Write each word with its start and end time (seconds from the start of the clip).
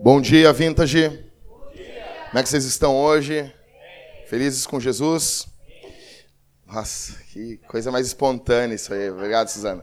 Bom 0.00 0.20
dia, 0.20 0.52
Vintage. 0.52 1.08
Bom 1.08 1.70
dia. 1.72 2.04
Como 2.26 2.38
é 2.38 2.42
que 2.42 2.48
vocês 2.48 2.64
estão 2.64 2.96
hoje? 2.96 3.52
Felizes 4.26 4.66
com 4.66 4.78
Jesus? 4.78 5.46
Nossa, 6.66 7.14
que 7.32 7.56
coisa 7.68 7.90
mais 7.90 8.06
espontânea 8.06 8.74
isso 8.74 8.92
aí. 8.92 9.10
Obrigado, 9.10 9.48
Suzana. 9.48 9.82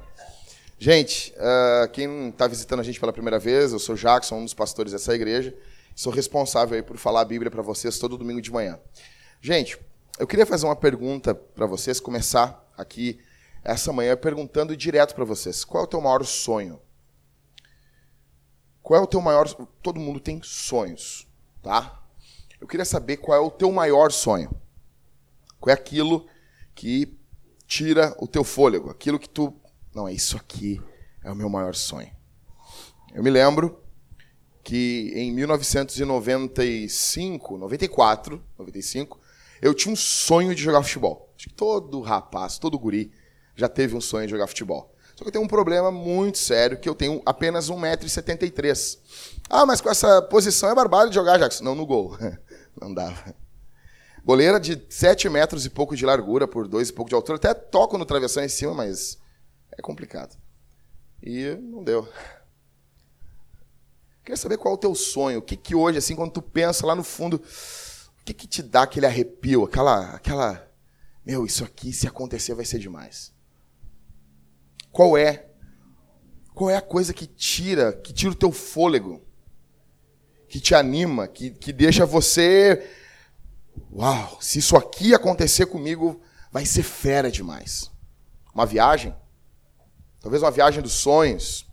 Gente, 0.78 1.34
uh, 1.38 1.90
quem 1.90 2.30
está 2.30 2.48
visitando 2.48 2.82
a 2.82 2.84
gente 2.84 3.00
pela 3.00 3.12
primeira 3.14 3.40
vez, 3.40 3.72
eu 3.72 3.80
sou 3.80 3.96
Jackson, 3.96 4.36
um 4.36 4.44
dos 4.44 4.54
pastores 4.54 4.92
dessa 4.92 5.16
igreja. 5.16 5.56
Sou 5.96 6.14
responsável 6.14 6.76
aí 6.76 6.84
por 6.84 6.98
falar 6.98 7.22
a 7.22 7.26
Bíblia 7.26 7.50
para 7.50 7.62
vocês 7.64 7.98
todo 7.98 8.18
domingo 8.18 8.42
de 8.42 8.52
manhã. 8.52 8.80
Gente, 9.42 9.80
eu 10.18 10.26
queria 10.26 10.46
fazer 10.46 10.66
uma 10.66 10.76
pergunta 10.76 11.36
para 11.36 11.66
vocês, 11.66 12.00
começar 12.00 12.66
aqui 12.78 13.20
essa 13.64 13.92
manhã 13.92 14.16
perguntando 14.16 14.78
direto 14.78 15.14
para 15.14 15.26
vocês: 15.26 15.66
qual 15.66 15.84
é 15.84 15.86
o 15.86 15.90
teu 15.90 16.00
maior 16.00 16.24
sonho? 16.24 16.80
Qual 18.82 19.00
é 19.00 19.04
o 19.04 19.08
teu 19.08 19.20
maior. 19.20 19.48
Todo 19.82 20.00
mundo 20.00 20.20
tem 20.20 20.40
sonhos, 20.44 21.28
tá? 21.62 22.02
Eu 22.62 22.68
queria 22.68 22.86
saber 22.86 23.18
qual 23.18 23.38
é 23.38 23.42
o 23.42 23.52
teu 23.52 23.72
maior 23.72 24.12
sonho. 24.12 24.50
Qual 25.60 25.72
é 25.72 25.74
aquilo 25.74 26.28
que 26.74 27.18
tira 27.68 28.16
o 28.20 28.28
teu 28.28 28.44
fôlego, 28.44 28.90
aquilo 28.90 29.20
que 29.20 29.28
tu. 29.28 29.54
Não, 29.94 30.08
é 30.08 30.14
isso 30.14 30.38
aqui, 30.38 30.82
é 31.24 31.32
o 31.32 31.36
meu 31.36 31.50
maior 31.50 31.74
sonho. 31.74 32.12
Eu 33.14 33.24
me 33.24 33.30
lembro 33.30 33.82
que 34.64 35.12
em 35.16 35.32
1995, 35.32 37.58
94, 37.58 38.44
95, 38.58 39.20
eu 39.62 39.74
tinha 39.74 39.92
um 39.92 39.96
sonho 39.96 40.54
de 40.54 40.62
jogar 40.62 40.84
futebol. 40.84 41.34
Acho 41.36 41.50
que 41.50 41.54
todo 41.54 42.02
rapaz, 42.02 42.58
todo 42.58 42.80
guri 42.80 43.12
já 43.56 43.70
teve 43.70 43.96
um 43.96 44.02
sonho 44.02 44.28
de 44.28 44.32
jogar 44.32 44.48
futebol. 44.48 44.94
Só 45.16 45.24
que 45.24 45.30
eu 45.30 45.32
tenho 45.32 45.46
um 45.46 45.48
problema 45.48 45.92
muito 45.92 46.38
sério, 46.38 46.78
que 46.78 46.90
eu 46.90 46.96
tenho 46.96 47.22
apenas 47.26 47.70
1,73m. 47.70 49.00
Ah, 49.50 49.66
mas 49.66 49.80
com 49.80 49.90
essa 49.90 50.22
posição 50.22 50.70
é 50.70 50.76
barbado 50.76 51.10
de 51.10 51.16
jogar, 51.16 51.38
Jackson. 51.38 51.64
Não, 51.64 51.74
no 51.74 51.86
gol. 51.86 52.18
Não 52.80 52.94
dava. 52.94 53.34
Goleira 54.26 54.60
de 54.60 54.84
7 54.90 55.30
metros 55.30 55.66
e 55.66 55.70
pouco 55.70 55.96
de 55.96 56.06
largura 56.06 56.48
por 56.48 56.68
2 56.68 56.90
e 56.90 56.94
pouco 56.94 57.10
de 57.10 57.16
altura. 57.16 57.38
Até 57.38 57.54
toco 57.54 57.98
no 57.98 58.06
travessão 58.06 58.44
em 58.44 58.50
cima, 58.50 58.74
mas 58.74 59.18
é 59.72 59.82
complicado. 59.82 60.36
E 61.24 61.56
não 61.62 61.84
deu. 61.84 62.08
Queria 64.24 64.36
saber 64.36 64.58
qual 64.58 64.74
é 64.74 64.76
o 64.76 64.80
teu 64.80 64.96
sonho. 64.96 65.40
O 65.40 65.42
que, 65.42 65.56
que 65.56 65.76
hoje, 65.76 66.00
assim, 66.00 66.16
quando 66.16 66.32
tu 66.32 66.42
pensa 66.42 66.86
lá 66.86 66.96
no 66.96 67.04
fundo, 67.04 67.42
que, 68.26 68.34
que 68.34 68.48
te 68.48 68.64
dá 68.64 68.82
aquele 68.82 69.06
arrepio, 69.06 69.64
aquela, 69.64 70.16
aquela. 70.16 70.68
Meu, 71.24 71.46
isso 71.46 71.64
aqui, 71.64 71.94
se 71.94 72.08
acontecer, 72.08 72.56
vai 72.56 72.66
ser 72.66 72.80
demais. 72.80 73.32
Qual 74.92 75.18
é? 75.18 75.48
Qual 76.54 76.70
é 76.70 76.76
a 76.76 76.82
coisa 76.82 77.14
que 77.14 77.28
tira, 77.28 77.94
que 77.94 78.12
tira 78.12 78.32
o 78.32 78.36
teu 78.36 78.52
fôlego? 78.52 79.24
Que 80.50 80.60
te 80.60 80.74
anima, 80.74 81.28
que, 81.28 81.52
que 81.52 81.72
deixa 81.72 82.06
você. 82.06 82.90
Uau, 83.92 84.38
se 84.42 84.60
isso 84.60 84.76
aqui 84.76 85.14
acontecer 85.14 85.68
comigo, 85.68 86.22
vai 86.52 86.66
ser 86.66 86.84
fera 86.84 87.30
demais. 87.30 87.92
Uma 88.54 88.66
viagem? 88.66 89.16
Talvez 90.20 90.42
uma 90.42 90.52
viagem 90.52 90.82
dos 90.82 90.94
sonhos. 90.94 91.68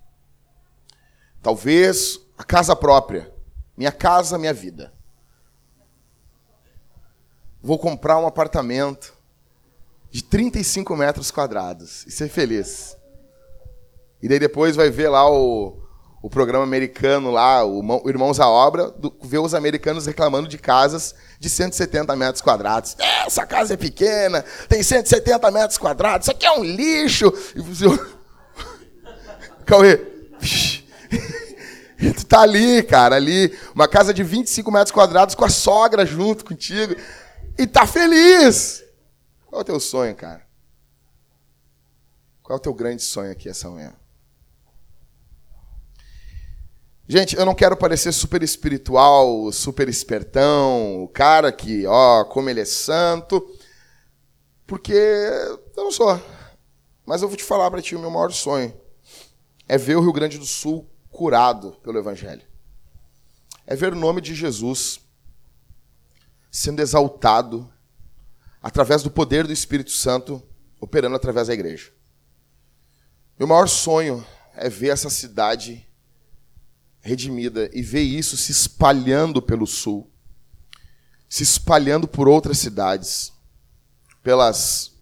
Talvez 1.41 2.19
a 2.37 2.45
casa 2.45 2.75
própria. 2.77 3.33
Minha 3.77 3.93
casa, 3.93 4.37
minha 4.37 4.53
vida. 4.53 4.93
Vou 7.63 7.79
comprar 7.79 8.19
um 8.19 8.27
apartamento 8.27 9.15
de 10.11 10.23
35 10.23 10.97
metros 10.97 11.31
quadrados 11.31 12.05
e 12.07 12.11
ser 12.11 12.29
feliz. 12.29 12.97
E 14.21 14.29
daí 14.29 14.39
depois 14.39 14.77
vai 14.77 14.91
ver 14.91 15.09
lá 15.09 15.31
o, 15.31 15.83
o 16.21 16.29
programa 16.29 16.65
americano 16.65 17.31
lá, 17.31 17.65
o, 17.65 18.09
Irmãos 18.09 18.39
à 18.39 18.49
Obra, 18.49 18.91
do, 18.91 19.15
ver 19.23 19.39
os 19.39 19.55
americanos 19.55 20.07
reclamando 20.07 20.49
de 20.49 20.59
casas 20.59 21.15
de 21.41 21.49
170 21.49 22.15
metros 22.15 22.43
quadrados. 22.43 22.97
Essa 23.27 23.47
casa 23.47 23.75
é 23.75 23.77
pequena, 23.77 24.45
tem 24.69 24.83
170 24.83 25.51
metros 25.51 25.79
quadrados, 25.79 26.27
isso 26.27 26.33
aqui 26.33 26.47
é 26.47 26.53
um 26.53 26.65
lixo. 26.65 27.33
E 27.57 27.61
você... 27.61 27.87
Cauê, 29.67 29.97
tu 32.17 32.27
tá 32.27 32.43
ali, 32.43 32.83
cara, 32.83 33.17
ali, 33.17 33.57
uma 33.75 33.89
casa 33.89 34.13
de 34.13 34.23
25 34.23 34.71
metros 34.71 34.93
quadrados 34.93 35.35
com 35.35 35.45
a 35.45 35.49
sogra 35.49 36.05
junto 36.05 36.45
contigo, 36.45 36.95
e 37.59 37.67
tá 37.67 37.87
feliz. 37.87 38.85
Qual 39.47 39.61
é 39.61 39.63
o 39.63 39.65
teu 39.65 39.81
sonho, 39.81 40.15
cara? 40.15 40.47
Qual 42.43 42.57
é 42.57 42.59
o 42.59 42.63
teu 42.63 42.75
grande 42.75 43.03
sonho 43.03 43.31
aqui 43.31 43.49
essa 43.49 43.69
manhã? 43.69 43.95
Gente, 47.07 47.37
eu 47.37 47.45
não 47.45 47.55
quero 47.55 47.77
parecer 47.77 48.13
super 48.13 48.43
espiritual, 48.43 49.53
super 49.53 49.89
espertão, 49.89 51.03
o 51.03 51.09
cara 51.09 51.53
que, 51.53 51.87
ó, 51.87 52.25
como 52.25 52.49
ele 52.49 52.61
é 52.61 52.65
santo, 52.65 53.45
porque 54.67 54.95
eu 54.95 55.85
não 55.85 55.91
sou. 55.91 56.19
Mas 57.05 57.21
eu 57.21 57.29
vou 57.29 57.37
te 57.37 57.45
falar 57.45 57.71
para 57.71 57.83
ti 57.83 57.95
o 57.95 58.01
meu 58.01 58.11
maior 58.11 58.33
sonho 58.33 58.73
é 59.69 59.79
ver 59.79 59.97
o 59.97 60.01
Rio 60.01 60.13
Grande 60.13 60.39
do 60.39 60.47
Sul 60.47 60.89
curado 61.11 61.73
pelo 61.83 61.99
evangelho. 61.99 62.43
É 63.67 63.75
ver 63.75 63.93
o 63.93 63.97
nome 63.97 64.21
de 64.21 64.35
Jesus 64.35 65.01
sendo 66.53 66.81
exaltado 66.81 67.73
através 68.63 69.03
do 69.03 69.11
poder 69.11 69.47
do 69.47 69.53
Espírito 69.55 69.91
Santo 69.91 70.41
operando 70.79 71.17
através 71.17 71.49
da 71.49 71.55
igreja. 71.55 71.91
Meu 73.39 73.49
maior 73.49 73.67
sonho 73.67 74.25
é 74.55 74.69
ver 74.69 74.91
essa 74.91 75.09
cidade 75.09 75.89
redimida 77.01 77.71
e 77.73 77.81
ver 77.81 78.03
isso 78.03 78.37
se 78.37 78.53
espalhando 78.53 79.41
pelo 79.41 79.67
sul, 79.67 80.13
se 81.27 81.43
espalhando 81.43 82.07
por 82.07 82.29
outras 82.29 82.59
cidades, 82.59 83.33
pelas 84.23 84.93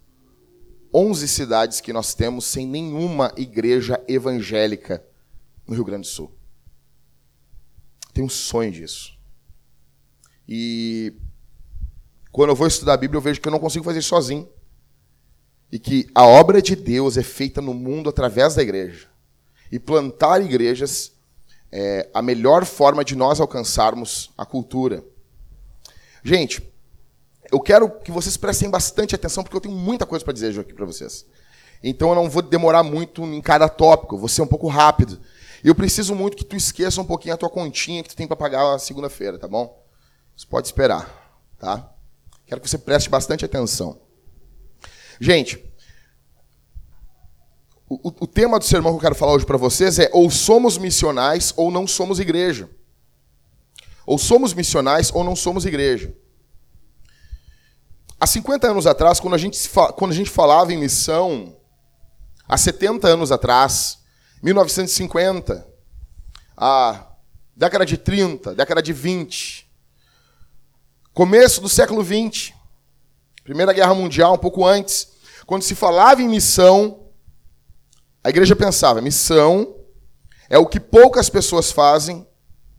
11 0.94 1.26
cidades 1.26 1.80
que 1.80 1.92
nós 1.92 2.14
temos 2.14 2.44
sem 2.44 2.66
nenhuma 2.66 3.34
igreja 3.36 4.02
evangélica 4.06 5.04
no 5.66 5.74
Rio 5.74 5.84
Grande 5.84 6.08
do 6.08 6.12
Sul. 6.12 6.32
Tenho 8.14 8.28
um 8.28 8.30
sonho 8.30 8.70
disso. 8.70 9.18
E 10.48 11.14
quando 12.32 12.50
eu 12.50 12.56
vou 12.56 12.66
estudar 12.66 12.94
a 12.94 12.96
Bíblia, 12.96 13.18
eu 13.18 13.22
vejo 13.22 13.40
que 13.40 13.48
eu 13.48 13.52
não 13.52 13.58
consigo 13.58 13.84
fazer 13.84 14.02
sozinho. 14.02 14.48
E 15.72 15.78
que 15.78 16.08
a 16.14 16.26
obra 16.26 16.60
de 16.60 16.74
Deus 16.74 17.16
é 17.16 17.22
feita 17.22 17.60
no 17.60 17.74
mundo 17.74 18.08
através 18.08 18.54
da 18.54 18.62
igreja. 18.62 19.08
E 19.70 19.78
plantar 19.78 20.42
igrejas 20.42 21.12
é, 21.70 22.08
a 22.12 22.20
melhor 22.20 22.64
forma 22.64 23.04
de 23.04 23.14
nós 23.14 23.40
alcançarmos 23.40 24.30
a 24.36 24.44
cultura. 24.44 25.04
Gente, 26.24 26.62
eu 27.50 27.60
quero 27.60 27.90
que 27.90 28.10
vocês 28.10 28.36
prestem 28.36 28.70
bastante 28.70 29.14
atenção, 29.14 29.42
porque 29.42 29.56
eu 29.56 29.60
tenho 29.60 29.74
muita 29.74 30.06
coisa 30.06 30.24
para 30.24 30.34
dizer 30.34 30.58
aqui 30.58 30.74
para 30.74 30.86
vocês. 30.86 31.26
Então 31.82 32.10
eu 32.10 32.14
não 32.14 32.28
vou 32.28 32.42
demorar 32.42 32.82
muito 32.82 33.24
em 33.24 33.40
cada 33.40 33.68
tópico, 33.68 34.18
vou 34.18 34.28
ser 34.28 34.42
um 34.42 34.46
pouco 34.46 34.68
rápido. 34.68 35.20
Eu 35.62 35.74
preciso 35.74 36.14
muito 36.14 36.36
que 36.36 36.44
tu 36.44 36.56
esqueça 36.56 37.00
um 37.00 37.04
pouquinho 37.04 37.34
a 37.34 37.38
tua 37.38 37.50
continha 37.50 38.02
que 38.02 38.08
tu 38.08 38.16
tem 38.16 38.26
para 38.26 38.36
pagar 38.36 38.74
a 38.74 38.78
segunda-feira, 38.78 39.38
tá 39.38 39.48
bom? 39.48 39.82
Você 40.36 40.46
pode 40.46 40.66
esperar, 40.66 41.38
tá? 41.58 41.92
Quero 42.50 42.60
que 42.60 42.68
você 42.68 42.78
preste 42.78 43.08
bastante 43.08 43.44
atenção. 43.44 44.00
Gente, 45.20 45.64
o, 47.88 48.08
o, 48.08 48.26
tema 48.26 48.58
do 48.58 48.64
sermão 48.64 48.90
que 48.90 48.96
eu 48.96 49.02
quero 49.02 49.14
falar 49.14 49.34
hoje 49.34 49.46
para 49.46 49.56
vocês 49.56 50.00
é 50.00 50.10
ou 50.12 50.28
somos 50.28 50.76
missionais 50.76 51.54
ou 51.56 51.70
não 51.70 51.86
somos 51.86 52.18
igreja. 52.18 52.68
Ou 54.04 54.18
somos 54.18 54.52
missionais 54.52 55.12
ou 55.14 55.22
não 55.22 55.36
somos 55.36 55.64
igreja. 55.64 56.12
Há 58.18 58.26
50 58.26 58.68
anos 58.68 58.84
atrás, 58.84 59.20
quando 59.20 59.34
a 59.34 59.38
gente, 59.38 59.56
quando 59.96 60.10
a 60.10 60.14
gente 60.14 60.28
falava 60.28 60.72
em 60.72 60.76
missão, 60.76 61.56
há 62.48 62.56
70 62.56 63.06
anos 63.06 63.30
atrás, 63.30 64.00
1950, 64.42 65.68
a 66.56 67.12
década 67.54 67.86
de 67.86 67.96
30, 67.96 68.56
década 68.56 68.82
de 68.82 68.92
20, 68.92 69.69
começo 71.20 71.60
do 71.60 71.68
século 71.68 72.02
20, 72.02 72.56
Primeira 73.44 73.74
Guerra 73.74 73.94
Mundial, 73.94 74.32
um 74.32 74.38
pouco 74.38 74.64
antes, 74.64 75.06
quando 75.44 75.60
se 75.60 75.74
falava 75.74 76.22
em 76.22 76.26
missão, 76.26 77.10
a 78.24 78.30
igreja 78.30 78.56
pensava, 78.56 79.02
missão 79.02 79.76
é 80.48 80.56
o 80.56 80.64
que 80.64 80.80
poucas 80.80 81.28
pessoas 81.28 81.70
fazem 81.70 82.26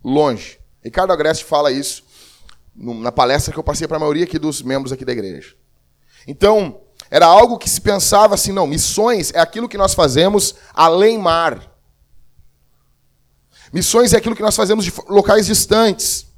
longe. 0.04 0.60
Ricardo 0.84 1.14
Agreste 1.14 1.46
fala 1.46 1.72
isso 1.72 2.04
na 2.76 3.12
palestra 3.12 3.54
que 3.54 3.60
eu 3.60 3.64
passei 3.64 3.88
para 3.88 3.98
a 3.98 4.00
maioria 4.00 4.24
aqui 4.24 4.40
dos 4.40 4.64
membros 4.64 4.92
aqui 4.92 5.06
da 5.06 5.12
igreja. 5.12 5.56
Então, 6.26 6.82
era 7.12 7.28
algo 7.28 7.60
que 7.60 7.70
se 7.70 7.80
pensava 7.80 8.34
assim, 8.34 8.52
não, 8.52 8.66
missões 8.66 9.32
é 9.36 9.40
aquilo 9.40 9.70
que 9.70 9.78
nós 9.78 9.94
fazemos 9.94 10.56
além 10.74 11.16
mar. 11.20 11.72
Missões 13.72 14.14
é 14.14 14.18
aquilo 14.18 14.36
que 14.36 14.42
nós 14.42 14.56
fazemos 14.56 14.84
de 14.84 14.92
locais 15.08 15.46
distantes. 15.46 16.31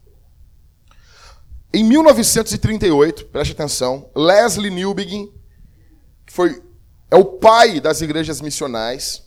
Em 1.75 1.83
1938, 1.83 3.25
preste 3.25 3.53
atenção, 3.53 4.07
Leslie 4.15 4.69
Newbegin, 4.69 5.33
que 6.23 6.31
foi, 6.31 6.61
é 7.09 7.15
o 7.15 7.25
pai 7.25 7.79
das 7.79 7.99
igrejas 7.99 8.39
missionais, 8.41 9.23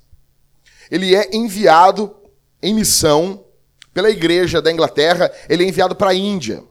ele 0.88 1.12
é 1.12 1.34
enviado 1.34 2.14
em 2.62 2.72
missão 2.72 3.44
pela 3.93 4.10
igreja 4.10 4.62
da 4.62 4.70
Inglaterra, 4.70 5.28
ele 5.48 5.64
é 5.64 5.69
enviado 5.69 5.96
para 5.96 6.10
a 6.10 6.14
Índia. 6.14 6.62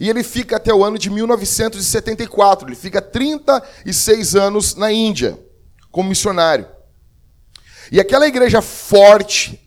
E 0.00 0.08
ele 0.08 0.22
fica 0.22 0.56
até 0.56 0.72
o 0.72 0.82
ano 0.82 0.98
de 0.98 1.10
1974, 1.10 2.66
ele 2.66 2.76
fica 2.76 3.02
36 3.02 4.34
anos 4.34 4.74
na 4.74 4.90
Índia, 4.90 5.38
como 5.90 6.08
missionário. 6.08 6.66
E 7.92 8.00
aquela 8.00 8.26
igreja 8.26 8.62
forte, 8.62 9.60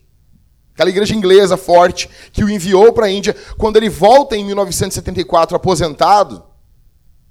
aquela 0.77 0.91
igreja 0.91 1.15
inglesa 1.15 1.57
forte, 1.57 2.07
que 2.31 2.43
o 2.43 2.49
enviou 2.49 2.93
para 2.93 3.07
a 3.07 3.09
Índia, 3.09 3.35
quando 3.57 3.77
ele 3.77 3.89
volta 3.89 4.37
em 4.37 4.45
1974 4.45 5.55
aposentado, 5.55 6.43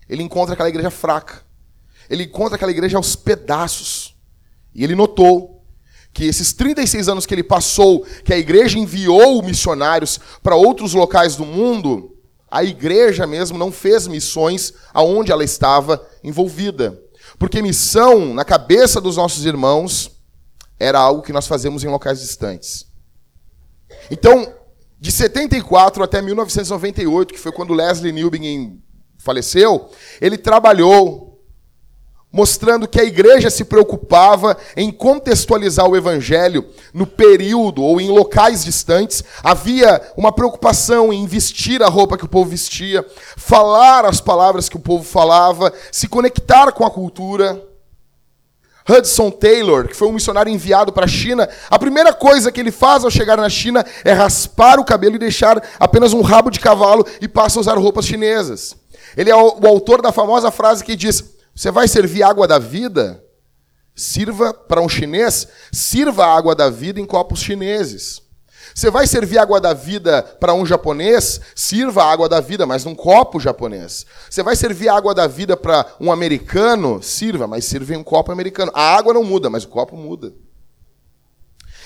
ele 0.09 0.25
encontra 0.25 0.55
aquela 0.55 0.69
igreja 0.69 0.91
fraca. 0.91 1.43
Ele 2.11 2.25
encontra 2.25 2.57
aquela 2.57 2.73
igreja 2.73 2.97
aos 2.97 3.15
pedaços. 3.15 4.17
E 4.75 4.83
ele 4.83 4.97
notou 4.97 5.65
que 6.13 6.25
esses 6.25 6.53
36 6.55 7.09
anos 7.09 7.25
que 7.25 7.33
ele 7.33 7.45
passou, 7.45 8.05
que 8.25 8.35
a 8.35 8.39
igreja 8.39 8.81
enviou 8.81 9.41
missionários 9.45 10.19
para 10.43 10.57
outros 10.57 10.93
locais 10.93 11.37
do 11.37 11.47
mundo, 11.47 12.17
a 12.51 12.65
igreja 12.65 13.29
mesmo 13.29 13.57
não 13.57 13.71
fez 13.71 14.09
missões 14.09 14.75
aonde 14.93 15.31
ela 15.31 15.45
estava 15.45 16.05
envolvida. 16.25 17.01
Porque 17.39 17.63
missão, 17.63 18.35
na 18.35 18.45
cabeça 18.45 19.01
dos 19.01 19.17
nossos 19.17 19.47
irmãos, 19.47 20.11
era 20.81 20.99
algo 20.99 21.23
que 21.23 21.33
nós 21.33 21.47
fazemos 21.47 21.85
em 21.85 21.89
locais 21.89 22.19
distantes. 22.19 22.87
Então, 24.11 24.53
de 24.99 25.13
74 25.13 26.03
até 26.03 26.23
1998, 26.23 27.35
que 27.35 27.41
foi 27.41 27.53
quando 27.53 27.75
Leslie 27.75 28.13
Newbegin 28.13 28.83
faleceu, 29.19 29.89
ele 30.21 30.39
trabalhou 30.39 31.27
mostrando 32.37 32.87
que 32.87 33.01
a 33.01 33.05
igreja 33.05 33.49
se 33.49 33.65
preocupava 33.65 34.57
em 34.77 34.91
contextualizar 34.91 35.89
o 35.89 35.97
evangelho 35.97 36.69
no 36.93 37.07
período 37.07 37.83
ou 37.83 37.99
em 37.99 38.11
locais 38.11 38.63
distantes. 38.63 39.25
Havia 39.43 40.03
uma 40.17 40.31
preocupação 40.31 41.13
em 41.13 41.27
vestir 41.27 41.83
a 41.83 41.89
roupa 41.89 42.19
que 42.19 42.27
o 42.27 42.29
povo 42.29 42.51
vestia, 42.51 43.05
falar 43.37 44.05
as 44.05 44.21
palavras 44.21 44.69
que 44.69 44.77
o 44.77 44.81
povo 44.81 45.03
falava, 45.03 45.73
se 45.91 46.09
conectar 46.09 46.73
com 46.73 46.85
a 46.85 46.91
cultura. 46.91 47.63
Hudson 48.89 49.31
Taylor, 49.31 49.89
que 49.89 49.97
foi 49.97 50.09
um 50.09 50.13
missionário 50.13 50.53
enviado 50.53 50.93
para 50.93 51.07
a 51.07 51.09
China, 51.09 51.49
a 51.71 51.79
primeira 51.79 52.13
coisa 52.13 52.53
que 52.53 52.61
ele 52.61 52.71
faz 52.71 53.05
ao 53.05 53.11
chegar 53.11 53.37
na 53.37 53.49
China 53.49 53.85
é 54.05 54.13
raspar 54.13 54.79
o 54.79 54.85
cabelo 54.85 55.17
e 55.17 55.19
deixar 55.19 55.63
apenas 55.79 56.13
um 56.13 56.21
rabo 56.23 56.51
de 56.51 56.61
cavalo 56.61 57.07
e 57.21 57.27
passa 57.27 57.59
a 57.59 57.61
usar 57.61 57.77
roupas 57.77 58.07
chinesas. 58.07 58.77
Ele 59.17 59.31
é 59.31 59.37
o 59.37 59.67
autor 59.67 60.01
da 60.01 60.13
famosa 60.13 60.51
frase 60.51 60.85
que 60.85 60.95
diz: 60.95 61.25
você 61.55 61.71
vai 61.71 61.89
servir 61.89 62.23
água 62.23 62.47
da 62.47 62.59
vida? 62.59 63.23
Sirva 63.95 64.53
para 64.53 64.83
um 64.83 64.89
chinês, 64.89 65.49
sirva 65.73 66.27
a 66.27 66.37
água 66.37 66.55
da 66.55 66.69
vida 66.69 67.01
em 67.01 67.07
copos 67.07 67.41
chineses. 67.41 68.21
Você 68.77 68.91
vai 68.91 69.07
servir 69.07 69.39
água 69.39 69.59
da 69.59 69.73
vida 69.73 70.23
para 70.23 70.53
um 70.53 70.67
japonês? 70.67 71.41
Sirva 71.55 72.05
a 72.05 72.13
água 72.13 72.29
da 72.29 72.43
vida, 72.43 72.67
mas 72.67 72.85
num 72.85 72.95
copo 72.95 73.41
japonês. 73.41 74.05
Você 74.29 74.43
vai 74.43 74.55
servir 74.55 74.91
água 74.91 75.15
da 75.15 75.27
vida 75.27 75.57
para 75.57 75.97
um 75.99 76.13
americano? 76.13 77.03
Sirva, 77.03 77.47
mas 77.47 77.65
sirva 77.65 77.95
em 77.95 77.97
um 77.97 78.05
copo 78.05 78.31
americano. 78.31 78.71
A 78.75 78.95
água 78.95 79.15
não 79.15 79.25
muda, 79.25 79.49
mas 79.49 79.65
o 79.65 79.69
copo 79.69 79.97
muda. 79.97 80.35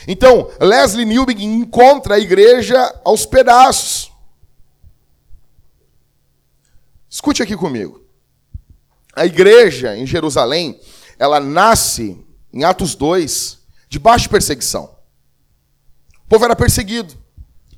Então, 0.08 0.50
Leslie 0.60 1.04
Newbig 1.04 1.44
encontra 1.44 2.16
a 2.16 2.18
igreja 2.18 2.92
aos 3.04 3.24
pedaços. 3.24 4.10
Escute 7.08 7.40
aqui 7.40 7.56
comigo. 7.56 8.04
A 9.14 9.24
igreja 9.24 9.96
em 9.96 10.04
Jerusalém, 10.04 10.80
ela 11.20 11.38
nasce 11.38 12.20
em 12.52 12.64
Atos 12.64 12.96
2, 12.96 13.60
debaixo 13.88 14.24
de 14.24 14.30
perseguição. 14.30 14.99
Povo 16.30 16.44
era 16.44 16.54
perseguido. 16.54 17.12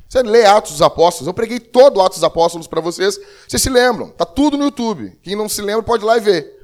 Você 0.06 0.22
lê 0.22 0.44
Atos 0.44 0.72
dos 0.72 0.82
Apóstolos, 0.82 1.26
eu 1.26 1.32
preguei 1.32 1.58
todo 1.58 2.02
Atos 2.02 2.18
dos 2.18 2.24
Apóstolos 2.24 2.66
para 2.66 2.82
vocês, 2.82 3.18
vocês 3.48 3.62
se 3.62 3.70
lembram, 3.70 4.10
tá 4.10 4.26
tudo 4.26 4.58
no 4.58 4.64
YouTube. 4.64 5.18
Quem 5.22 5.34
não 5.34 5.48
se 5.48 5.62
lembra 5.62 5.82
pode 5.82 6.04
ir 6.04 6.06
lá 6.06 6.18
e 6.18 6.20
ver. 6.20 6.62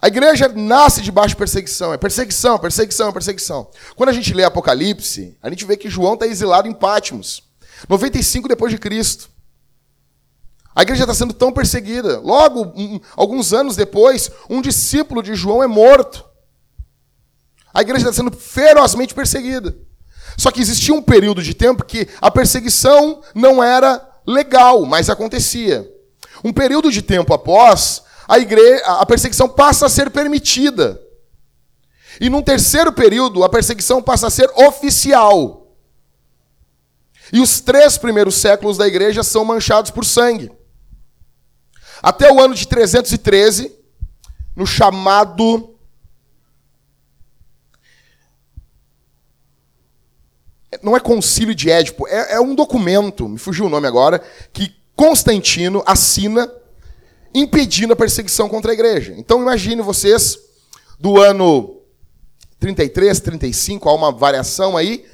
A 0.00 0.08
igreja 0.08 0.48
nasce 0.48 1.00
debaixo 1.02 1.28
de 1.28 1.36
perseguição, 1.36 1.92
é 1.92 1.96
perseguição, 1.96 2.58
perseguição, 2.58 3.12
perseguição. 3.12 3.70
Quando 3.94 4.08
a 4.08 4.12
gente 4.12 4.34
lê 4.34 4.42
Apocalipse, 4.42 5.38
a 5.40 5.48
gente 5.48 5.64
vê 5.64 5.76
que 5.76 5.88
João 5.88 6.14
está 6.14 6.26
exilado 6.26 6.66
em 6.66 6.72
Pátimos, 6.72 7.44
95 7.88 8.48
depois 8.48 8.72
de 8.72 8.78
Cristo. 8.78 9.30
A 10.74 10.82
igreja 10.82 11.04
está 11.04 11.14
sendo 11.14 11.32
tão 11.32 11.52
perseguida. 11.52 12.18
Logo, 12.18 12.72
um, 12.74 12.98
alguns 13.14 13.52
anos 13.52 13.76
depois, 13.76 14.32
um 14.50 14.60
discípulo 14.60 15.22
de 15.22 15.36
João 15.36 15.62
é 15.62 15.68
morto. 15.68 16.24
A 17.72 17.82
igreja 17.82 18.08
está 18.08 18.12
sendo 18.12 18.36
ferozmente 18.36 19.14
perseguida. 19.14 19.76
Só 20.36 20.50
que 20.50 20.60
existia 20.60 20.94
um 20.94 21.02
período 21.02 21.42
de 21.42 21.54
tempo 21.54 21.84
que 21.84 22.08
a 22.20 22.30
perseguição 22.30 23.20
não 23.34 23.62
era 23.62 24.06
legal, 24.26 24.84
mas 24.84 25.10
acontecia. 25.10 25.88
Um 26.44 26.52
período 26.52 26.90
de 26.90 27.02
tempo 27.02 27.32
após, 27.32 28.02
a, 28.28 28.38
igreja, 28.38 28.84
a 28.84 29.06
perseguição 29.06 29.48
passa 29.48 29.86
a 29.86 29.88
ser 29.88 30.10
permitida. 30.10 31.00
E 32.20 32.28
num 32.28 32.42
terceiro 32.42 32.92
período, 32.92 33.44
a 33.44 33.48
perseguição 33.48 34.02
passa 34.02 34.26
a 34.26 34.30
ser 34.30 34.50
oficial. 34.54 35.76
E 37.32 37.40
os 37.40 37.60
três 37.60 37.96
primeiros 37.96 38.34
séculos 38.36 38.76
da 38.76 38.86
igreja 38.86 39.22
são 39.22 39.44
manchados 39.44 39.90
por 39.90 40.04
sangue. 40.04 40.50
Até 42.02 42.30
o 42.32 42.40
ano 42.40 42.54
de 42.54 42.66
313, 42.66 43.74
no 44.54 44.66
chamado 44.66 45.71
não 50.82 50.96
é 50.96 51.00
concílio 51.00 51.54
de 51.54 51.70
Édipo, 51.70 52.06
é, 52.08 52.34
é, 52.34 52.40
um 52.40 52.54
documento, 52.54 53.28
me 53.28 53.38
fugiu 53.38 53.66
o 53.66 53.68
nome 53.68 53.86
agora, 53.86 54.22
que 54.52 54.74
Constantino 54.94 55.82
assina 55.86 56.50
impedindo 57.34 57.92
a 57.92 57.96
perseguição 57.96 58.48
contra 58.48 58.70
a 58.70 58.74
igreja. 58.74 59.14
Então 59.16 59.40
imagine 59.40 59.82
vocês, 59.82 60.38
do 60.98 61.20
ano 61.20 61.80
33, 62.60 63.20
35, 63.20 63.88
há 63.88 63.94
uma 63.94 64.12
variação 64.12 64.76
aí, 64.76 65.04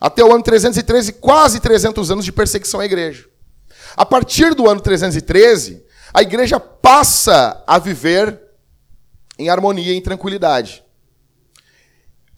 até 0.00 0.24
o 0.24 0.32
ano 0.32 0.42
313, 0.42 1.14
quase 1.14 1.60
300 1.60 2.10
anos 2.10 2.24
de 2.24 2.32
perseguição 2.32 2.80
à 2.80 2.84
igreja. 2.84 3.26
A 3.96 4.06
partir 4.06 4.54
do 4.54 4.68
ano 4.68 4.80
313, 4.80 5.82
a 6.12 6.22
igreja 6.22 6.60
passa 6.60 7.62
a 7.66 7.78
viver 7.78 8.38
em 9.38 9.48
harmonia 9.48 9.92
e 9.92 9.96
em 9.96 10.00
tranquilidade. 10.00 10.84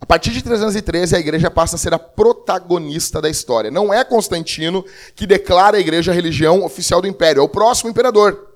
A 0.03 0.05
partir 0.05 0.33
de 0.33 0.43
313, 0.43 1.15
a 1.15 1.21
igreja 1.21 1.49
passa 1.49 1.77
a 1.77 1.79
ser 1.79 1.95
a 1.95 1.99
protagonista 1.99 3.23
da 3.23 3.31
história. 3.31 3.71
Não 3.71 3.95
é 3.95 4.03
Constantino 4.03 4.85
que 5.15 5.29
declara 5.29 5.77
a 5.77 5.81
igreja 5.81 6.11
a 6.11 6.15
religião 6.15 6.65
oficial 6.65 7.01
do 7.01 7.07
império, 7.07 7.39
é 7.39 7.45
o 7.45 7.49
próximo 7.49 7.89
imperador. 7.89 8.53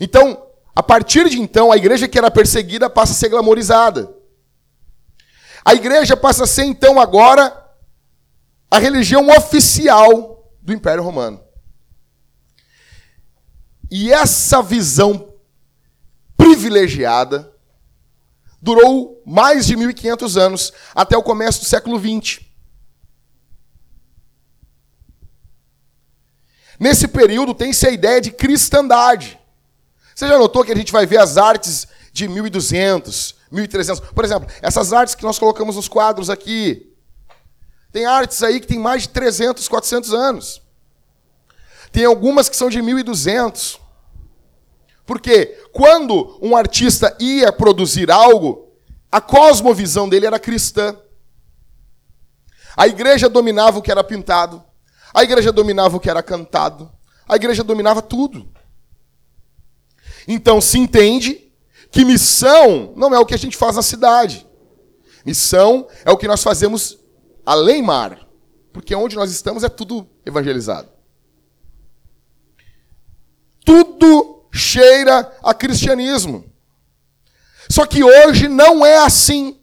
Então, 0.00 0.42
a 0.74 0.82
partir 0.82 1.28
de 1.28 1.38
então, 1.38 1.70
a 1.70 1.76
igreja 1.76 2.08
que 2.08 2.16
era 2.16 2.30
perseguida 2.30 2.88
passa 2.88 3.12
a 3.12 3.14
ser 3.14 3.28
glamorizada. 3.28 4.10
A 5.62 5.74
igreja 5.74 6.16
passa 6.16 6.44
a 6.44 6.46
ser, 6.46 6.64
então, 6.64 6.98
agora, 6.98 7.54
a 8.70 8.78
religião 8.78 9.28
oficial 9.28 10.50
do 10.62 10.72
Império 10.72 11.02
Romano. 11.02 11.44
E 13.90 14.10
essa 14.10 14.62
visão 14.62 15.34
privilegiada 16.38 17.53
durou 18.64 19.22
mais 19.26 19.66
de 19.66 19.76
1500 19.76 20.38
anos, 20.38 20.72
até 20.94 21.14
o 21.18 21.22
começo 21.22 21.60
do 21.60 21.66
século 21.66 21.98
20. 21.98 22.50
Nesse 26.80 27.06
período 27.06 27.52
tem-se 27.52 27.86
a 27.86 27.90
ideia 27.90 28.22
de 28.22 28.30
cristandade. 28.30 29.38
Você 30.14 30.26
já 30.26 30.38
notou 30.38 30.64
que 30.64 30.72
a 30.72 30.76
gente 30.76 30.92
vai 30.92 31.04
ver 31.04 31.18
as 31.18 31.36
artes 31.36 31.86
de 32.10 32.26
1200, 32.26 33.34
1300? 33.52 34.00
Por 34.00 34.24
exemplo, 34.24 34.48
essas 34.62 34.94
artes 34.94 35.14
que 35.14 35.24
nós 35.24 35.38
colocamos 35.38 35.76
nos 35.76 35.86
quadros 35.86 36.30
aqui. 36.30 36.90
Tem 37.92 38.06
artes 38.06 38.42
aí 38.42 38.60
que 38.60 38.66
tem 38.66 38.78
mais 38.78 39.02
de 39.02 39.10
300, 39.10 39.68
400 39.68 40.14
anos. 40.14 40.62
Tem 41.92 42.06
algumas 42.06 42.48
que 42.48 42.56
são 42.56 42.70
de 42.70 42.80
1200. 42.80 43.78
Porque 45.06 45.46
quando 45.72 46.38
um 46.40 46.56
artista 46.56 47.16
ia 47.20 47.52
produzir 47.52 48.10
algo, 48.10 48.72
a 49.10 49.20
cosmovisão 49.20 50.08
dele 50.08 50.26
era 50.26 50.38
cristã. 50.38 50.96
A 52.76 52.88
igreja 52.88 53.28
dominava 53.28 53.78
o 53.78 53.82
que 53.82 53.90
era 53.90 54.02
pintado, 54.02 54.62
a 55.12 55.22
igreja 55.22 55.52
dominava 55.52 55.96
o 55.96 56.00
que 56.00 56.10
era 56.10 56.22
cantado, 56.22 56.90
a 57.28 57.36
igreja 57.36 57.62
dominava 57.62 58.02
tudo. 58.02 58.48
Então 60.26 60.60
se 60.60 60.78
entende 60.78 61.52
que 61.90 62.04
missão 62.04 62.92
não 62.96 63.14
é 63.14 63.18
o 63.18 63.26
que 63.26 63.34
a 63.34 63.38
gente 63.38 63.56
faz 63.56 63.76
na 63.76 63.82
cidade. 63.82 64.44
Missão 65.24 65.86
é 66.04 66.10
o 66.10 66.16
que 66.16 66.26
nós 66.26 66.42
fazemos 66.42 66.98
além 67.46 67.82
mar. 67.82 68.26
Porque 68.72 68.94
onde 68.94 69.14
nós 69.14 69.30
estamos 69.30 69.62
é 69.62 69.68
tudo 69.68 70.08
evangelizado. 70.26 70.88
Tudo 73.64 74.33
cheira 74.54 75.36
a 75.42 75.52
cristianismo. 75.52 76.50
Só 77.68 77.84
que 77.84 78.04
hoje 78.04 78.48
não 78.48 78.86
é 78.86 78.98
assim. 78.98 79.60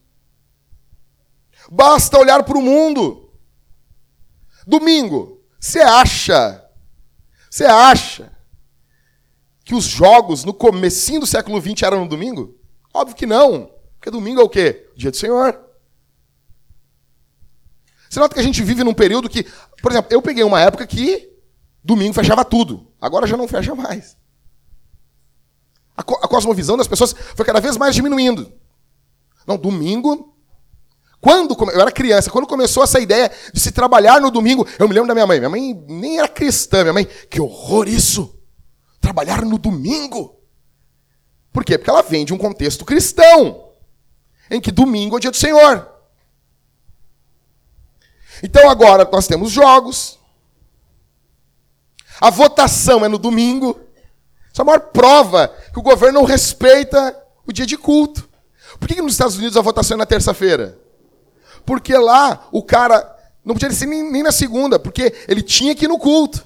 Basta 1.72 2.20
olhar 2.20 2.44
para 2.44 2.58
o 2.58 2.62
mundo. 2.62 3.32
Domingo, 4.68 5.42
você 5.60 5.80
acha, 5.80 6.64
você 7.50 7.66
acha 7.66 8.32
que 9.64 9.74
os 9.74 9.86
jogos 9.86 10.44
no 10.44 10.54
comecinho 10.54 11.22
do 11.22 11.28
século 11.28 11.62
XX 11.62 11.84
eram 11.84 12.02
no 12.02 12.10
domingo? 12.10 12.60
Óbvio 12.94 13.16
que 13.16 13.26
não. 13.26 13.72
Porque 13.98 14.12
domingo 14.12 14.42
é 14.42 14.44
o 14.44 14.50
quê? 14.50 14.90
O 14.94 14.98
dia 14.98 15.12
do 15.12 15.18
Senhor. 15.18 15.60
Você 18.10 18.20
nota 18.20 18.34
que 18.34 18.42
a 18.42 18.44
gente 18.44 18.62
vive 18.62 18.84
num 18.84 18.94
período 18.94 19.30
que, 19.30 19.44
por 19.82 19.92
exemplo, 19.92 20.12
eu 20.12 20.22
peguei 20.22 20.44
uma 20.44 20.60
época 20.60 20.86
que 20.86 21.32
domingo 21.82 22.14
fechava 22.14 22.44
tudo. 22.44 22.92
Agora 23.00 23.26
já 23.26 23.38
não 23.38 23.48
fecha 23.48 23.74
mais. 23.74 24.18
A, 25.96 26.04
co 26.04 26.16
a 26.16 26.28
cosmovisão 26.28 26.78
das 26.78 26.88
pessoas 26.88 27.14
foi 27.36 27.46
cada 27.46 27.60
vez 27.60 27.78
mais 27.78 27.96
diminuindo. 27.96 28.52
Não, 29.46 29.58
domingo. 29.58 30.36
Quando 31.20 31.56
eu 31.72 31.80
era 31.80 31.92
criança, 31.92 32.32
quando 32.32 32.48
começou 32.48 32.84
essa 32.84 33.00
ideia 33.00 33.32
de 33.54 33.60
se 33.60 33.72
trabalhar 33.72 34.20
no 34.20 34.32
domingo, 34.32 34.68
eu 34.80 34.88
me 34.88 34.94
lembro 34.94 35.08
da 35.08 35.14
minha 35.14 35.28
mãe. 35.28 35.40
Minha 35.40 35.50
mãe 35.50 35.86
nem 35.88 36.18
era 36.18 36.28
cristã, 36.28 36.82
minha 36.82 36.94
mãe, 36.94 37.06
que 37.30 37.40
horror 37.40 37.88
isso! 37.88 38.36
Trabalhar 39.00 39.46
no 39.46 39.58
domingo. 39.58 40.40
Por 41.54 41.64
quê? 41.64 41.78
Porque 41.78 41.90
ela 41.90 42.02
vem 42.02 42.26
de 42.26 42.34
um 42.34 42.38
contexto 42.38 42.86
cristão, 42.86 43.70
em 44.50 44.60
que 44.60 44.72
domingo 44.72 45.16
é 45.16 45.18
o 45.18 45.20
dia 45.20 45.32
do 45.32 45.38
Senhor. 45.38 45.88
Então 48.42 48.70
agora 48.70 49.08
nós 49.12 49.28
temos 49.28 49.52
jogos. 49.52 50.20
A 52.20 52.30
votação 52.30 53.06
é 53.06 53.08
no 53.08 53.18
domingo. 53.18 53.80
Essa 54.52 54.62
é 54.62 54.64
a 54.64 54.66
maior 54.66 54.80
prova 54.80 55.48
que 55.72 55.80
o 55.80 55.84
governo 55.84 56.20
não 56.20 56.26
respeita 56.26 57.16
o 57.46 57.54
dia 57.54 57.66
de 57.66 57.78
culto. 57.78 58.30
Por 58.80 58.88
que, 58.88 58.96
que 58.96 59.02
nos 59.02 59.14
Estados 59.14 59.38
Unidos 59.38 59.58
a 59.58 59.62
votação 59.62 59.96
é 59.96 59.98
na 59.98 60.06
terça-feira? 60.06 60.78
Porque 61.66 61.96
lá 61.96 62.48
o 62.52 62.64
cara 62.64 63.18
não 63.44 63.56
podia 63.56 63.72
ser 63.72 63.86
nem, 63.86 64.12
nem 64.12 64.24
na 64.24 64.32
segunda, 64.32 64.78
porque 64.78 65.14
ele 65.28 65.42
tinha 65.42 65.76
que 65.76 65.86
ir 65.86 65.88
no 65.88 65.98
culto. 65.98 66.46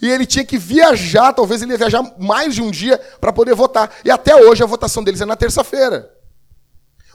E 0.00 0.10
ele 0.10 0.26
tinha 0.26 0.44
que 0.44 0.58
viajar, 0.58 1.32
talvez 1.32 1.62
ele 1.62 1.72
ia 1.72 1.78
viajar 1.78 2.02
mais 2.18 2.54
de 2.54 2.62
um 2.62 2.70
dia 2.70 2.98
para 3.20 3.32
poder 3.32 3.54
votar. 3.54 3.90
E 4.04 4.10
até 4.10 4.34
hoje 4.34 4.62
a 4.62 4.66
votação 4.66 5.04
deles 5.04 5.20
é 5.20 5.24
na 5.24 5.36
terça-feira. 5.36 6.10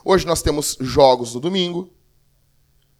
Hoje 0.04 0.26
nós 0.26 0.40
temos 0.40 0.76
jogos 0.80 1.34
no 1.34 1.40
domingo. 1.40 1.92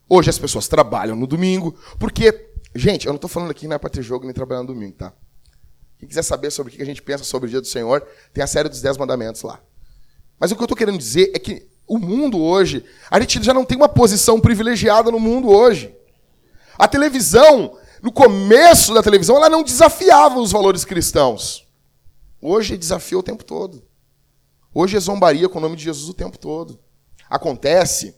Hoje 0.08 0.28
as 0.28 0.38
pessoas 0.38 0.68
trabalham 0.68 1.16
no 1.16 1.26
domingo. 1.26 1.74
Porque, 1.98 2.52
gente, 2.74 3.06
eu 3.06 3.12
não 3.12 3.16
estou 3.16 3.30
falando 3.30 3.50
aqui 3.50 3.66
não 3.66 3.76
é 3.76 3.78
para 3.78 3.90
ter 3.90 4.02
jogo 4.02 4.24
nem 4.24 4.34
trabalhar 4.34 4.60
no 4.60 4.68
domingo, 4.68 4.96
tá? 4.96 5.12
Quem 6.00 6.08
quiser 6.08 6.22
saber 6.22 6.50
sobre 6.50 6.72
o 6.72 6.76
que 6.76 6.82
a 6.82 6.86
gente 6.86 7.02
pensa 7.02 7.24
sobre 7.24 7.46
o 7.46 7.50
dia 7.50 7.60
do 7.60 7.66
Senhor, 7.66 8.00
tem 8.32 8.42
a 8.42 8.46
série 8.46 8.70
dos 8.70 8.80
Dez 8.80 8.96
Mandamentos 8.96 9.42
lá. 9.42 9.60
Mas 10.38 10.50
o 10.50 10.56
que 10.56 10.62
eu 10.62 10.64
estou 10.64 10.76
querendo 10.76 10.96
dizer 10.96 11.30
é 11.34 11.38
que 11.38 11.68
o 11.86 11.98
mundo 11.98 12.40
hoje, 12.40 12.82
a 13.10 13.20
gente 13.20 13.42
já 13.42 13.52
não 13.52 13.66
tem 13.66 13.76
uma 13.76 13.88
posição 13.88 14.40
privilegiada 14.40 15.10
no 15.10 15.20
mundo 15.20 15.50
hoje. 15.50 15.94
A 16.78 16.88
televisão, 16.88 17.76
no 18.02 18.10
começo 18.10 18.94
da 18.94 19.02
televisão, 19.02 19.36
ela 19.36 19.50
não 19.50 19.62
desafiava 19.62 20.38
os 20.38 20.50
valores 20.50 20.86
cristãos. 20.86 21.68
Hoje 22.40 22.78
desafia 22.78 23.18
o 23.18 23.22
tempo 23.22 23.44
todo. 23.44 23.86
Hoje 24.72 24.96
é 24.96 25.00
zombaria 25.00 25.50
com 25.50 25.58
o 25.58 25.60
nome 25.60 25.76
de 25.76 25.84
Jesus 25.84 26.08
o 26.08 26.14
tempo 26.14 26.38
todo. 26.38 26.80
Acontece. 27.28 28.14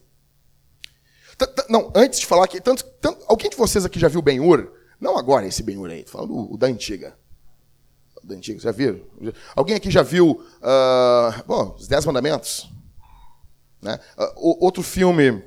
Não, 1.68 1.90
antes 1.96 2.20
de 2.20 2.26
falar 2.26 2.46
que. 2.46 2.60
Tanto, 2.60 2.84
tanto, 3.00 3.24
alguém 3.26 3.50
de 3.50 3.56
vocês 3.56 3.84
aqui 3.84 3.98
já 3.98 4.06
viu 4.06 4.22
Ben-Hur? 4.22 4.70
Não 5.00 5.18
agora 5.18 5.48
esse 5.48 5.64
Ben-Hur 5.64 5.90
aí, 5.90 6.04
falando 6.06 6.32
o, 6.32 6.54
o 6.54 6.56
da 6.56 6.68
antiga. 6.68 7.20
Da 8.22 8.34
antiga, 8.34 8.60
já 8.60 8.70
viram? 8.70 9.00
Alguém 9.56 9.74
aqui 9.74 9.90
já 9.90 10.02
viu 10.02 10.30
uh, 10.30 11.42
bom, 11.46 11.74
Os 11.78 11.88
Dez 11.88 12.06
Mandamentos? 12.06 12.70
Né? 13.80 13.98
Uh, 14.16 14.64
outro 14.64 14.82
filme, 14.82 15.42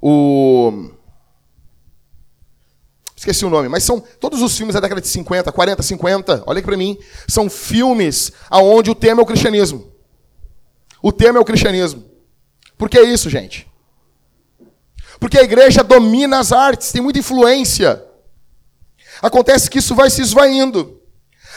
o. 0.00 0.90
Esqueci 3.16 3.44
o 3.44 3.50
nome, 3.50 3.68
mas 3.68 3.82
são 3.82 4.00
todos 4.00 4.40
os 4.40 4.56
filmes 4.56 4.74
da 4.74 4.80
década 4.80 5.00
de 5.00 5.08
50, 5.08 5.50
40, 5.50 5.82
50, 5.82 6.44
olha 6.46 6.58
aqui 6.58 6.66
para 6.68 6.76
mim, 6.76 6.96
são 7.26 7.50
filmes 7.50 8.30
aonde 8.48 8.92
o 8.92 8.94
tema 8.94 9.20
é 9.20 9.24
o 9.24 9.26
cristianismo. 9.26 9.92
O 11.02 11.10
tema 11.10 11.38
é 11.38 11.40
o 11.40 11.44
cristianismo. 11.44 12.04
Por 12.76 12.88
que 12.88 13.00
isso, 13.00 13.28
gente? 13.28 13.68
Porque 15.18 15.36
a 15.36 15.42
igreja 15.42 15.82
domina 15.82 16.38
as 16.38 16.52
artes, 16.52 16.92
tem 16.92 17.02
muita 17.02 17.18
influência. 17.18 18.04
Acontece 19.20 19.68
que 19.68 19.80
isso 19.80 19.96
vai 19.96 20.10
se 20.10 20.22
esvaindo. 20.22 20.97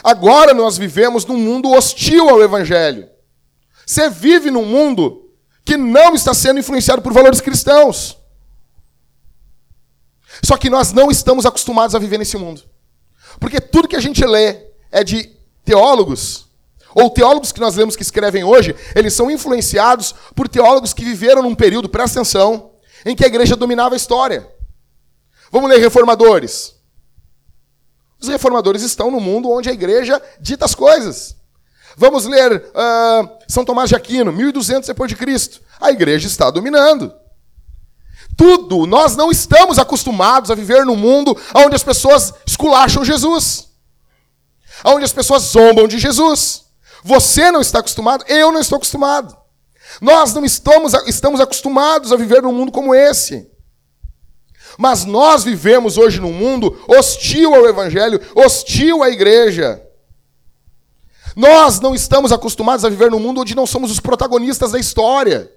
Agora 0.03 0.53
nós 0.53 0.77
vivemos 0.77 1.25
num 1.25 1.37
mundo 1.37 1.71
hostil 1.71 2.29
ao 2.29 2.41
evangelho. 2.41 3.09
Você 3.85 4.09
vive 4.09 4.49
num 4.49 4.65
mundo 4.65 5.29
que 5.63 5.77
não 5.77 6.15
está 6.15 6.33
sendo 6.33 6.59
influenciado 6.59 7.01
por 7.01 7.13
valores 7.13 7.41
cristãos. 7.41 8.17
Só 10.43 10.57
que 10.57 10.69
nós 10.69 10.91
não 10.91 11.11
estamos 11.11 11.45
acostumados 11.45 11.93
a 11.93 11.99
viver 11.99 12.17
nesse 12.17 12.37
mundo. 12.37 12.63
Porque 13.39 13.61
tudo 13.61 13.87
que 13.87 13.95
a 13.95 14.01
gente 14.01 14.25
lê 14.25 14.67
é 14.91 15.03
de 15.03 15.35
teólogos 15.63 16.47
ou 16.93 17.09
teólogos 17.09 17.51
que 17.51 17.59
nós 17.59 17.75
lemos 17.75 17.95
que 17.95 18.01
escrevem 18.01 18.43
hoje, 18.43 18.75
eles 18.95 19.13
são 19.13 19.31
influenciados 19.31 20.13
por 20.35 20.49
teólogos 20.49 20.93
que 20.93 21.05
viveram 21.05 21.41
num 21.41 21.55
período, 21.55 21.87
presta 21.87 22.19
atenção, 22.19 22.71
em 23.05 23.15
que 23.15 23.23
a 23.23 23.27
igreja 23.27 23.55
dominava 23.55 23.95
a 23.95 23.97
história. 23.97 24.47
Vamos 25.49 25.69
ler 25.69 25.79
reformadores. 25.79 26.75
Os 28.21 28.27
reformadores 28.27 28.83
estão 28.83 29.09
no 29.09 29.19
mundo 29.19 29.49
onde 29.49 29.69
a 29.69 29.73
igreja 29.73 30.21
dita 30.39 30.65
as 30.65 30.75
coisas. 30.75 31.35
Vamos 31.97 32.25
ler 32.25 32.55
uh, 32.55 33.29
São 33.47 33.65
Tomás 33.65 33.89
de 33.89 33.95
Aquino, 33.95 34.31
1200 34.31 34.87
depois 34.87 35.09
de 35.09 35.15
Cristo. 35.15 35.61
A 35.79 35.91
igreja 35.91 36.27
está 36.27 36.49
dominando. 36.49 37.13
Tudo, 38.37 38.85
nós 38.85 39.15
não 39.15 39.31
estamos 39.31 39.77
acostumados 39.77 40.51
a 40.51 40.55
viver 40.55 40.85
num 40.85 40.95
mundo 40.95 41.35
onde 41.53 41.75
as 41.75 41.83
pessoas 41.83 42.33
esculacham 42.45 43.03
Jesus. 43.03 43.69
Onde 44.85 45.03
as 45.03 45.11
pessoas 45.11 45.43
zombam 45.43 45.87
de 45.87 45.99
Jesus. 45.99 46.65
Você 47.03 47.51
não 47.51 47.61
está 47.61 47.79
acostumado, 47.79 48.23
eu 48.27 48.51
não 48.51 48.61
estou 48.61 48.77
acostumado. 48.77 49.35
Nós 49.99 50.33
não 50.33 50.45
estamos, 50.45 50.93
estamos 51.05 51.41
acostumados 51.41 52.13
a 52.13 52.15
viver 52.15 52.41
num 52.43 52.53
mundo 52.53 52.71
como 52.71 52.95
esse. 52.95 53.50
Mas 54.81 55.05
nós 55.05 55.43
vivemos 55.43 55.95
hoje 55.95 56.19
num 56.19 56.33
mundo 56.33 56.75
hostil 56.87 57.53
ao 57.53 57.67
Evangelho, 57.67 58.19
hostil 58.33 59.03
à 59.03 59.11
igreja. 59.11 59.79
Nós 61.35 61.79
não 61.79 61.93
estamos 61.93 62.31
acostumados 62.31 62.83
a 62.83 62.89
viver 62.89 63.11
num 63.11 63.19
mundo 63.19 63.41
onde 63.41 63.53
não 63.53 63.67
somos 63.67 63.91
os 63.91 63.99
protagonistas 63.99 64.71
da 64.71 64.79
história. 64.79 65.51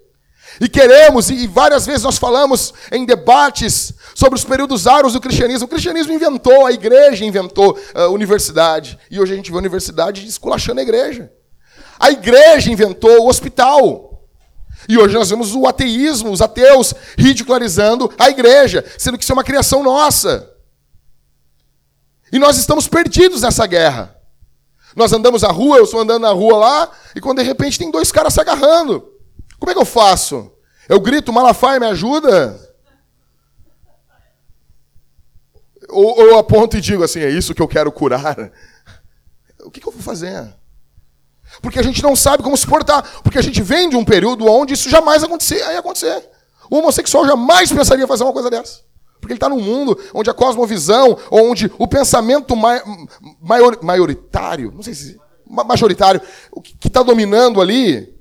E 0.60 0.68
queremos, 0.68 1.30
e 1.30 1.46
várias 1.46 1.86
vezes 1.86 2.02
nós 2.02 2.18
falamos 2.18 2.74
em 2.92 3.06
debates 3.06 3.94
sobre 4.14 4.38
os 4.38 4.44
períodos 4.44 4.86
áureos 4.86 5.14
do 5.14 5.20
cristianismo. 5.22 5.64
O 5.64 5.70
cristianismo 5.70 6.12
inventou, 6.12 6.66
a 6.66 6.72
igreja 6.72 7.24
inventou 7.24 7.78
a 7.94 8.08
universidade. 8.08 8.98
E 9.10 9.18
hoje 9.18 9.32
a 9.32 9.36
gente 9.36 9.50
vê 9.50 9.56
a 9.56 9.60
universidade 9.60 10.26
esculachando 10.26 10.80
a 10.80 10.82
igreja. 10.82 11.32
A 11.98 12.10
igreja 12.10 12.70
inventou 12.70 13.22
o 13.22 13.28
hospital. 13.28 14.13
E 14.88 14.98
hoje 14.98 15.14
nós 15.14 15.30
vemos 15.30 15.54
o 15.54 15.66
ateísmo, 15.66 16.30
os 16.30 16.40
ateus 16.40 16.94
ridicularizando 17.16 18.12
a 18.18 18.28
igreja, 18.28 18.84
sendo 18.98 19.16
que 19.16 19.24
isso 19.24 19.32
é 19.32 19.34
uma 19.34 19.44
criação 19.44 19.82
nossa. 19.82 20.50
E 22.32 22.38
nós 22.38 22.58
estamos 22.58 22.88
perdidos 22.88 23.42
nessa 23.42 23.66
guerra. 23.66 24.16
Nós 24.96 25.12
andamos 25.12 25.42
na 25.42 25.48
rua, 25.48 25.78
eu 25.78 25.84
estou 25.84 26.00
andando 26.00 26.22
na 26.22 26.30
rua 26.30 26.56
lá, 26.56 26.90
e 27.14 27.20
quando 27.20 27.38
de 27.38 27.44
repente 27.44 27.78
tem 27.78 27.90
dois 27.90 28.12
caras 28.12 28.34
se 28.34 28.40
agarrando. 28.40 29.08
Como 29.58 29.70
é 29.70 29.74
que 29.74 29.80
eu 29.80 29.86
faço? 29.86 30.52
Eu 30.88 31.00
grito, 31.00 31.32
Malafaia, 31.32 31.80
me 31.80 31.86
ajuda? 31.86 32.60
Ou, 35.88 36.26
eu 36.26 36.38
aponto 36.38 36.76
e 36.76 36.80
digo 36.80 37.02
assim, 37.02 37.20
é 37.20 37.30
isso 37.30 37.54
que 37.54 37.62
eu 37.62 37.68
quero 37.68 37.90
curar? 37.90 38.52
O 39.64 39.70
que 39.70 39.86
eu 39.86 39.92
vou 39.92 40.02
fazer? 40.02 40.54
Porque 41.60 41.78
a 41.78 41.82
gente 41.82 42.02
não 42.02 42.14
sabe 42.14 42.42
como 42.42 42.56
se 42.56 42.66
portar. 42.66 43.02
Porque 43.22 43.38
a 43.38 43.42
gente 43.42 43.62
vem 43.62 43.88
de 43.88 43.96
um 43.96 44.04
período 44.04 44.46
onde 44.46 44.74
isso 44.74 44.88
jamais 44.88 45.22
acontecer, 45.22 45.56
ia 45.56 45.78
acontecer. 45.78 46.28
O 46.70 46.78
homossexual 46.78 47.26
jamais 47.26 47.72
pensaria 47.72 48.06
fazer 48.06 48.24
uma 48.24 48.32
coisa 48.32 48.50
dessa. 48.50 48.80
Porque 49.20 49.32
ele 49.32 49.38
está 49.38 49.48
num 49.48 49.60
mundo 49.60 49.98
onde 50.12 50.28
a 50.28 50.34
cosmovisão, 50.34 51.18
onde 51.30 51.72
o 51.78 51.88
pensamento 51.88 52.54
maior, 53.40 53.78
maioritário, 53.82 54.70
não 54.74 54.82
sei 54.82 54.94
se 54.94 55.18
majoritário, 55.46 56.20
o 56.50 56.60
que 56.60 56.88
está 56.88 57.02
dominando 57.02 57.60
ali, 57.60 58.14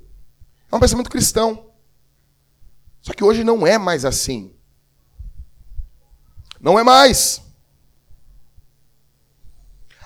é 0.72 0.76
um 0.76 0.80
pensamento 0.80 1.10
cristão. 1.10 1.68
Só 3.02 3.14
que 3.14 3.24
hoje 3.24 3.44
não 3.44 3.68
é 3.68 3.78
mais 3.78 4.06
assim. 4.06 4.54
Não 6.60 6.80
é 6.80 6.84
mais. 6.84 7.43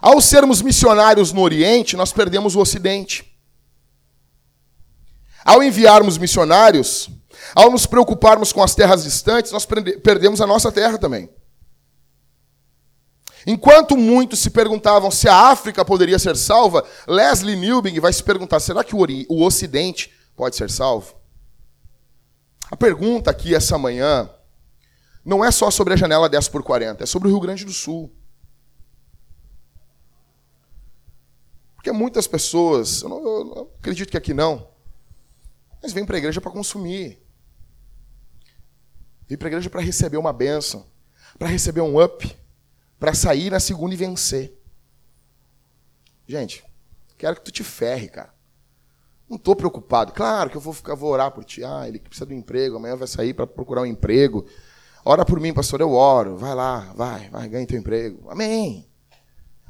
Ao 0.02 0.22
sermos 0.22 0.62
missionários 0.62 1.32
no 1.32 1.42
Oriente, 1.42 1.96
nós 1.96 2.14
perdemos 2.14 2.56
o 2.56 2.60
Ocidente. 2.60 3.26
Ao 5.44 5.64
enviarmos 5.64 6.18
missionários, 6.18 7.10
ao 7.56 7.72
nos 7.72 7.86
preocuparmos 7.86 8.52
com 8.52 8.62
as 8.62 8.76
terras 8.76 9.04
distantes, 9.04 9.52
nós 9.52 9.66
perdemos 9.66 10.42
a 10.42 10.48
nossa 10.48 10.72
terra 10.72 10.98
também. 10.98 11.30
Enquanto 13.46 13.96
muitos 13.96 14.40
se 14.40 14.50
perguntavam 14.50 15.10
se 15.10 15.30
a 15.30 15.34
África 15.34 15.86
poderia 15.86 16.20
ser 16.20 16.36
salva, 16.36 16.86
Leslie 17.08 17.56
Newbing 17.56 17.98
vai 18.00 18.12
se 18.12 18.22
perguntar: 18.22 18.60
será 18.60 18.84
que 18.84 18.94
o 18.94 19.42
Ocidente 19.42 20.12
pode 20.36 20.58
ser 20.58 20.70
salvo? 20.70 21.16
A 22.70 22.76
pergunta 22.76 23.32
aqui 23.32 23.56
essa 23.56 23.78
manhã 23.78 24.30
não 25.24 25.44
é 25.44 25.50
só 25.50 25.72
sobre 25.72 25.94
a 25.94 25.98
janela 25.98 26.28
10 26.28 26.50
por 26.50 26.62
40, 26.62 27.04
é 27.04 27.08
sobre 27.08 27.30
o 27.30 27.32
Rio 27.32 27.40
Grande 27.40 27.64
do 27.64 27.72
Sul. 27.72 28.14
Porque 31.88 31.98
muitas 31.98 32.28
pessoas, 32.28 33.02
eu, 33.02 33.08
não, 33.08 33.24
eu 33.24 33.72
acredito 33.80 34.12
que 34.12 34.18
aqui 34.18 34.34
não, 34.34 34.68
mas 35.82 35.94
vêm 35.94 36.06
para 36.06 36.18
a 36.18 36.20
igreja 36.20 36.42
para 36.42 36.52
consumir. 36.52 37.18
Vem 39.26 39.38
para 39.38 39.48
a 39.48 39.52
igreja 39.52 39.70
para 39.70 39.80
receber 39.80 40.18
uma 40.18 40.34
bênção, 40.34 40.86
para 41.40 41.48
receber 41.48 41.80
um 41.80 42.04
up 42.04 42.36
para 43.00 43.14
sair 43.14 43.50
na 43.50 43.62
segunda 43.62 43.94
e 43.94 43.98
vencer. 43.98 44.54
Gente, 46.28 46.62
quero 47.18 47.38
que 47.38 47.44
tu 47.44 47.54
te 47.54 47.64
ferre, 47.64 48.10
cara. 48.10 48.34
Não 49.30 49.38
estou 49.38 49.56
preocupado. 49.56 50.12
Claro 50.12 50.50
que 50.50 50.58
eu 50.58 50.62
vou 50.62 50.74
ficar, 50.74 50.94
vou 50.94 51.10
orar 51.10 51.32
por 51.32 51.46
ti. 51.46 51.64
Ah, 51.64 51.88
ele 51.88 52.00
precisa 52.00 52.26
de 52.26 52.34
um 52.34 52.38
emprego, 52.38 52.76
amanhã 52.76 52.98
vai 52.98 53.08
sair 53.08 53.34
para 53.34 53.48
procurar 53.48 53.84
um 53.84 53.86
emprego. 53.86 54.46
Ora 55.06 55.24
por 55.24 55.40
mim, 55.40 55.54
pastor, 55.54 55.80
eu 55.80 55.94
oro. 55.94 56.36
Vai 56.36 56.54
lá, 56.54 56.92
vai, 56.98 57.30
vai, 57.30 57.48
ganha 57.48 57.66
teu 57.66 57.80
emprego. 57.80 58.30
Amém. 58.30 58.90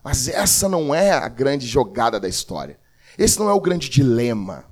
Mas 0.07 0.29
essa 0.29 0.69
não 0.69 0.95
é 0.95 1.11
a 1.11 1.27
grande 1.27 1.67
jogada 1.67 2.17
da 2.17 2.29
história. 2.29 2.79
Esse 3.17 3.37
não 3.37 3.49
é 3.49 3.53
o 3.53 3.59
grande 3.59 3.89
dilema. 3.89 4.63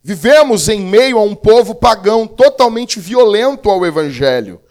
Vivemos 0.00 0.68
em 0.68 0.80
meio 0.80 1.18
a 1.18 1.22
um 1.22 1.34
povo 1.34 1.74
pagão 1.74 2.24
totalmente 2.24 3.00
violento 3.00 3.68
ao 3.68 3.84
evangelho. 3.84 4.62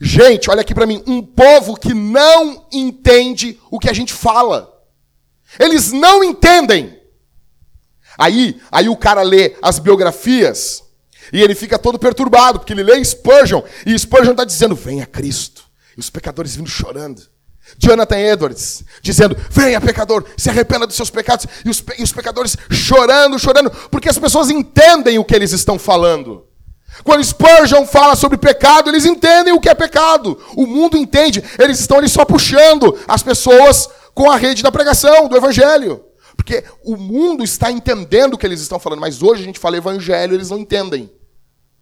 Gente, 0.00 0.48
olha 0.48 0.60
aqui 0.60 0.72
para 0.72 0.86
mim, 0.86 1.02
um 1.04 1.20
povo 1.20 1.74
que 1.74 1.92
não 1.92 2.68
entende 2.70 3.60
o 3.72 3.80
que 3.80 3.90
a 3.90 3.92
gente 3.92 4.12
fala. 4.12 4.72
Eles 5.58 5.90
não 5.90 6.22
entendem. 6.22 6.96
Aí, 8.16 8.62
aí 8.70 8.88
o 8.88 8.96
cara 8.96 9.22
lê 9.22 9.56
as 9.60 9.80
biografias 9.80 10.87
e 11.32 11.42
ele 11.42 11.54
fica 11.54 11.78
todo 11.78 11.98
perturbado, 11.98 12.58
porque 12.58 12.72
ele 12.72 12.82
lê 12.82 13.02
Spurgeon 13.04 13.62
e 13.86 13.98
Spurgeon 13.98 14.32
está 14.32 14.44
dizendo: 14.44 14.74
"Venha 14.74 15.06
Cristo". 15.06 15.62
E 15.96 16.00
os 16.00 16.10
pecadores 16.10 16.54
vindo 16.54 16.68
chorando. 16.68 17.22
Jonathan 17.76 18.18
Edwards, 18.18 18.84
dizendo: 19.02 19.36
Venha, 19.50 19.80
pecador, 19.80 20.24
se 20.36 20.48
arrependa 20.48 20.86
dos 20.86 20.96
seus 20.96 21.10
pecados. 21.10 21.46
E 21.64 21.68
os, 21.68 21.82
e 21.98 22.02
os 22.02 22.12
pecadores 22.12 22.56
chorando, 22.70 23.38
chorando, 23.38 23.70
porque 23.90 24.08
as 24.08 24.18
pessoas 24.18 24.48
entendem 24.48 25.18
o 25.18 25.24
que 25.24 25.34
eles 25.34 25.52
estão 25.52 25.78
falando. 25.78 26.46
Quando 27.04 27.22
Spurgeon 27.22 27.86
fala 27.86 28.16
sobre 28.16 28.38
pecado, 28.38 28.90
eles 28.90 29.04
entendem 29.04 29.52
o 29.52 29.60
que 29.60 29.68
é 29.68 29.74
pecado. 29.74 30.40
O 30.56 30.66
mundo 30.66 30.96
entende, 30.96 31.44
eles 31.58 31.78
estão 31.78 31.98
ali 31.98 32.08
só 32.08 32.24
puxando 32.24 32.98
as 33.06 33.22
pessoas 33.22 33.88
com 34.14 34.30
a 34.30 34.36
rede 34.36 34.62
da 34.62 34.72
pregação, 34.72 35.28
do 35.28 35.36
evangelho. 35.36 36.04
Porque 36.36 36.64
o 36.84 36.96
mundo 36.96 37.44
está 37.44 37.70
entendendo 37.70 38.34
o 38.34 38.38
que 38.38 38.46
eles 38.46 38.60
estão 38.60 38.78
falando, 38.78 39.00
mas 39.00 39.22
hoje 39.22 39.42
a 39.42 39.44
gente 39.44 39.58
fala 39.58 39.76
evangelho, 39.76 40.34
eles 40.34 40.50
não 40.50 40.58
entendem. 40.58 41.10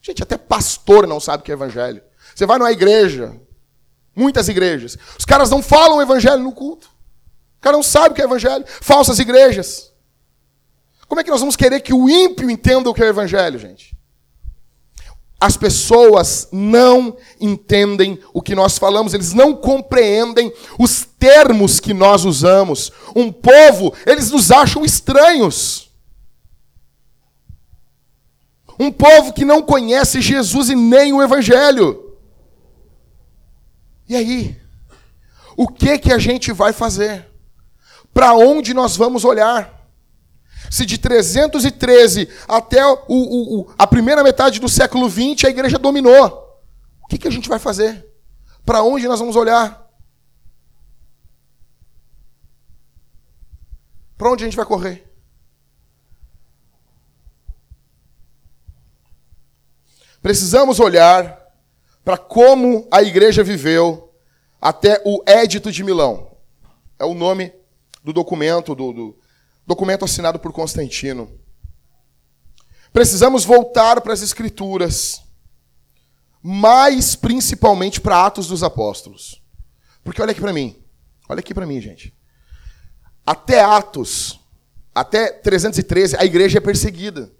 Gente, 0.07 0.23
até 0.23 0.37
pastor 0.37 1.07
não 1.07 1.19
sabe 1.19 1.43
o 1.43 1.45
que 1.45 1.51
é 1.51 1.55
evangelho. 1.55 2.03
Você 2.35 2.47
vai 2.47 2.59
numa 2.59 2.71
igreja, 2.71 3.35
Muitas 4.17 4.49
igrejas. 4.49 4.97
Os 5.19 5.27
caras 5.27 5.51
não 5.51 5.63
falam 5.63 5.99
o 5.99 6.03
evangelho 6.03 6.43
no 6.43 6.51
culto. 6.51 6.87
O 7.59 7.61
cara 7.61 7.77
não 7.77 7.83
sabe 7.83 8.09
o 8.09 8.15
que 8.15 8.23
é 8.23 8.25
evangelho. 8.25 8.65
Falsas 8.81 9.19
igrejas. 9.19 9.93
Como 11.07 11.21
é 11.21 11.25
que 11.25 11.31
nós 11.31 11.41
vamos 11.41 11.55
querer 11.55 11.81
que 11.81 11.93
o 11.93 12.09
ímpio 12.09 12.51
entenda 12.51 12.89
o 12.89 12.95
que 12.95 13.03
é 13.03 13.05
o 13.05 13.11
evangelho, 13.11 13.59
gente? 13.59 13.95
As 15.39 15.55
pessoas 15.55 16.49
não 16.51 17.15
entendem 17.39 18.19
o 18.33 18.41
que 18.41 18.55
nós 18.55 18.79
falamos, 18.79 19.13
eles 19.13 19.35
não 19.35 19.55
compreendem 19.55 20.51
os 20.79 21.07
termos 21.19 21.79
que 21.79 21.93
nós 21.93 22.25
usamos. 22.25 22.91
Um 23.15 23.31
povo, 23.31 23.93
eles 24.07 24.31
nos 24.31 24.51
acham 24.51 24.83
estranhos. 24.83 25.86
Um 28.79 28.93
povo 28.93 29.33
que 29.33 29.45
não 29.45 29.63
conhece 29.63 30.21
Jesus 30.21 30.69
e 30.69 30.75
nem 30.75 31.13
o 31.13 31.23
Evangelho. 31.23 32.17
E 34.09 34.15
aí? 34.15 34.61
O 35.57 35.67
que 35.67 35.99
que 35.99 36.13
a 36.13 36.19
gente 36.19 36.53
vai 36.53 36.73
fazer? 36.73 37.27
Para 38.13 38.35
onde 38.35 38.75
nós 38.75 38.97
vamos 38.97 39.25
olhar? 39.25 39.89
Se 40.71 40.85
de 40.85 40.99
313 40.99 42.29
até 42.47 42.85
o, 42.85 42.99
o, 43.09 43.61
o, 43.61 43.75
a 43.79 43.87
primeira 43.87 44.23
metade 44.23 44.61
do 44.61 44.69
século 44.69 45.09
XX 45.09 45.45
a 45.45 45.51
igreja 45.51 45.79
dominou, 45.79 46.63
o 47.03 47.07
que, 47.07 47.19
que 47.19 47.29
a 47.29 47.31
gente 47.31 47.49
vai 47.49 47.59
fazer? 47.59 48.05
Para 48.65 48.83
onde 48.83 49.07
nós 49.07 49.21
vamos 49.21 49.37
olhar? 49.37 49.87
Para 54.19 54.31
onde 54.31 54.45
a 54.45 54.47
gente 54.47 54.57
vai 54.57 54.67
correr? 54.67 55.06
Precisamos 60.27 60.81
olhar 60.81 61.41
para 62.05 62.19
como 62.19 62.89
a 62.91 63.01
igreja 63.01 63.45
viveu 63.45 64.13
até 64.61 65.01
o 65.05 65.23
Édito 65.25 65.71
de 65.71 65.85
Milão. 65.85 66.37
É 66.99 67.05
o 67.05 67.15
nome 67.15 67.53
do 68.03 68.13
documento, 68.13 68.75
do, 68.75 68.93
do 68.93 69.19
documento 69.65 70.05
assinado 70.05 70.41
por 70.41 70.53
Constantino. 70.53 71.31
Precisamos 72.93 73.45
voltar 73.45 74.01
para 74.01 74.13
as 74.13 74.21
Escrituras, 74.21 75.23
mais 76.43 77.15
principalmente 77.15 78.01
para 78.01 78.27
Atos 78.27 78.49
dos 78.49 78.65
Apóstolos. 78.65 79.41
Porque 80.03 80.21
olha 80.21 80.33
aqui 80.33 80.41
para 80.41 80.53
mim, 80.53 80.77
olha 81.29 81.39
aqui 81.39 81.55
para 81.55 81.67
mim, 81.67 81.81
gente. 81.81 82.13
Até 83.25 83.61
Atos, 83.61 84.41
até 84.93 85.29
313, 85.31 86.17
a 86.17 86.25
igreja 86.25 86.59
é 86.59 86.61
perseguida. 86.61 87.31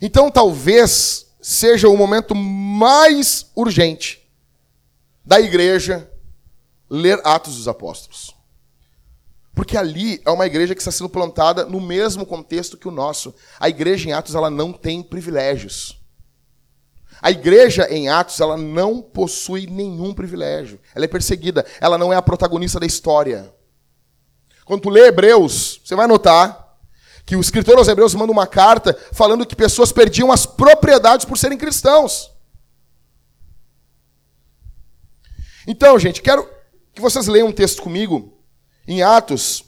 Então 0.00 0.30
talvez 0.30 1.27
seja 1.48 1.88
o 1.88 1.96
momento 1.96 2.34
mais 2.34 3.50
urgente 3.56 4.22
da 5.24 5.40
igreja 5.40 6.06
ler 6.90 7.18
Atos 7.24 7.56
dos 7.56 7.66
Apóstolos. 7.66 8.36
Porque 9.54 9.74
ali 9.74 10.20
é 10.26 10.30
uma 10.30 10.44
igreja 10.44 10.74
que 10.74 10.80
está 10.82 10.90
sendo 10.90 11.08
plantada 11.08 11.64
no 11.64 11.80
mesmo 11.80 12.26
contexto 12.26 12.76
que 12.76 12.86
o 12.86 12.90
nosso. 12.90 13.34
A 13.58 13.66
igreja 13.66 14.10
em 14.10 14.12
Atos 14.12 14.34
ela 14.34 14.50
não 14.50 14.74
tem 14.74 15.02
privilégios. 15.02 15.98
A 17.22 17.30
igreja 17.30 17.88
em 17.90 18.10
Atos 18.10 18.38
ela 18.40 18.58
não 18.58 19.00
possui 19.00 19.66
nenhum 19.66 20.12
privilégio. 20.12 20.78
Ela 20.94 21.06
é 21.06 21.08
perseguida. 21.08 21.64
Ela 21.80 21.96
não 21.96 22.12
é 22.12 22.16
a 22.16 22.22
protagonista 22.22 22.78
da 22.78 22.84
história. 22.84 23.50
Quando 24.66 24.82
tu 24.82 24.90
lê 24.90 25.06
Hebreus, 25.06 25.80
você 25.82 25.96
vai 25.96 26.06
notar 26.06 26.67
que 27.28 27.36
o 27.36 27.42
escritor 27.42 27.76
aos 27.76 27.88
Hebreus 27.88 28.14
manda 28.14 28.32
uma 28.32 28.46
carta 28.46 28.98
falando 29.12 29.44
que 29.44 29.54
pessoas 29.54 29.92
perdiam 29.92 30.32
as 30.32 30.46
propriedades 30.46 31.26
por 31.26 31.36
serem 31.36 31.58
cristãos. 31.58 32.32
Então, 35.66 35.98
gente, 35.98 36.22
quero 36.22 36.48
que 36.94 37.02
vocês 37.02 37.26
leiam 37.26 37.48
um 37.48 37.52
texto 37.52 37.82
comigo 37.82 38.42
em 38.86 39.02
Atos, 39.02 39.62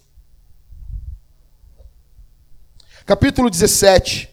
capítulo 3.05 3.51
17. 3.51 4.31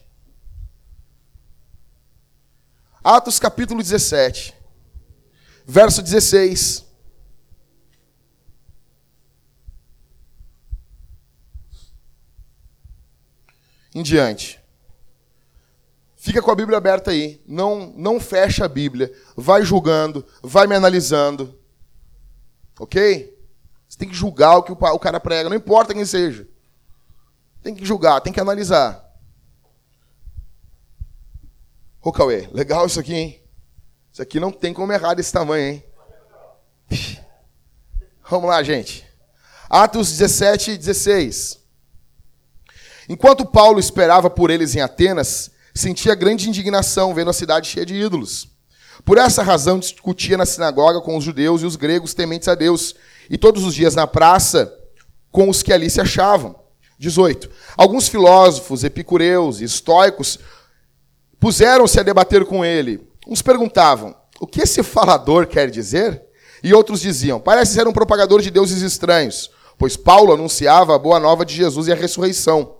Atos, 3.04 3.40
capítulo 3.40 3.84
17, 3.84 4.54
verso 5.66 6.02
16. 6.02 6.87
Em 13.97 14.03
diante. 14.03 14.63
Fica 16.15 16.41
com 16.41 16.51
a 16.51 16.55
Bíblia 16.55 16.77
aberta 16.77 17.12
aí. 17.12 17.41
Não, 17.47 17.93
não 17.95 18.19
fecha 18.19 18.65
a 18.65 18.69
Bíblia. 18.69 19.12
Vai 19.36 19.63
julgando, 19.63 20.25
vai 20.43 20.67
me 20.67 20.75
analisando. 20.75 21.60
Ok? 22.79 23.36
Você 23.88 23.97
tem 23.97 24.07
que 24.07 24.15
julgar 24.15 24.57
o 24.57 24.63
que 24.63 24.71
o 24.71 24.99
cara 24.99 25.19
prega, 25.19 25.49
não 25.49 25.55
importa 25.55 25.93
quem 25.93 26.05
seja. 26.05 26.47
Tem 27.63 27.73
que 27.73 27.86
julgar, 27.86 28.21
tem 28.21 28.31
que 28.31 28.39
analisar. 28.39 29.03
Ô 32.01 32.12
Cauê, 32.12 32.47
legal 32.51 32.86
isso 32.86 32.99
aqui, 32.99 33.13
hein? 33.13 33.43
Isso 34.12 34.21
aqui 34.21 34.39
não 34.39 34.51
tem 34.51 34.73
como 34.73 34.93
errar 34.93 35.15
desse 35.15 35.31
tamanho, 35.33 35.73
hein? 35.73 35.83
Vamos 38.29 38.49
lá, 38.49 38.62
gente. 38.62 39.07
Atos 39.69 40.17
17, 40.17 40.77
16. 40.77 41.66
Enquanto 43.10 43.46
Paulo 43.46 43.80
esperava 43.80 44.30
por 44.30 44.50
eles 44.50 44.76
em 44.76 44.82
Atenas, 44.82 45.52
sentia 45.74 46.15
grande 46.15 46.50
indignação 46.50 47.13
vendo 47.13 47.30
a 47.30 47.34
cidade 47.34 47.67
cheia 47.67 47.86
de 47.86 47.96
ídolos. 47.96 48.50
Por 49.06 49.17
essa 49.17 49.43
razão, 49.43 49.80
discutia 49.80 50.38
na 50.38 50.46
sinagoga 50.46 51.00
com 51.00 51.15
os 51.15 51.24
judeus 51.24 51.62
e 51.62 51.65
os 51.65 51.76
gregos 51.76 52.13
tementes 52.13 52.48
a 52.48 52.56
Deus, 52.56 52.96
e 53.30 53.38
todos 53.38 53.63
os 53.63 53.74
dias 53.74 53.96
na 53.96 54.08
praça 54.08 54.74
com 55.32 55.50
os 55.50 55.62
que 55.62 55.72
ali 55.72 55.89
se 55.89 56.02
achavam. 56.02 56.56
18. 57.00 57.50
Alguns 57.78 58.08
filósofos, 58.08 58.84
epicureus 58.84 59.62
e 59.62 59.65
estoicos 59.65 60.39
puseram-se 61.39 62.00
a 62.00 62.04
debater 62.04 62.43
com 62.43 62.65
ele. 62.65 63.08
Uns 63.28 63.41
perguntavam: 63.41 64.15
O 64.39 64.48
que 64.48 64.62
esse 64.62 64.82
falador 64.82 65.46
quer 65.46 65.70
dizer? 65.70 66.24
E 66.63 66.74
outros 66.74 67.00
diziam: 67.00 67.39
Parece 67.39 67.76
ser 67.76 67.88
um 67.88 67.93
propagador 67.93 68.41
de 68.41 68.50
deuses 68.50 68.82
estranhos, 68.82 69.52
pois 69.78 69.96
Paulo 69.96 70.34
anunciava 70.34 70.96
a 70.96 71.00
boa 71.00 71.20
nova 71.20 71.46
de 71.46 71.56
Jesus 71.56 71.88
e 71.88 71.91
a 71.91 71.96
ressurreição. 71.96 72.77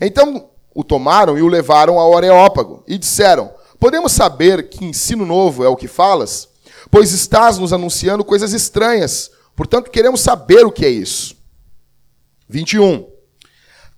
Então 0.00 0.48
o 0.74 0.82
tomaram 0.82 1.36
e 1.38 1.42
o 1.42 1.48
levaram 1.48 1.98
ao 1.98 2.16
Areópago 2.16 2.82
e 2.86 2.96
disseram: 2.98 3.52
Podemos 3.78 4.12
saber 4.12 4.68
que 4.68 4.84
ensino 4.84 5.26
novo 5.26 5.64
é 5.64 5.68
o 5.68 5.76
que 5.76 5.88
falas? 5.88 6.48
Pois 6.90 7.12
estás 7.12 7.58
nos 7.58 7.72
anunciando 7.72 8.24
coisas 8.24 8.52
estranhas, 8.52 9.30
portanto 9.56 9.90
queremos 9.90 10.20
saber 10.20 10.64
o 10.64 10.72
que 10.72 10.84
é 10.84 10.90
isso. 10.90 11.36
21. 12.48 13.06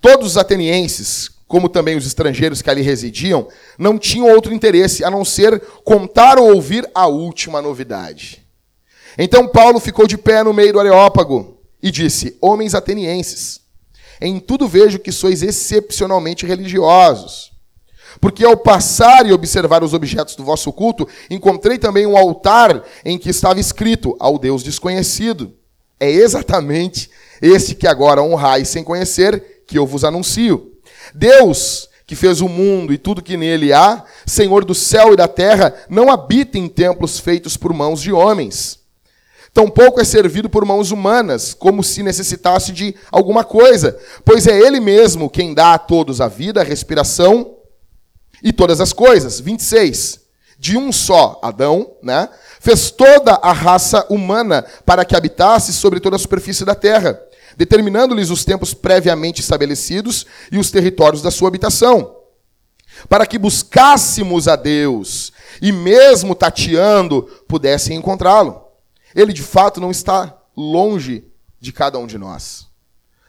Todos 0.01 0.29
os 0.29 0.37
atenienses, 0.37 1.31
como 1.47 1.69
também 1.69 1.97
os 1.97 2.07
estrangeiros 2.07 2.63
que 2.63 2.71
ali 2.71 2.83
residiam, 2.83 3.49
não 3.79 3.99
tinham 3.99 4.29
outro 4.29 4.53
interesse 4.53 5.05
a 5.05 5.11
não 5.11 5.25
ser 5.25 5.61
contar 5.85 6.39
ou 6.39 6.55
ouvir 6.55 6.89
a 6.95 7.07
última 7.07 7.61
novidade. 7.61 8.47
Então 9.19 9.49
Paulo 9.49 9.81
ficou 9.81 10.07
de 10.07 10.19
pé 10.19 10.43
no 10.43 10.53
meio 10.53 10.73
do 10.73 10.81
Areópago 10.81 11.61
e 11.83 11.91
disse: 11.91 12.37
Homens 12.41 12.75
atenienses, 12.75 13.61
em 14.21 14.39
tudo 14.39 14.69
vejo 14.69 14.99
que 14.99 15.13
sois 15.13 15.43
excepcionalmente 15.43 16.47
religiosos. 16.47 17.53
Porque 18.21 18.45
ao 18.45 18.57
passar 18.57 19.27
e 19.27 19.33
observar 19.33 19.83
os 19.83 19.93
objetos 19.93 20.37
do 20.37 20.45
vosso 20.45 20.73
culto, 20.73 21.09
encontrei 21.29 21.79
também 21.79 22.07
um 22.07 22.17
altar 22.17 22.83
em 23.05 23.19
que 23.19 23.29
estava 23.29 23.59
escrito 23.59 24.17
ao 24.21 24.39
Deus 24.39 24.63
desconhecido. 24.63 25.53
É 25.99 26.11
exatamente 26.11 27.11
este 27.43 27.75
que 27.75 27.87
agora 27.87 28.23
honrais 28.23 28.69
sem 28.69 28.85
conhecer, 28.85 29.65
que 29.67 29.79
eu 29.79 29.87
vos 29.87 30.05
anuncio. 30.05 30.73
Deus, 31.15 31.89
que 32.07 32.15
fez 32.15 32.41
o 32.41 32.49
mundo 32.49 32.93
e 32.93 32.99
tudo 32.99 33.23
que 33.23 33.37
nele 33.37 33.73
há, 33.73 34.05
Senhor 34.27 34.65
do 34.65 34.75
céu 34.75 35.13
e 35.13 35.17
da 35.17 35.27
terra, 35.27 35.75
não 35.89 36.11
habita 36.11 36.59
em 36.59 36.69
templos 36.69 37.19
feitos 37.19 37.57
por 37.57 37.73
mãos 37.73 38.01
de 38.01 38.13
homens 38.13 38.84
Tampouco 39.55 40.01
é 40.01 40.05
servido 40.05 40.51
por 40.51 40.65
mãos 40.65 40.91
humanas, 40.91 41.55
como 41.55 41.85
se 41.85 42.03
necessitasse 42.03 42.73
de 42.73 42.93
alguma 43.13 43.45
coisa, 43.45 43.97
pois 44.25 44.49
é 44.49 44.59
Ele 44.59 44.81
mesmo 44.81 45.31
quem 45.31 45.55
dá 45.55 45.75
a 45.75 45.79
todos 45.79 46.21
a 46.21 46.27
vida, 46.27 46.61
a 46.61 46.65
respiração 46.65 47.55
e 48.43 48.53
todas 48.53 48.81
as 48.81 48.93
coisas. 48.93 49.39
26. 49.39 50.23
De 50.59 50.77
um 50.77 50.91
só, 50.91 51.39
Adão, 51.41 51.93
né, 52.03 52.29
fez 52.59 52.91
toda 52.91 53.35
a 53.35 53.53
raça 53.53 54.05
humana 54.11 54.65
para 54.85 55.05
que 55.05 55.15
habitasse 55.15 55.73
sobre 55.73 56.01
toda 56.01 56.17
a 56.17 56.19
superfície 56.19 56.65
da 56.65 56.75
terra, 56.75 57.21
determinando-lhes 57.57 58.31
os 58.31 58.45
tempos 58.45 58.75
previamente 58.75 59.41
estabelecidos 59.41 60.27
e 60.51 60.59
os 60.59 60.73
territórios 60.73 61.23
da 61.23 61.31
sua 61.31 61.47
habitação, 61.47 62.17
para 63.09 63.25
que 63.25 63.39
buscássemos 63.39 64.49
a 64.49 64.57
Deus 64.57 65.33
e, 65.63 65.71
mesmo 65.71 66.35
tateando, 66.35 67.23
pudessem 67.47 67.97
encontrá-lo. 67.97 68.64
Ele 69.15 69.33
de 69.33 69.43
fato 69.43 69.81
não 69.81 69.91
está 69.91 70.37
longe 70.57 71.25
de 71.61 71.73
cada 71.73 71.99
um 71.99 72.07
de 72.07 72.19
nós, 72.19 72.67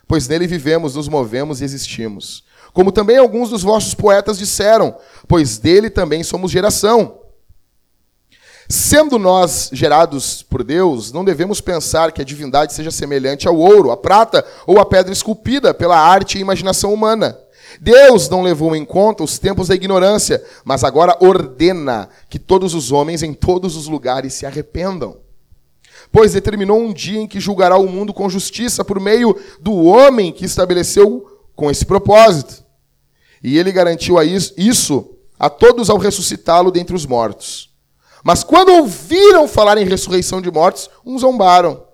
pois 0.08 0.28
nele 0.28 0.48
vivemos, 0.48 0.96
nos 0.96 1.08
movemos 1.08 1.62
e 1.62 1.64
existimos. 1.64 2.44
Como 2.74 2.92
também 2.92 3.18
alguns 3.18 3.50
dos 3.50 3.64
vossos 3.64 3.94
poetas 3.94 4.38
disseram, 4.38 4.98
pois 5.28 5.58
dele 5.58 5.90
também 5.90 6.24
somos 6.24 6.52
geração. 6.52 7.20
Sendo 8.68 9.20
nós 9.20 9.70
gerados 9.72 10.42
por 10.42 10.64
Deus, 10.64 11.12
não 11.12 11.24
devemos 11.24 11.62
pensar 11.62 12.12
que 12.12 12.22
a 12.22 12.26
divindade 12.26 12.74
seja 12.74 12.90
semelhante 12.90 13.48
ao 13.48 13.56
ouro, 13.56 13.92
à 13.92 13.98
prata 13.98 14.44
ou 14.66 14.80
à 14.80 14.86
pedra 14.86 15.14
esculpida 15.14 15.74
pela 15.74 15.98
arte 15.98 16.38
e 16.38 16.42
imaginação 16.42 16.92
humana. 16.92 17.40
Deus 17.80 18.28
não 18.28 18.42
levou 18.42 18.76
em 18.76 18.84
conta 18.84 19.24
os 19.24 19.38
tempos 19.38 19.68
da 19.68 19.76
ignorância, 19.76 20.44
mas 20.64 20.84
agora 20.84 21.18
ordena 21.20 22.10
que 22.30 22.40
todos 22.40 22.74
os 22.74 22.92
homens 22.92 23.22
em 23.22 23.34
todos 23.34 23.76
os 23.76 23.88
lugares 23.88 24.34
se 24.34 24.46
arrependam 24.46 25.25
pois 26.16 26.32
determinou 26.32 26.80
um 26.80 26.94
dia 26.94 27.20
em 27.20 27.28
que 27.28 27.42
julgará 27.42 27.78
o 27.78 27.90
mundo 27.90 28.14
com 28.14 28.30
justiça 28.30 28.86
por 28.86 29.02
meio 29.02 29.38
do 29.60 29.76
homem 29.84 30.32
que 30.32 30.46
estabeleceu 30.46 31.42
com 31.54 31.70
esse 31.70 31.86
propósito. 31.86 32.64
E 33.44 33.58
ele 33.58 33.70
garantiu 33.70 34.18
a 34.18 34.24
isso 34.24 35.18
a 35.38 35.50
todos 35.50 35.90
ao 35.90 35.98
ressuscitá-lo 35.98 36.72
dentre 36.72 36.96
os 36.96 37.06
mortos. 37.06 37.70
Mas 38.24 38.46
quando 38.46 38.70
ouviram 38.70 39.46
falar 39.46 39.78
em 39.78 39.84
ressurreição 39.84 40.42
de 40.42 40.50
mortos, 40.50 40.90
uns 41.06 41.20
zombaram. 41.20 41.86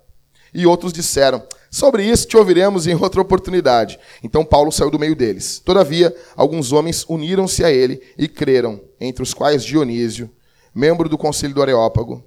E 0.54 0.68
outros 0.68 0.94
disseram: 0.94 1.42
Sobre 1.72 2.06
isso 2.06 2.28
te 2.28 2.38
ouviremos 2.38 2.86
em 2.86 2.94
outra 2.94 3.22
oportunidade. 3.22 4.00
Então 4.24 4.46
Paulo 4.46 4.72
saiu 4.72 4.92
do 4.92 5.00
meio 5.00 5.16
deles. 5.16 5.60
Todavia, 5.66 6.16
alguns 6.36 6.72
homens 6.72 7.04
uniram-se 7.10 7.64
a 7.64 7.72
ele 7.72 8.00
e 8.20 8.28
creram, 8.28 8.80
entre 9.00 9.24
os 9.24 9.34
quais 9.34 9.64
Dionísio, 9.64 10.30
membro 10.76 11.10
do 11.10 11.18
conselho 11.18 11.56
do 11.56 11.62
Areópago, 11.64 12.24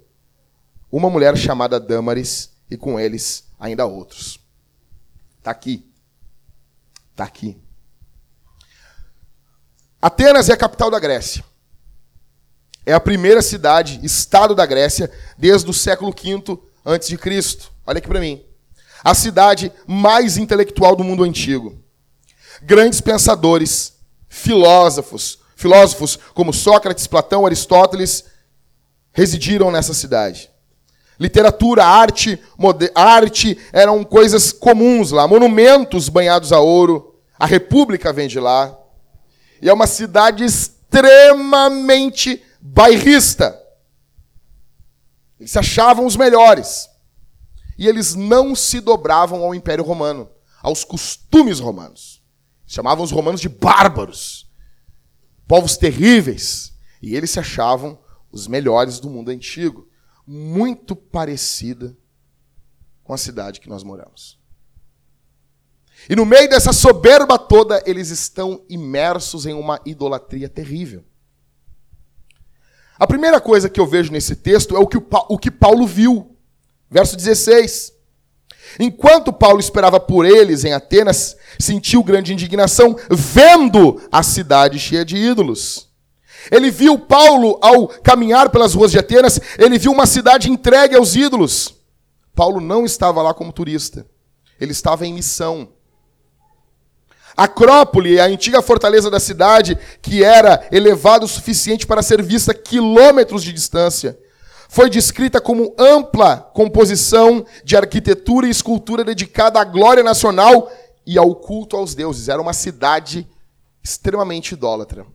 uma 0.91 1.09
mulher 1.09 1.37
chamada 1.37 1.79
Dâmaris 1.79 2.51
e 2.69 2.77
com 2.77 2.99
eles 2.99 3.45
ainda 3.59 3.85
outros. 3.85 4.39
Está 5.37 5.51
aqui. 5.51 5.85
Está 7.11 7.23
aqui. 7.23 7.57
Atenas 10.01 10.49
é 10.49 10.53
a 10.53 10.57
capital 10.57 10.91
da 10.91 10.99
Grécia. 10.99 11.43
É 12.85 12.93
a 12.93 12.99
primeira 12.99 13.41
cidade, 13.41 13.99
estado 14.03 14.53
da 14.53 14.65
Grécia, 14.65 15.11
desde 15.37 15.69
o 15.69 15.73
século 15.73 16.11
V 16.11 16.59
a.C. 16.85 17.17
Olha 17.85 17.97
aqui 17.97 18.07
para 18.07 18.19
mim. 18.19 18.45
A 19.03 19.15
cidade 19.15 19.71
mais 19.87 20.37
intelectual 20.37 20.95
do 20.95 21.03
mundo 21.03 21.23
antigo. 21.23 21.83
Grandes 22.61 23.01
pensadores, 23.01 23.93
filósofos, 24.29 25.39
filósofos 25.55 26.17
como 26.33 26.53
Sócrates, 26.53 27.07
Platão, 27.07 27.45
Aristóteles, 27.45 28.25
residiram 29.11 29.71
nessa 29.71 29.93
cidade. 29.93 30.51
Literatura, 31.19 31.85
arte, 31.85 32.41
arte 32.93 33.57
eram 33.71 34.03
coisas 34.03 34.51
comuns 34.51 35.11
lá, 35.11 35.27
monumentos 35.27 36.09
banhados 36.09 36.51
a 36.51 36.59
ouro. 36.59 37.15
A 37.39 37.45
República 37.45 38.11
vem 38.11 38.27
de 38.27 38.39
lá. 38.39 38.77
E 39.61 39.69
é 39.69 39.73
uma 39.73 39.87
cidade 39.87 40.43
extremamente 40.43 42.43
bairrista. 42.59 43.57
Eles 45.39 45.51
se 45.51 45.59
achavam 45.59 46.05
os 46.05 46.17
melhores. 46.17 46.89
E 47.77 47.87
eles 47.87 48.15
não 48.15 48.55
se 48.55 48.79
dobravam 48.79 49.43
ao 49.43 49.55
Império 49.55 49.83
Romano, 49.83 50.29
aos 50.61 50.83
costumes 50.83 51.59
romanos. 51.59 52.21
Chamavam 52.65 53.03
os 53.03 53.11
romanos 53.11 53.39
de 53.39 53.47
bárbaros, 53.47 54.49
povos 55.47 55.77
terríveis. 55.77 56.73
E 57.01 57.15
eles 57.15 57.31
se 57.31 57.39
achavam 57.39 57.97
os 58.31 58.47
melhores 58.47 58.99
do 58.99 59.09
mundo 59.09 59.29
antigo 59.29 59.87
muito 60.25 60.95
parecida 60.95 61.95
com 63.03 63.13
a 63.13 63.17
cidade 63.17 63.59
que 63.59 63.69
nós 63.69 63.83
moramos. 63.83 64.39
E 66.09 66.15
no 66.15 66.25
meio 66.25 66.49
dessa 66.49 66.73
soberba 66.73 67.37
toda, 67.39 67.81
eles 67.85 68.09
estão 68.09 68.63
imersos 68.69 69.45
em 69.45 69.53
uma 69.53 69.79
idolatria 69.85 70.49
terrível. 70.49 71.03
A 72.97 73.05
primeira 73.07 73.41
coisa 73.41 73.69
que 73.69 73.79
eu 73.79 73.87
vejo 73.87 74.11
nesse 74.11 74.35
texto 74.35 74.75
é 74.75 74.79
o 74.79 74.87
que, 74.87 74.97
o 74.97 75.37
que 75.37 75.51
Paulo 75.51 75.85
viu. 75.85 76.35
Verso 76.89 77.15
16. 77.15 77.93
Enquanto 78.79 79.33
Paulo 79.33 79.59
esperava 79.59 79.99
por 79.99 80.25
eles 80.25 80.63
em 80.63 80.73
Atenas, 80.73 81.35
sentiu 81.59 82.03
grande 82.03 82.33
indignação, 82.33 82.95
vendo 83.09 84.01
a 84.11 84.23
cidade 84.23 84.79
cheia 84.79 85.05
de 85.05 85.17
ídolos. 85.17 85.89
Ele 86.51 86.69
viu 86.71 86.97
Paulo 86.99 87.57
ao 87.61 87.87
caminhar 87.87 88.49
pelas 88.49 88.73
ruas 88.73 88.91
de 88.91 88.99
Atenas, 88.99 89.39
ele 89.57 89.77
viu 89.77 89.91
uma 89.91 90.05
cidade 90.05 90.49
entregue 90.49 90.95
aos 90.95 91.15
ídolos. 91.15 91.75
Paulo 92.35 92.59
não 92.59 92.85
estava 92.85 93.21
lá 93.21 93.33
como 93.33 93.53
turista, 93.53 94.05
ele 94.59 94.71
estava 94.71 95.05
em 95.05 95.13
missão. 95.13 95.69
Acrópole, 97.35 98.19
a 98.19 98.25
antiga 98.25 98.61
fortaleza 98.61 99.09
da 99.09 99.19
cidade, 99.19 99.77
que 100.01 100.23
era 100.23 100.67
elevada 100.71 101.25
o 101.25 101.27
suficiente 101.27 101.85
para 101.85 102.01
ser 102.01 102.21
vista 102.21 102.53
quilômetros 102.53 103.43
de 103.43 103.51
distância, 103.51 104.17
foi 104.69 104.89
descrita 104.89 105.41
como 105.41 105.73
ampla 105.77 106.37
composição 106.53 107.45
de 107.63 107.75
arquitetura 107.75 108.47
e 108.47 108.49
escultura 108.49 109.03
dedicada 109.03 109.59
à 109.59 109.63
glória 109.63 110.03
nacional 110.03 110.71
e 111.05 111.17
ao 111.17 111.35
culto 111.35 111.75
aos 111.75 111.93
deuses. 111.93 112.29
Era 112.29 112.41
uma 112.41 112.53
cidade 112.53 113.27
extremamente 113.83 114.53
idólatra. 114.53 115.05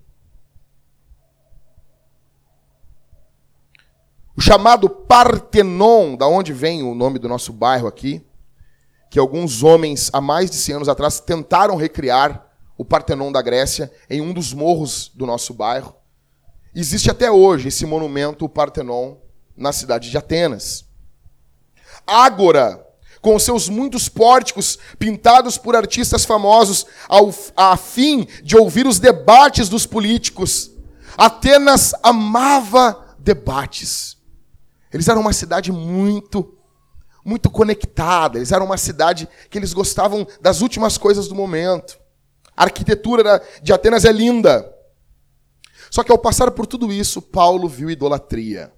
O 4.41 4.43
chamado 4.43 4.89
Partenon, 4.89 6.17
da 6.17 6.27
onde 6.27 6.51
vem 6.51 6.83
o 6.83 6.95
nome 6.95 7.19
do 7.19 7.29
nosso 7.29 7.53
bairro 7.53 7.87
aqui, 7.87 8.25
que 9.11 9.19
alguns 9.19 9.63
homens 9.63 10.09
há 10.15 10.19
mais 10.19 10.51
de 10.51 10.57
100 10.57 10.77
anos 10.77 10.89
atrás 10.89 11.21
tentaram 11.21 11.77
recriar 11.77 12.51
o 12.79 12.83
Partenon 12.83 13.31
da 13.31 13.43
Grécia 13.43 13.93
em 14.09 14.23
um 14.23 14.33
dos 14.33 14.55
morros 14.55 15.13
do 15.15 15.27
nosso 15.27 15.53
bairro. 15.53 15.95
Existe 16.75 17.11
até 17.11 17.31
hoje 17.31 17.69
esse 17.69 17.85
monumento, 17.85 18.47
o 18.47 18.49
Partenon, 18.49 19.17
na 19.55 19.75
cidade 19.75 20.09
de 20.09 20.17
Atenas. 20.17 20.87
Ágora, 22.07 22.83
com 23.21 23.39
seus 23.39 23.69
muitos 23.69 24.09
pórticos 24.09 24.79
pintados 24.99 25.59
por 25.59 25.77
artistas 25.77 26.25
famosos, 26.25 26.87
ao, 27.11 27.31
a 27.55 27.77
fim 27.77 28.27
de 28.43 28.57
ouvir 28.57 28.87
os 28.87 28.99
debates 28.99 29.69
dos 29.69 29.85
políticos. 29.85 30.71
Atenas 31.19 31.93
amava 32.03 33.15
debates. 33.19 34.19
Eles 34.93 35.09
eram 35.09 35.21
uma 35.21 35.33
cidade 35.33 35.71
muito, 35.71 36.59
muito 37.25 37.51
conectada. 37.51 38.39
Eles 38.39 38.53
eram 38.53 38.67
uma 38.67 38.77
cidade 38.77 39.29
que 39.49 39.59
eles 39.59 39.73
gostavam 39.73 40.27
das 40.41 40.61
últimas 40.61 40.99
coisas 40.99 41.29
do 41.29 41.35
momento. 41.35 41.99
A 42.57 42.65
arquitetura 42.65 43.43
de 43.63 43.73
Atenas 43.73 44.05
é 44.05 44.13
linda. 44.13 44.71
Só 45.91 46.03
que 46.03 46.13
ao 46.13 46.19
passar 46.19 46.51
por 46.51 46.67
tudo 46.67 46.93
isso, 46.93 47.23
Paulo 47.23 47.69
viu 47.69 47.91
idolatria. 47.91 48.73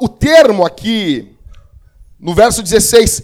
O 0.00 0.08
termo 0.08 0.64
aqui, 0.64 1.36
no 2.18 2.34
verso 2.34 2.62
16, 2.62 3.22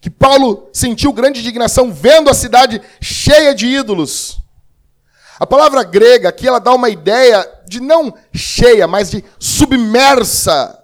que 0.00 0.10
Paulo 0.10 0.68
sentiu 0.72 1.12
grande 1.12 1.40
indignação 1.40 1.92
vendo 1.92 2.28
a 2.28 2.34
cidade 2.34 2.80
cheia 3.00 3.54
de 3.54 3.66
ídolos. 3.66 4.40
A 5.38 5.46
palavra 5.46 5.82
grega 5.82 6.28
aqui 6.28 6.46
ela 6.46 6.58
dá 6.58 6.72
uma 6.72 6.88
ideia 6.88 7.48
de 7.72 7.80
não 7.80 8.14
cheia, 8.34 8.86
mas 8.86 9.10
de 9.10 9.24
submersa, 9.38 10.78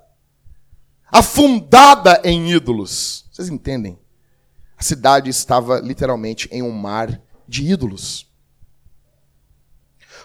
afundada 1.12 2.20
em 2.24 2.51
ídolos. 2.51 3.27
Vocês 3.31 3.48
entendem? 3.48 3.98
A 4.77 4.83
cidade 4.83 5.29
estava 5.29 5.81
literalmente 5.81 6.48
em 6.51 6.62
um 6.62 6.70
mar 6.70 7.20
de 7.46 7.70
ídolos. 7.70 8.27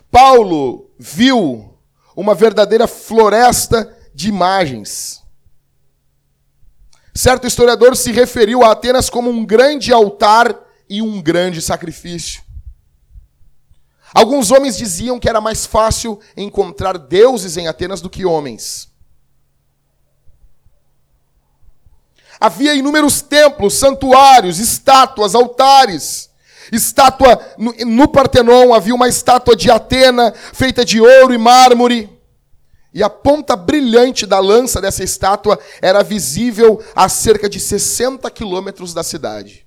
Paulo 0.09 0.91
viu 0.97 1.77
uma 2.15 2.35
verdadeira 2.35 2.87
floresta 2.87 3.97
de 4.13 4.29
imagens. 4.29 5.21
Certo 7.15 7.47
historiador 7.47 7.95
se 7.95 8.11
referiu 8.11 8.63
a 8.63 8.71
Atenas 8.71 9.09
como 9.09 9.29
um 9.29 9.45
grande 9.45 9.91
altar 9.91 10.55
e 10.87 11.01
um 11.01 11.21
grande 11.21 11.61
sacrifício. 11.61 12.42
Alguns 14.13 14.51
homens 14.51 14.77
diziam 14.77 15.19
que 15.19 15.27
era 15.27 15.41
mais 15.41 15.65
fácil 15.65 16.19
encontrar 16.37 16.97
deuses 16.97 17.57
em 17.57 17.67
Atenas 17.67 17.99
do 17.99 18.09
que 18.09 18.25
homens. 18.25 18.89
Havia 22.39 22.75
inúmeros 22.75 23.21
templos, 23.21 23.73
santuários, 23.73 24.59
estátuas, 24.59 25.33
altares. 25.33 26.29
Estátua 26.71 27.39
no, 27.57 27.73
no 27.85 28.07
Partenon 28.07 28.73
havia 28.73 28.93
uma 28.93 29.07
estátua 29.07 29.55
de 29.55 29.71
Atena 29.71 30.33
feita 30.53 30.83
de 30.85 31.01
ouro 31.01 31.33
e 31.33 31.37
mármore. 31.37 32.09
E 32.93 33.01
a 33.01 33.09
ponta 33.09 33.55
brilhante 33.55 34.25
da 34.25 34.39
lança 34.39 34.79
dessa 34.79 35.03
estátua 35.03 35.59
era 35.81 36.03
visível 36.03 36.83
a 36.95 37.09
cerca 37.09 37.49
de 37.49 37.59
60 37.59 38.29
quilômetros 38.29 38.93
da 38.93 39.03
cidade. 39.03 39.62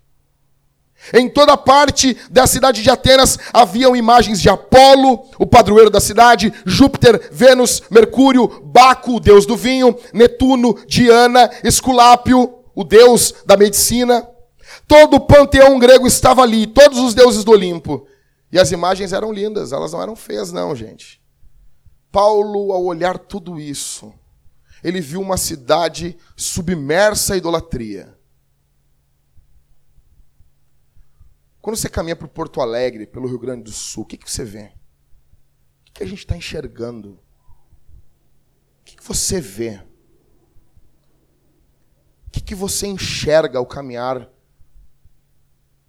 Em 1.12 1.29
toda 1.29 1.57
parte 1.57 2.16
da 2.31 2.47
cidade 2.47 2.83
de 2.83 2.90
Atenas 2.90 3.38
haviam 3.53 3.95
imagens 3.95 4.40
de 4.40 4.49
Apolo, 4.49 5.29
o 5.38 5.47
padroeiro 5.47 5.90
da 5.90 6.01
cidade, 6.01 6.53
Júpiter, 6.64 7.29
Vênus, 7.33 7.83
Mercúrio, 7.90 8.49
Baco, 8.64 9.16
o 9.16 9.21
deus 9.21 9.47
do 9.47 9.57
vinho, 9.57 9.97
Netuno, 10.12 10.77
Diana, 10.87 11.51
Esculápio, 11.62 12.55
o 12.75 12.85
deus 12.85 13.35
da 13.45 13.57
medicina. 13.57 14.27
Todo 14.88 15.16
o 15.16 15.21
panteão 15.21 15.79
grego 15.79 16.07
estava 16.07 16.42
ali, 16.42 16.66
todos 16.66 16.99
os 16.99 17.14
deuses 17.14 17.45
do 17.45 17.53
Olimpo. 17.53 18.07
E 18.51 18.59
as 18.59 18.73
imagens 18.73 19.12
eram 19.12 19.33
lindas, 19.33 19.73
elas 19.73 19.92
não 19.92 20.03
eram 20.03 20.16
feias, 20.16 20.53
não, 20.53 20.75
gente. 20.75 21.21
Paulo, 22.11 22.73
ao 22.73 22.85
olhar 22.85 23.19
tudo 23.19 23.61
isso, 23.61 24.12
ele 24.83 25.01
viu 25.01 25.21
uma 25.21 25.37
cidade 25.37 26.16
submersa 26.37 27.35
à 27.35 27.37
idolatria. 27.37 28.15
Quando 31.66 31.79
você 31.79 31.88
caminha 31.88 32.14
para 32.14 32.29
Porto 32.29 32.61
Alegre, 32.61 33.09
pelo 33.09 33.26
Rio 33.26 33.40
Grande 33.40 33.64
do 33.64 33.72
Sul, 33.72 34.05
o 34.05 34.07
que, 34.07 34.16
que 34.16 34.31
você 34.31 34.44
vê? 34.44 34.66
O 34.66 35.85
que, 35.87 35.92
que 35.94 36.02
a 36.05 36.07
gente 36.07 36.20
está 36.20 36.37
enxergando? 36.37 37.14
O 37.14 38.85
que, 38.85 38.94
que 38.94 39.02
você 39.02 39.40
vê? 39.40 39.83
O 42.29 42.31
que, 42.31 42.40
que 42.40 42.55
você 42.55 42.87
enxerga 42.87 43.59
ao 43.59 43.66
caminhar 43.66 44.31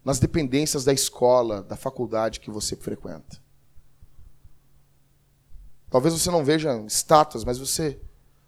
nas 0.03 0.17
dependências 0.17 0.83
da 0.83 0.91
escola, 0.91 1.61
da 1.61 1.75
faculdade 1.75 2.39
que 2.39 2.49
você 2.49 2.75
frequenta? 2.75 3.39
Talvez 5.91 6.11
você 6.11 6.31
não 6.31 6.43
veja 6.43 6.75
estátuas, 6.87 7.43
mas 7.43 7.59
você 7.59 8.01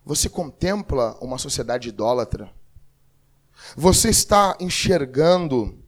você 0.04 0.30
contempla 0.30 1.16
uma 1.22 1.38
sociedade 1.38 1.90
idólatra. 1.90 2.52
Você 3.78 4.10
está 4.10 4.58
enxergando 4.60 5.79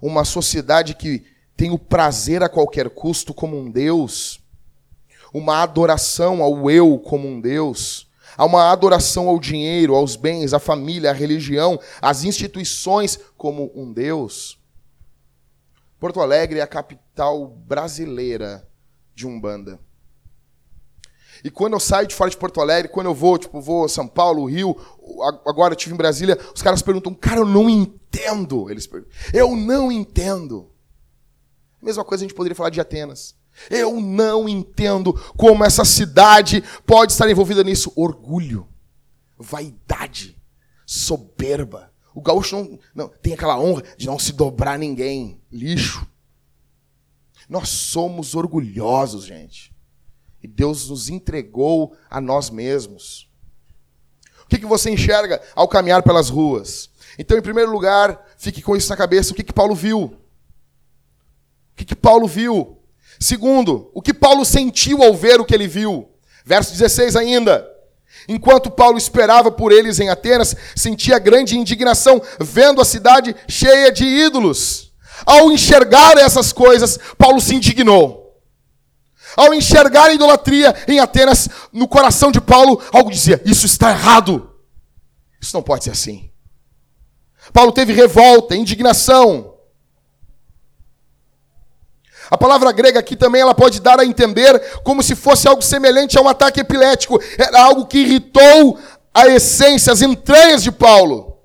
uma 0.00 0.24
sociedade 0.24 0.94
que 0.94 1.24
tem 1.56 1.70
o 1.70 1.78
prazer 1.78 2.42
a 2.42 2.48
qualquer 2.48 2.90
custo 2.90 3.32
como 3.32 3.58
um 3.58 3.70
Deus, 3.70 4.40
uma 5.32 5.62
adoração 5.62 6.42
ao 6.42 6.70
eu 6.70 6.98
como 6.98 7.26
um 7.26 7.40
Deus, 7.40 8.06
há 8.36 8.44
uma 8.44 8.70
adoração 8.70 9.28
ao 9.28 9.40
dinheiro, 9.40 9.94
aos 9.94 10.16
bens, 10.16 10.52
à 10.52 10.58
família, 10.58 11.10
à 11.10 11.12
religião, 11.14 11.80
às 12.00 12.24
instituições 12.24 13.18
como 13.36 13.72
um 13.74 13.92
Deus. 13.92 14.58
Porto 15.98 16.20
Alegre 16.20 16.58
é 16.58 16.62
a 16.62 16.66
capital 16.66 17.46
brasileira 17.48 18.68
de 19.14 19.26
Umbanda. 19.26 19.80
E 21.46 21.50
quando 21.50 21.74
eu 21.74 21.80
saio 21.80 22.08
de 22.08 22.14
fora 22.16 22.28
de 22.28 22.36
Porto 22.36 22.60
Alegre, 22.60 22.90
quando 22.90 23.06
eu 23.06 23.14
vou, 23.14 23.38
tipo, 23.38 23.60
vou 23.60 23.84
a 23.84 23.88
São 23.88 24.08
Paulo, 24.08 24.46
Rio, 24.46 24.76
agora 25.46 25.72
eu 25.72 25.76
estive 25.76 25.94
em 25.94 25.96
Brasília, 25.96 26.36
os 26.52 26.60
caras 26.60 26.82
perguntam, 26.82 27.14
cara, 27.14 27.38
eu 27.38 27.46
não 27.46 27.70
entendo. 27.70 28.68
Eles 28.68 28.84
perguntam, 28.84 29.16
eu 29.32 29.54
não 29.54 29.92
entendo. 29.92 30.68
Mesma 31.80 32.04
coisa 32.04 32.24
a 32.24 32.26
gente 32.26 32.34
poderia 32.34 32.56
falar 32.56 32.70
de 32.70 32.80
Atenas. 32.80 33.36
Eu 33.70 34.00
não 34.00 34.48
entendo 34.48 35.12
como 35.36 35.64
essa 35.64 35.84
cidade 35.84 36.64
pode 36.84 37.12
estar 37.12 37.30
envolvida 37.30 37.62
nisso. 37.62 37.92
Orgulho, 37.94 38.66
vaidade, 39.38 40.36
soberba. 40.84 41.92
O 42.12 42.20
gaúcho 42.20 42.56
não, 42.56 42.78
não 42.92 43.08
tem 43.08 43.34
aquela 43.34 43.56
honra 43.56 43.84
de 43.96 44.06
não 44.08 44.18
se 44.18 44.32
dobrar 44.32 44.80
ninguém. 44.80 45.40
Lixo. 45.52 46.04
Nós 47.48 47.68
somos 47.68 48.34
orgulhosos, 48.34 49.24
gente. 49.24 49.75
E 50.46 50.48
Deus 50.48 50.88
nos 50.88 51.08
entregou 51.08 51.96
a 52.08 52.20
nós 52.20 52.50
mesmos. 52.50 53.28
O 54.44 54.46
que, 54.48 54.60
que 54.60 54.64
você 54.64 54.88
enxerga 54.88 55.42
ao 55.56 55.66
caminhar 55.66 56.04
pelas 56.04 56.30
ruas? 56.30 56.88
Então, 57.18 57.36
em 57.36 57.42
primeiro 57.42 57.72
lugar, 57.72 58.24
fique 58.38 58.62
com 58.62 58.76
isso 58.76 58.88
na 58.88 58.96
cabeça. 58.96 59.32
O 59.32 59.34
que, 59.34 59.42
que 59.42 59.52
Paulo 59.52 59.74
viu? 59.74 60.02
O 60.04 60.12
que, 61.74 61.84
que 61.84 61.96
Paulo 61.96 62.28
viu? 62.28 62.78
Segundo, 63.18 63.90
o 63.92 64.00
que 64.00 64.14
Paulo 64.14 64.44
sentiu 64.44 65.02
ao 65.02 65.16
ver 65.16 65.40
o 65.40 65.44
que 65.44 65.52
ele 65.52 65.66
viu? 65.66 66.08
Verso 66.44 66.70
16 66.70 67.16
ainda. 67.16 67.68
Enquanto 68.28 68.70
Paulo 68.70 68.96
esperava 68.96 69.50
por 69.50 69.72
eles 69.72 69.98
em 69.98 70.10
Atenas, 70.10 70.54
sentia 70.76 71.18
grande 71.18 71.58
indignação, 71.58 72.22
vendo 72.38 72.80
a 72.80 72.84
cidade 72.84 73.34
cheia 73.48 73.90
de 73.90 74.04
ídolos. 74.04 74.92
Ao 75.24 75.50
enxergar 75.50 76.16
essas 76.18 76.52
coisas, 76.52 77.00
Paulo 77.18 77.40
se 77.40 77.56
indignou. 77.56 78.25
Ao 79.36 79.52
enxergar 79.52 80.06
a 80.06 80.14
idolatria 80.14 80.74
em 80.88 80.98
Atenas, 80.98 81.48
no 81.70 81.86
coração 81.86 82.32
de 82.32 82.40
Paulo, 82.40 82.82
algo 82.92 83.10
dizia: 83.10 83.42
Isso 83.44 83.66
está 83.66 83.90
errado. 83.90 84.50
Isso 85.38 85.54
não 85.54 85.62
pode 85.62 85.84
ser 85.84 85.90
assim. 85.90 86.30
Paulo 87.52 87.70
teve 87.70 87.92
revolta, 87.92 88.56
indignação. 88.56 89.54
A 92.30 92.36
palavra 92.36 92.72
grega 92.72 92.98
aqui 92.98 93.14
também 93.14 93.40
ela 93.40 93.54
pode 93.54 93.80
dar 93.80 94.00
a 94.00 94.04
entender 94.04 94.80
como 94.82 95.02
se 95.02 95.14
fosse 95.14 95.46
algo 95.46 95.62
semelhante 95.62 96.18
a 96.18 96.22
um 96.22 96.28
ataque 96.28 96.60
epilético. 96.60 97.20
Era 97.38 97.62
algo 97.62 97.86
que 97.86 97.98
irritou 97.98 98.80
a 99.14 99.28
essência, 99.28 99.92
as 99.92 100.02
entranhas 100.02 100.62
de 100.62 100.72
Paulo. 100.72 101.38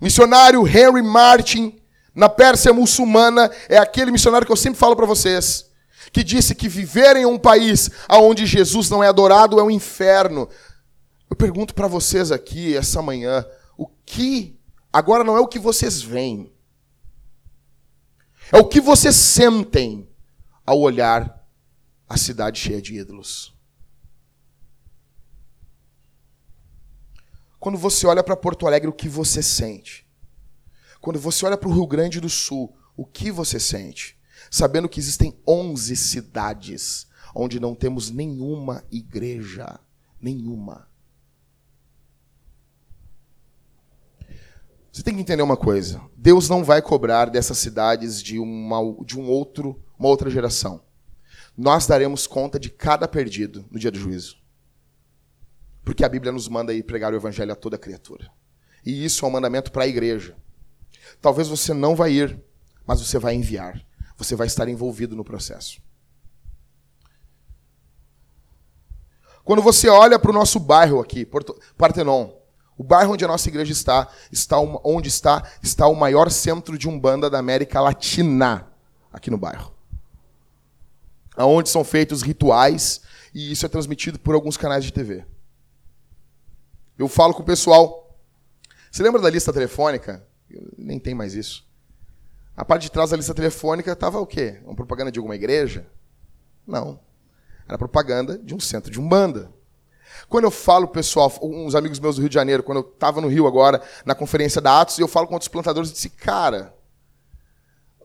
Missionário 0.00 0.66
Henry 0.66 1.02
Martin 1.02 1.79
na 2.20 2.28
Pérsia 2.28 2.70
muçulmana 2.70 3.50
é 3.66 3.78
aquele 3.78 4.10
missionário 4.10 4.46
que 4.46 4.52
eu 4.52 4.56
sempre 4.56 4.78
falo 4.78 4.94
para 4.94 5.06
vocês, 5.06 5.70
que 6.12 6.22
disse 6.22 6.54
que 6.54 6.68
viver 6.68 7.16
em 7.16 7.24
um 7.24 7.38
país 7.38 7.88
onde 8.10 8.44
Jesus 8.44 8.90
não 8.90 9.02
é 9.02 9.08
adorado 9.08 9.58
é 9.58 9.62
um 9.62 9.70
inferno. 9.70 10.46
Eu 11.30 11.34
pergunto 11.34 11.74
para 11.74 11.88
vocês 11.88 12.30
aqui 12.30 12.76
essa 12.76 13.00
manhã, 13.00 13.42
o 13.74 13.86
que 14.04 14.60
agora 14.92 15.24
não 15.24 15.34
é 15.34 15.40
o 15.40 15.48
que 15.48 15.58
vocês 15.58 16.02
veem, 16.02 16.52
é 18.52 18.58
o 18.58 18.68
que 18.68 18.82
vocês 18.82 19.16
sentem 19.16 20.06
ao 20.66 20.78
olhar 20.78 21.42
a 22.06 22.18
cidade 22.18 22.60
cheia 22.60 22.82
de 22.82 22.96
ídolos. 22.96 23.54
Quando 27.58 27.78
você 27.78 28.06
olha 28.06 28.22
para 28.22 28.36
Porto 28.36 28.66
Alegre, 28.66 28.90
o 28.90 28.92
que 28.92 29.08
você 29.08 29.42
sente? 29.42 30.09
Quando 31.00 31.18
você 31.18 31.46
olha 31.46 31.56
para 31.56 31.68
o 31.68 31.72
Rio 31.72 31.86
Grande 31.86 32.20
do 32.20 32.28
Sul, 32.28 32.74
o 32.96 33.04
que 33.04 33.30
você 33.30 33.58
sente? 33.58 34.18
Sabendo 34.50 34.88
que 34.88 35.00
existem 35.00 35.38
11 35.46 35.96
cidades 35.96 37.06
onde 37.34 37.60
não 37.60 37.74
temos 37.74 38.10
nenhuma 38.10 38.84
igreja. 38.90 39.80
Nenhuma. 40.20 40.88
Você 44.92 45.02
tem 45.02 45.14
que 45.14 45.20
entender 45.20 45.42
uma 45.42 45.56
coisa: 45.56 46.02
Deus 46.16 46.48
não 46.48 46.62
vai 46.62 46.82
cobrar 46.82 47.30
dessas 47.30 47.58
cidades 47.58 48.22
de, 48.22 48.38
uma, 48.38 48.78
de 49.04 49.18
um 49.18 49.28
outro 49.28 49.82
uma 50.00 50.08
outra 50.08 50.30
geração. 50.30 50.82
Nós 51.54 51.86
daremos 51.86 52.26
conta 52.26 52.58
de 52.58 52.70
cada 52.70 53.06
perdido 53.06 53.66
no 53.70 53.78
dia 53.78 53.90
do 53.90 53.98
juízo. 53.98 54.38
Porque 55.84 56.02
a 56.02 56.08
Bíblia 56.08 56.32
nos 56.32 56.48
manda 56.48 56.72
ir 56.72 56.82
pregar 56.84 57.12
o 57.12 57.16
evangelho 57.16 57.52
a 57.52 57.56
toda 57.56 57.76
criatura. 57.76 58.32
E 58.84 59.04
isso 59.04 59.26
é 59.26 59.28
um 59.28 59.32
mandamento 59.32 59.70
para 59.70 59.84
a 59.84 59.86
igreja. 59.86 60.34
Talvez 61.20 61.48
você 61.48 61.74
não 61.74 61.94
vai 61.94 62.12
ir, 62.12 62.42
mas 62.86 63.00
você 63.00 63.18
vai 63.18 63.34
enviar. 63.34 63.80
Você 64.16 64.34
vai 64.34 64.46
estar 64.46 64.68
envolvido 64.68 65.14
no 65.14 65.24
processo. 65.24 65.80
Quando 69.44 69.62
você 69.62 69.88
olha 69.88 70.18
para 70.18 70.30
o 70.30 70.34
nosso 70.34 70.60
bairro 70.60 71.00
aqui, 71.00 71.24
Porto, 71.24 71.58
Partenon, 71.76 72.30
o 72.76 72.84
bairro 72.84 73.12
onde 73.12 73.24
a 73.24 73.28
nossa 73.28 73.48
igreja 73.48 73.72
está, 73.72 74.08
está 74.30 74.58
onde 74.58 75.08
está, 75.08 75.46
está 75.62 75.86
o 75.86 75.94
maior 75.94 76.30
centro 76.30 76.78
de 76.78 76.88
umbanda 76.88 77.28
da 77.28 77.38
América 77.38 77.80
Latina, 77.80 78.68
aqui 79.12 79.30
no 79.30 79.36
bairro. 79.36 79.74
Aonde 81.36 81.68
são 81.68 81.84
feitos 81.84 82.22
rituais 82.22 83.00
e 83.34 83.52
isso 83.52 83.66
é 83.66 83.68
transmitido 83.68 84.18
por 84.18 84.34
alguns 84.34 84.56
canais 84.56 84.84
de 84.84 84.92
TV. 84.92 85.24
Eu 86.98 87.08
falo 87.08 87.34
com 87.34 87.42
o 87.42 87.46
pessoal. 87.46 88.18
Você 88.90 89.02
lembra 89.02 89.20
da 89.20 89.30
lista 89.30 89.52
telefônica? 89.52 90.26
Nem 90.76 90.98
tem 90.98 91.14
mais 91.14 91.34
isso. 91.34 91.68
A 92.56 92.64
parte 92.64 92.82
de 92.82 92.90
trás 92.90 93.10
da 93.10 93.16
lista 93.16 93.34
telefônica 93.34 93.90
estava 93.90 94.20
o 94.20 94.26
quê? 94.26 94.60
Uma 94.64 94.74
propaganda 94.74 95.10
de 95.10 95.18
alguma 95.18 95.34
igreja? 95.34 95.86
Não. 96.66 97.00
Era 97.66 97.78
propaganda 97.78 98.36
de 98.36 98.54
um 98.54 98.60
centro 98.60 98.90
de 98.90 99.00
umbanda. 99.00 99.52
Quando 100.28 100.44
eu 100.44 100.50
falo, 100.50 100.88
pessoal, 100.88 101.32
uns 101.42 101.74
amigos 101.74 101.98
meus 101.98 102.16
do 102.16 102.20
Rio 102.20 102.28
de 102.28 102.34
Janeiro, 102.34 102.62
quando 102.62 102.78
eu 102.78 102.92
estava 102.92 103.20
no 103.20 103.28
Rio 103.28 103.46
agora, 103.46 103.82
na 104.04 104.14
conferência 104.14 104.60
da 104.60 104.80
Atos, 104.80 104.98
e 104.98 105.02
eu 105.02 105.08
falo 105.08 105.26
com 105.26 105.34
outros 105.34 105.48
plantadores, 105.48 105.90
eu 105.90 105.94
disse, 105.94 106.10
cara, 106.10 106.74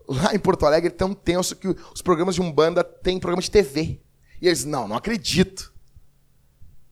lá 0.08 0.34
em 0.34 0.38
Porto 0.38 0.64
Alegre 0.64 0.88
é 0.88 0.96
tão 0.96 1.12
tenso 1.12 1.56
que 1.56 1.68
os 1.68 2.00
programas 2.00 2.34
de 2.36 2.40
Umbanda 2.40 2.84
têm 2.84 3.18
programa 3.18 3.42
de 3.42 3.50
TV. 3.50 4.00
E 4.40 4.46
eles, 4.46 4.64
não, 4.64 4.86
não 4.86 4.96
acredito. 4.96 5.72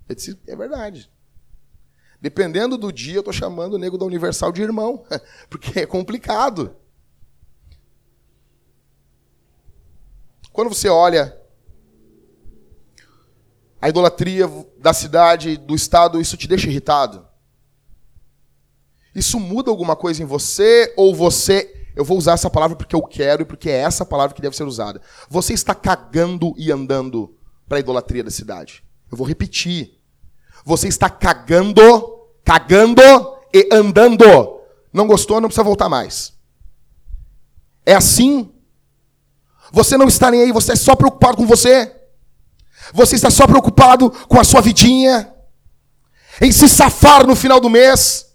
Eu 0.08 0.14
disse, 0.14 0.38
é 0.46 0.56
verdade. 0.56 1.10
Dependendo 2.24 2.78
do 2.78 2.90
dia, 2.90 3.16
eu 3.16 3.20
estou 3.20 3.34
chamando 3.34 3.74
o 3.74 3.78
nego 3.78 3.98
da 3.98 4.06
Universal 4.06 4.50
de 4.50 4.62
irmão, 4.62 5.04
porque 5.50 5.80
é 5.80 5.84
complicado. 5.84 6.74
Quando 10.50 10.70
você 10.70 10.88
olha 10.88 11.38
a 13.78 13.90
idolatria 13.90 14.48
da 14.78 14.94
cidade, 14.94 15.58
do 15.58 15.74
estado, 15.74 16.18
isso 16.18 16.34
te 16.38 16.48
deixa 16.48 16.66
irritado? 16.66 17.28
Isso 19.14 19.38
muda 19.38 19.70
alguma 19.70 19.94
coisa 19.94 20.22
em 20.22 20.26
você 20.26 20.94
ou 20.96 21.14
você 21.14 21.90
eu 21.94 22.06
vou 22.06 22.16
usar 22.16 22.32
essa 22.32 22.48
palavra 22.48 22.74
porque 22.74 22.96
eu 22.96 23.02
quero 23.02 23.42
e 23.42 23.44
porque 23.44 23.68
é 23.68 23.80
essa 23.80 24.06
palavra 24.06 24.34
que 24.34 24.40
deve 24.40 24.56
ser 24.56 24.64
usada. 24.64 25.02
Você 25.28 25.52
está 25.52 25.74
cagando 25.74 26.54
e 26.56 26.72
andando 26.72 27.36
para 27.68 27.76
a 27.76 27.80
idolatria 27.80 28.24
da 28.24 28.30
cidade. 28.30 28.82
Eu 29.12 29.18
vou 29.18 29.26
repetir. 29.26 30.02
Você 30.64 30.88
está 30.88 31.10
cagando, 31.10 31.82
cagando 32.44 33.02
e 33.52 33.68
andando. 33.70 34.60
Não 34.92 35.06
gostou, 35.06 35.40
não 35.40 35.48
precisa 35.48 35.64
voltar 35.64 35.88
mais. 35.88 36.32
É 37.84 37.94
assim? 37.94 38.50
Você 39.72 39.96
não 39.96 40.08
está 40.08 40.30
nem 40.30 40.42
aí, 40.42 40.52
você 40.52 40.72
é 40.72 40.76
só 40.76 40.94
preocupado 40.94 41.36
com 41.36 41.46
você. 41.46 41.94
Você 42.92 43.16
está 43.16 43.30
só 43.30 43.46
preocupado 43.46 44.10
com 44.28 44.38
a 44.38 44.44
sua 44.44 44.60
vidinha, 44.60 45.34
em 46.40 46.52
se 46.52 46.68
safar 46.68 47.26
no 47.26 47.34
final 47.34 47.60
do 47.60 47.70
mês. 47.70 48.34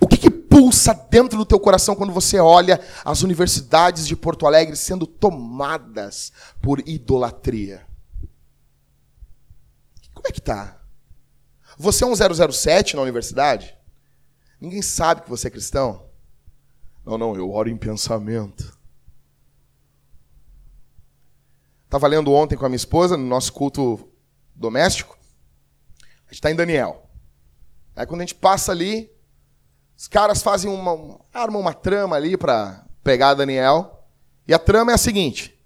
O 0.00 0.06
que, 0.06 0.16
que 0.16 0.30
pulsa 0.66 0.92
dentro 0.92 1.38
do 1.38 1.46
teu 1.46 1.60
coração 1.60 1.94
quando 1.94 2.12
você 2.12 2.40
olha 2.40 2.80
as 3.04 3.22
universidades 3.22 4.04
de 4.04 4.16
Porto 4.16 4.48
Alegre 4.48 4.74
sendo 4.74 5.06
tomadas 5.06 6.32
por 6.60 6.80
idolatria? 6.88 7.86
Como 10.12 10.26
é 10.26 10.32
que 10.32 10.40
tá? 10.40 10.82
Você 11.78 12.02
é 12.02 12.06
um 12.06 12.52
007 12.52 12.96
na 12.96 13.02
universidade? 13.02 13.78
Ninguém 14.60 14.82
sabe 14.82 15.22
que 15.22 15.30
você 15.30 15.46
é 15.46 15.50
cristão? 15.50 16.10
Não, 17.04 17.16
não, 17.16 17.36
eu 17.36 17.48
oro 17.52 17.68
em 17.68 17.76
pensamento. 17.76 18.76
Estava 21.84 22.08
lendo 22.08 22.32
ontem 22.32 22.56
com 22.56 22.66
a 22.66 22.68
minha 22.68 22.74
esposa, 22.74 23.16
no 23.16 23.24
nosso 23.24 23.52
culto 23.52 24.10
doméstico. 24.52 25.16
A 26.02 26.30
gente 26.30 26.34
está 26.34 26.50
em 26.50 26.56
Daniel. 26.56 27.08
Aí 27.94 28.04
quando 28.04 28.22
a 28.22 28.24
gente 28.24 28.34
passa 28.34 28.72
ali, 28.72 29.15
os 29.96 30.08
caras 30.08 30.42
fazem 30.42 30.70
uma. 30.70 31.18
armam 31.32 31.60
uma 31.60 31.72
trama 31.72 32.16
ali 32.16 32.36
para 32.36 32.84
pegar 33.02 33.34
Daniel. 33.34 34.04
E 34.46 34.54
a 34.54 34.58
trama 34.58 34.92
é 34.92 34.94
a 34.94 34.98
seguinte: 34.98 35.58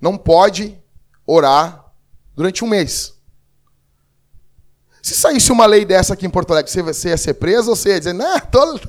não 0.00 0.16
pode 0.16 0.78
orar 1.26 1.92
durante 2.34 2.64
um 2.64 2.68
mês. 2.68 3.14
Se 5.02 5.14
saísse 5.14 5.52
uma 5.52 5.66
lei 5.66 5.84
dessa 5.84 6.14
aqui 6.14 6.26
em 6.26 6.30
Porto 6.30 6.52
Alegre, 6.52 6.70
você 6.70 7.08
ia 7.10 7.16
ser 7.16 7.34
preso 7.34 7.70
ou 7.70 7.76
você 7.76 7.90
ia 7.90 7.98
dizer, 7.98 8.14
não, 8.14 8.40
tô, 8.40 8.80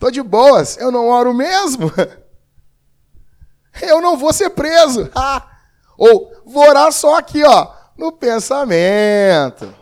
Tô 0.00 0.10
de 0.10 0.22
boas, 0.22 0.78
eu 0.78 0.90
não 0.90 1.08
oro 1.08 1.34
mesmo. 1.34 1.92
Eu 3.80 4.00
não 4.00 4.16
vou 4.16 4.32
ser 4.32 4.50
preso. 4.50 5.08
Ou 5.96 6.32
vou 6.44 6.68
orar 6.68 6.90
só 6.90 7.18
aqui, 7.18 7.44
ó, 7.44 7.72
no 7.96 8.10
pensamento. 8.10 9.72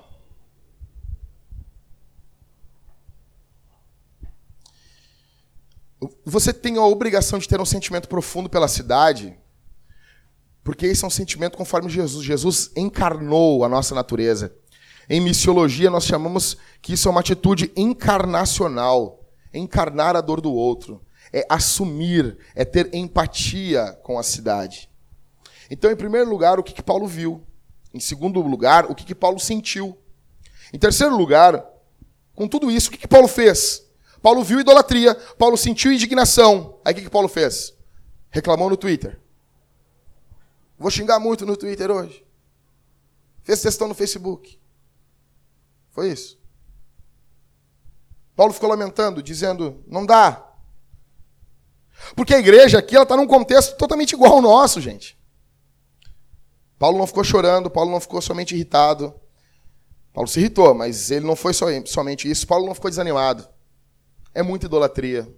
Você 6.25 6.53
tem 6.53 6.77
a 6.77 6.85
obrigação 6.85 7.39
de 7.39 7.49
ter 7.49 7.61
um 7.61 7.65
sentimento 7.65 8.09
profundo 8.09 8.49
pela 8.49 8.69
cidade, 8.69 9.37
porque 10.63 10.87
esse 10.87 11.05
é 11.05 11.07
um 11.07 11.11
sentimento 11.11 11.57
conforme 11.57 11.91
Jesus. 11.91 12.25
Jesus 12.25 12.71
encarnou 12.77 13.65
a 13.65 13.69
nossa 13.69 13.95
natureza. 13.95 14.55
Em 15.09 15.21
missiologia, 15.21 15.91
nós 15.91 16.05
chamamos 16.05 16.57
que 16.83 16.93
isso 16.93 17.09
é 17.09 17.11
uma 17.11 17.21
atitude 17.21 17.73
encarnacional 17.75 19.19
encarnar 19.53 20.17
a 20.17 20.21
dor 20.21 20.41
do 20.41 20.53
outro, 20.53 21.01
é 21.33 21.45
assumir, 21.49 22.39
é 22.55 22.65
ter 22.65 22.95
empatia 22.95 23.99
com 24.03 24.19
a 24.19 24.23
cidade. 24.23 24.89
Então, 25.71 25.91
em 25.91 25.97
primeiro 25.97 26.29
lugar, 26.29 26.59
o 26.59 26.63
que, 26.63 26.73
que 26.73 26.83
Paulo 26.83 27.07
viu? 27.07 27.43
Em 27.93 28.01
segundo 28.01 28.41
lugar, 28.41 28.87
o 28.91 28.95
que, 28.95 29.05
que 29.05 29.15
Paulo 29.15 29.39
sentiu? 29.39 29.97
Em 30.73 30.79
terceiro 30.79 31.17
lugar, 31.17 31.65
com 32.35 32.47
tudo 32.47 32.71
isso, 32.71 32.89
o 32.89 32.93
que, 32.93 32.99
que 32.99 33.09
Paulo 33.09 33.29
fez? 33.29 33.87
Paulo 34.23 34.43
viu 34.43 34.61
idolatria, 34.61 35.15
Paulo 35.37 35.57
sentiu 35.57 35.93
indignação. 35.93 36.81
Aí 36.85 36.93
o 36.93 36.97
que, 36.97 37.03
que 37.03 37.11
Paulo 37.11 37.29
fez? 37.29 37.75
Reclamou 38.31 38.69
no 38.69 38.77
Twitter. 38.77 39.21
Vou 40.79 40.91
xingar 40.91 41.19
muito 41.19 41.47
no 41.47 41.57
Twitter 41.57 41.91
hoje. 41.91 42.25
Fez 43.43 43.61
textão 43.61 43.89
no 43.89 43.95
Facebook. 43.95 44.61
Foi 45.91 46.11
isso. 46.11 46.39
Paulo 48.37 48.53
ficou 48.53 48.69
lamentando, 48.69 49.23
dizendo: 49.23 49.83
não 49.87 50.07
dá. 50.07 50.45
Porque 52.15 52.35
a 52.35 52.39
igreja 52.39 52.79
aqui 52.79 52.97
está 52.97 53.17
num 53.17 53.27
contexto 53.27 53.77
totalmente 53.77 54.13
igual 54.13 54.35
ao 54.35 54.43
nosso, 54.43 54.81
gente. 54.81 55.19
Paulo 56.79 56.97
não 56.97 57.07
ficou 57.07 57.25
chorando, 57.25 57.69
Paulo 57.69 57.91
não 57.91 58.01
ficou 58.01 58.23
somente 58.23 58.55
irritado. 58.55 59.13
Paulo 60.13 60.29
se 60.29 60.39
irritou, 60.39 60.73
mas 60.75 61.11
ele 61.11 61.27
não 61.27 61.35
foi 61.35 61.53
somente 61.53 62.31
isso. 62.31 62.47
Paulo 62.47 62.67
não 62.67 62.75
ficou 62.75 62.89
desanimado. 62.89 63.49
É 64.39 64.43
muita 64.43 64.67
idolatria. 64.67 65.29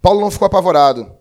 Paulo 0.00 0.20
não 0.20 0.30
ficou 0.30 0.46
apavorado. 0.46 1.14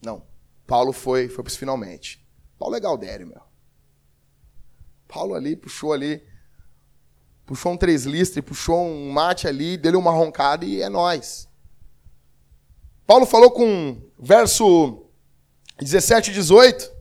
Não. 0.00 0.22
Paulo 0.66 0.92
foi, 0.92 1.28
foi 1.28 1.42
para 1.42 1.52
finalmente. 1.52 2.24
Paulo 2.58 2.76
é 2.76 2.80
Galdério, 2.80 3.26
meu. 3.26 3.42
Paulo 5.08 5.34
ali 5.34 5.56
puxou 5.56 5.92
ali 5.92 6.22
puxou 7.46 7.72
um 7.72 7.76
três 7.76 8.04
listre, 8.04 8.42
puxou 8.42 8.84
um 8.84 9.10
mate 9.10 9.46
ali, 9.46 9.76
deu 9.76 9.98
uma 9.98 10.10
roncada 10.10 10.64
e 10.64 10.82
é 10.82 10.88
nós. 10.88 11.48
Paulo 13.06 13.24
falou 13.24 13.52
com 13.52 14.02
verso 14.18 15.06
17 15.80 16.32
e 16.32 16.34
18. 16.34 16.96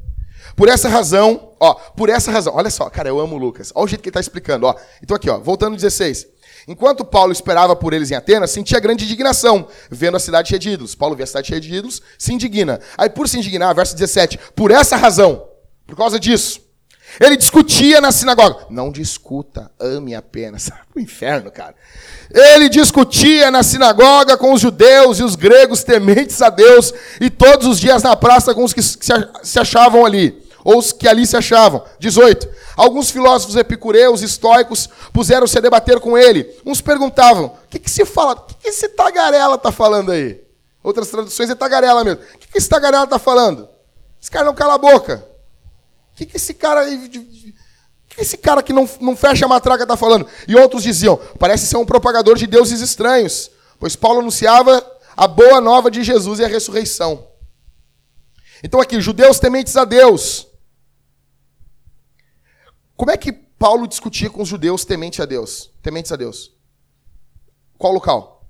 Por 0.56 0.70
essa 0.70 0.88
razão, 0.88 1.54
ó, 1.60 1.74
por 1.74 2.10
essa 2.10 2.32
razão, 2.32 2.56
olha 2.56 2.70
só, 2.70 2.90
cara, 2.90 3.10
eu 3.10 3.20
amo 3.20 3.36
o 3.36 3.40
Lucas. 3.40 3.72
Olha 3.74 3.86
o 3.86 3.88
jeito 3.88 4.02
que 4.02 4.08
ele 4.08 4.12
está 4.12 4.20
explicando, 4.20 4.68
ó. 4.68 4.76
Então 5.02 5.18
aqui, 5.18 5.30
ó, 5.30 5.40
voltando 5.40 5.76
16. 5.76 6.28
Enquanto 6.68 7.06
Paulo 7.06 7.32
esperava 7.32 7.76
por 7.76 7.94
eles 7.94 8.10
em 8.10 8.16
Atenas, 8.16 8.52
sentia 8.52 8.80
grande 8.80 9.06
indignação, 9.06 9.68
vendo 9.90 10.18
a 10.18 10.20
cidade 10.20 10.50
cheia 10.50 10.60
de 10.60 10.70
ídolos. 10.72 10.96
Paulo 10.96 11.16
vê 11.16 11.24
a 11.24 11.28
cidade 11.28 11.48
cheia 11.48 11.62
de 11.62 11.74
ídolos, 11.74 12.02
se 12.18 12.34
indigna. 12.34 12.80
Aí, 12.98 13.10
por 13.10 13.30
se 13.30 13.38
indignar, 13.38 13.74
verso 13.76 13.96
17, 13.96 14.40
por 14.56 14.72
essa 14.72 14.96
razão, 14.96 15.48
por 15.86 15.96
causa 15.96 16.20
disso, 16.20 16.66
ele 17.20 17.38
discutia 17.38 18.02
na 18.02 18.12
sinagoga. 18.12 18.66
Não 18.70 18.92
discuta, 18.92 19.72
ame 19.80 20.16
apenas. 20.16 20.70
O 20.96 21.00
inferno, 21.00 21.52
cara. 21.52 21.76
Ele 22.34 22.70
discutia 22.70 23.52
na 23.52 23.64
sinagoga 23.64 24.38
com 24.38 24.54
os 24.54 24.62
judeus 24.62 25.20
e 25.20 25.24
os 25.24 25.36
gregos 25.36 25.84
tementes 25.84 26.42
a 26.42 26.50
Deus, 26.50 26.94
e 27.20 27.30
todos 27.30 27.68
os 27.68 27.82
dias 27.82 28.02
na 28.02 28.16
praça 28.16 28.56
com 28.56 28.64
os 28.64 28.72
que 28.72 28.82
se 28.82 29.60
achavam 29.60 30.06
ali. 30.06 30.45
Ou 30.66 30.80
os 30.80 30.92
que 30.92 31.08
ali 31.08 31.28
se 31.28 31.38
achavam. 31.38 31.86
18. 32.00 32.50
Alguns 32.76 33.12
filósofos 33.12 33.56
epicureus, 33.56 34.24
estoicos, 34.24 34.90
puseram-se 35.14 35.56
a 35.56 35.62
debater 35.62 36.00
com 36.00 36.18
ele. 36.18 36.52
Uns 36.66 36.82
perguntavam: 36.82 37.46
o 37.46 37.68
que, 37.70 37.78
que 37.78 37.90
se 37.90 38.04
fala? 38.04 38.34
O 38.34 38.42
que, 38.42 38.56
que 38.56 38.70
esse 38.70 38.90
tagarela 38.90 39.56
está 39.56 39.72
falando 39.72 40.12
aí? 40.12 40.44
Outras 40.84 41.08
traduções 41.10 41.52
é 41.52 41.56
tagarela 41.56 42.04
mesmo. 42.04 42.20
O 42.34 42.38
que, 42.40 42.48
que 42.48 42.58
esse 42.58 42.68
tagarela 42.68 43.04
está 43.04 43.20
falando? 43.20 43.70
Esse 44.20 44.32
cara 44.32 44.46
não 44.46 44.56
cala 44.56 44.74
a 44.74 44.78
boca. 44.80 45.24
O 46.14 46.18
que, 46.18 46.26
que 46.26 46.36
esse 46.36 46.56
cara 46.56 46.84
que 46.88 48.22
esse 48.22 48.38
cara 48.38 48.64
que 48.64 48.74
não, 48.74 48.90
não 49.00 49.16
fecha 49.16 49.46
a 49.46 49.48
matraca 49.48 49.84
está 49.84 49.96
falando? 49.96 50.26
E 50.48 50.56
outros 50.56 50.82
diziam: 50.82 51.20
parece 51.38 51.68
ser 51.68 51.78
um 51.78 51.86
propagador 51.86 52.36
de 52.36 52.48
deuses 52.48 52.82
estranhos, 52.82 53.52
pois 53.80 53.96
Paulo 53.96 54.20
anunciava 54.20 54.84
a 55.16 55.28
boa 55.28 55.62
nova 55.62 55.92
de 55.92 56.04
Jesus 56.04 56.40
e 56.40 56.44
a 56.44 56.48
ressurreição. 56.48 57.28
Então, 58.64 58.82
aqui, 58.82 59.00
judeus 59.00 59.40
tementes 59.40 59.78
a 59.78 59.86
Deus. 59.86 60.55
Como 62.96 63.12
é 63.12 63.18
que 63.18 63.32
Paulo 63.32 63.88
discutia 63.88 64.30
com 64.30 64.42
os 64.42 64.48
judeus 64.48 64.86
tementes 64.86 65.20
a 65.20 65.26
Deus? 65.26 65.72
Tementes 65.82 66.12
a 66.12 66.16
Deus. 66.16 66.54
Qual 67.78 67.94
local? 67.94 68.48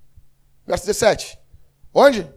Verso 0.66 0.86
17. 0.86 1.38
Onde? 1.94 2.30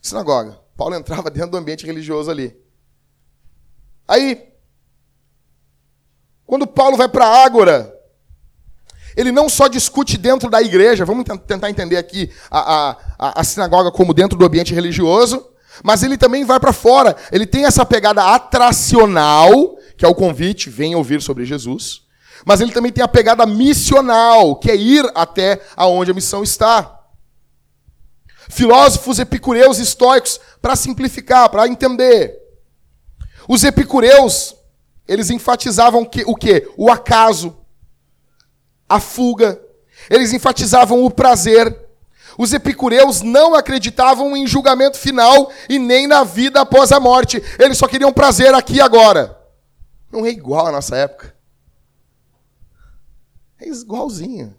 Sinagoga. 0.00 0.60
Paulo 0.76 0.94
entrava 0.94 1.28
dentro 1.30 1.50
do 1.50 1.56
ambiente 1.56 1.86
religioso 1.86 2.30
ali. 2.30 2.56
Aí, 4.06 4.48
quando 6.46 6.66
Paulo 6.66 6.96
vai 6.96 7.08
para 7.08 7.26
a 7.26 7.44
Ágora, 7.44 7.94
ele 9.16 9.32
não 9.32 9.48
só 9.48 9.68
discute 9.68 10.16
dentro 10.16 10.48
da 10.48 10.62
igreja, 10.62 11.04
vamos 11.04 11.24
tentar 11.46 11.68
entender 11.68 11.96
aqui 11.96 12.32
a, 12.50 12.96
a, 13.18 13.40
a 13.40 13.44
sinagoga 13.44 13.90
como 13.90 14.14
dentro 14.14 14.38
do 14.38 14.46
ambiente 14.46 14.72
religioso, 14.72 15.52
mas 15.82 16.02
ele 16.02 16.16
também 16.16 16.44
vai 16.44 16.58
para 16.58 16.72
fora. 16.72 17.16
Ele 17.32 17.46
tem 17.46 17.64
essa 17.64 17.84
pegada 17.84 18.22
atracional, 18.34 19.76
que 19.98 20.04
é 20.04 20.08
o 20.08 20.14
convite, 20.14 20.70
vem 20.70 20.94
ouvir 20.94 21.20
sobre 21.20 21.44
Jesus. 21.44 22.02
Mas 22.44 22.60
ele 22.60 22.70
também 22.70 22.92
tem 22.92 23.02
a 23.02 23.08
pegada 23.08 23.44
missional, 23.44 24.54
que 24.54 24.70
é 24.70 24.76
ir 24.76 25.04
até 25.12 25.60
aonde 25.76 26.12
a 26.12 26.14
missão 26.14 26.44
está. 26.44 27.00
Filósofos 28.48 29.18
epicureus 29.18 29.78
estoicos, 29.78 30.40
para 30.62 30.76
simplificar, 30.76 31.50
para 31.50 31.66
entender. 31.66 32.38
Os 33.48 33.64
epicureus, 33.64 34.54
eles 35.06 35.30
enfatizavam 35.30 36.04
que, 36.04 36.22
o 36.26 36.36
quê? 36.36 36.70
O 36.76 36.88
acaso, 36.90 37.58
a 38.88 39.00
fuga. 39.00 39.60
Eles 40.08 40.32
enfatizavam 40.32 41.04
o 41.04 41.10
prazer. 41.10 41.76
Os 42.38 42.52
epicureus 42.52 43.20
não 43.20 43.52
acreditavam 43.56 44.36
em 44.36 44.46
julgamento 44.46 44.96
final 44.96 45.50
e 45.68 45.76
nem 45.76 46.06
na 46.06 46.22
vida 46.22 46.60
após 46.60 46.92
a 46.92 47.00
morte. 47.00 47.42
Eles 47.58 47.76
só 47.76 47.88
queriam 47.88 48.12
prazer 48.12 48.54
aqui 48.54 48.74
e 48.74 48.80
agora. 48.80 49.37
Não 50.10 50.24
é 50.24 50.30
igual 50.30 50.66
à 50.66 50.72
nossa 50.72 50.96
época. 50.96 51.34
É 53.60 53.68
igualzinho. 53.68 54.56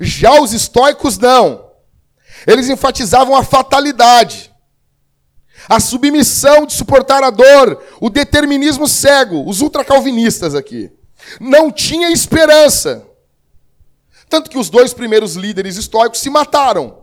Já 0.00 0.40
os 0.40 0.52
estoicos 0.52 1.18
não. 1.18 1.70
Eles 2.46 2.68
enfatizavam 2.68 3.36
a 3.36 3.44
fatalidade, 3.44 4.52
a 5.68 5.78
submissão 5.78 6.66
de 6.66 6.72
suportar 6.72 7.22
a 7.22 7.30
dor, 7.30 7.82
o 8.00 8.10
determinismo 8.10 8.88
cego, 8.88 9.48
os 9.48 9.60
ultracalvinistas 9.60 10.54
aqui. 10.54 10.90
Não 11.40 11.70
tinha 11.70 12.10
esperança. 12.10 13.06
Tanto 14.28 14.50
que 14.50 14.58
os 14.58 14.68
dois 14.68 14.92
primeiros 14.92 15.34
líderes 15.36 15.76
estoicos 15.76 16.20
se 16.20 16.30
mataram. 16.30 17.02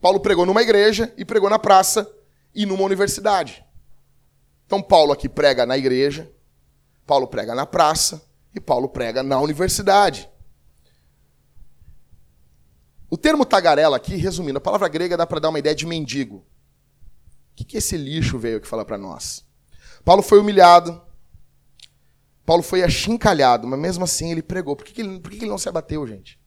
Paulo 0.00 0.20
pregou 0.20 0.44
numa 0.44 0.62
igreja 0.62 1.12
e 1.16 1.24
pregou 1.24 1.48
na 1.48 1.58
praça 1.58 2.10
e 2.54 2.64
numa 2.64 2.84
universidade. 2.84 3.64
Então 4.66 4.82
Paulo 4.82 5.12
aqui 5.12 5.28
prega 5.28 5.66
na 5.66 5.76
igreja, 5.76 6.30
Paulo 7.06 7.26
prega 7.26 7.54
na 7.54 7.66
praça 7.66 8.24
e 8.54 8.60
Paulo 8.60 8.88
prega 8.88 9.22
na 9.22 9.40
universidade. 9.40 10.28
O 13.10 13.16
termo 13.16 13.44
tagarela 13.44 13.96
aqui, 13.96 14.16
resumindo, 14.16 14.58
a 14.58 14.60
palavra 14.60 14.88
grega 14.88 15.16
dá 15.16 15.26
para 15.26 15.40
dar 15.40 15.50
uma 15.50 15.58
ideia 15.58 15.74
de 15.74 15.86
mendigo. 15.86 16.38
O 16.38 17.56
que, 17.56 17.64
que 17.64 17.76
esse 17.76 17.96
lixo 17.96 18.38
veio 18.38 18.56
aqui 18.56 18.66
falar 18.66 18.84
para 18.84 18.98
nós? 18.98 19.44
Paulo 20.04 20.22
foi 20.22 20.40
humilhado, 20.40 21.00
Paulo 22.44 22.62
foi 22.62 22.82
achincalhado, 22.82 23.66
mas 23.66 23.78
mesmo 23.78 24.04
assim 24.04 24.32
ele 24.32 24.42
pregou. 24.42 24.74
Por 24.74 24.84
que, 24.84 24.92
que, 24.92 25.00
ele, 25.00 25.20
por 25.20 25.30
que, 25.30 25.38
que 25.38 25.44
ele 25.44 25.50
não 25.50 25.58
se 25.58 25.68
abateu, 25.68 26.06
gente? 26.06 26.40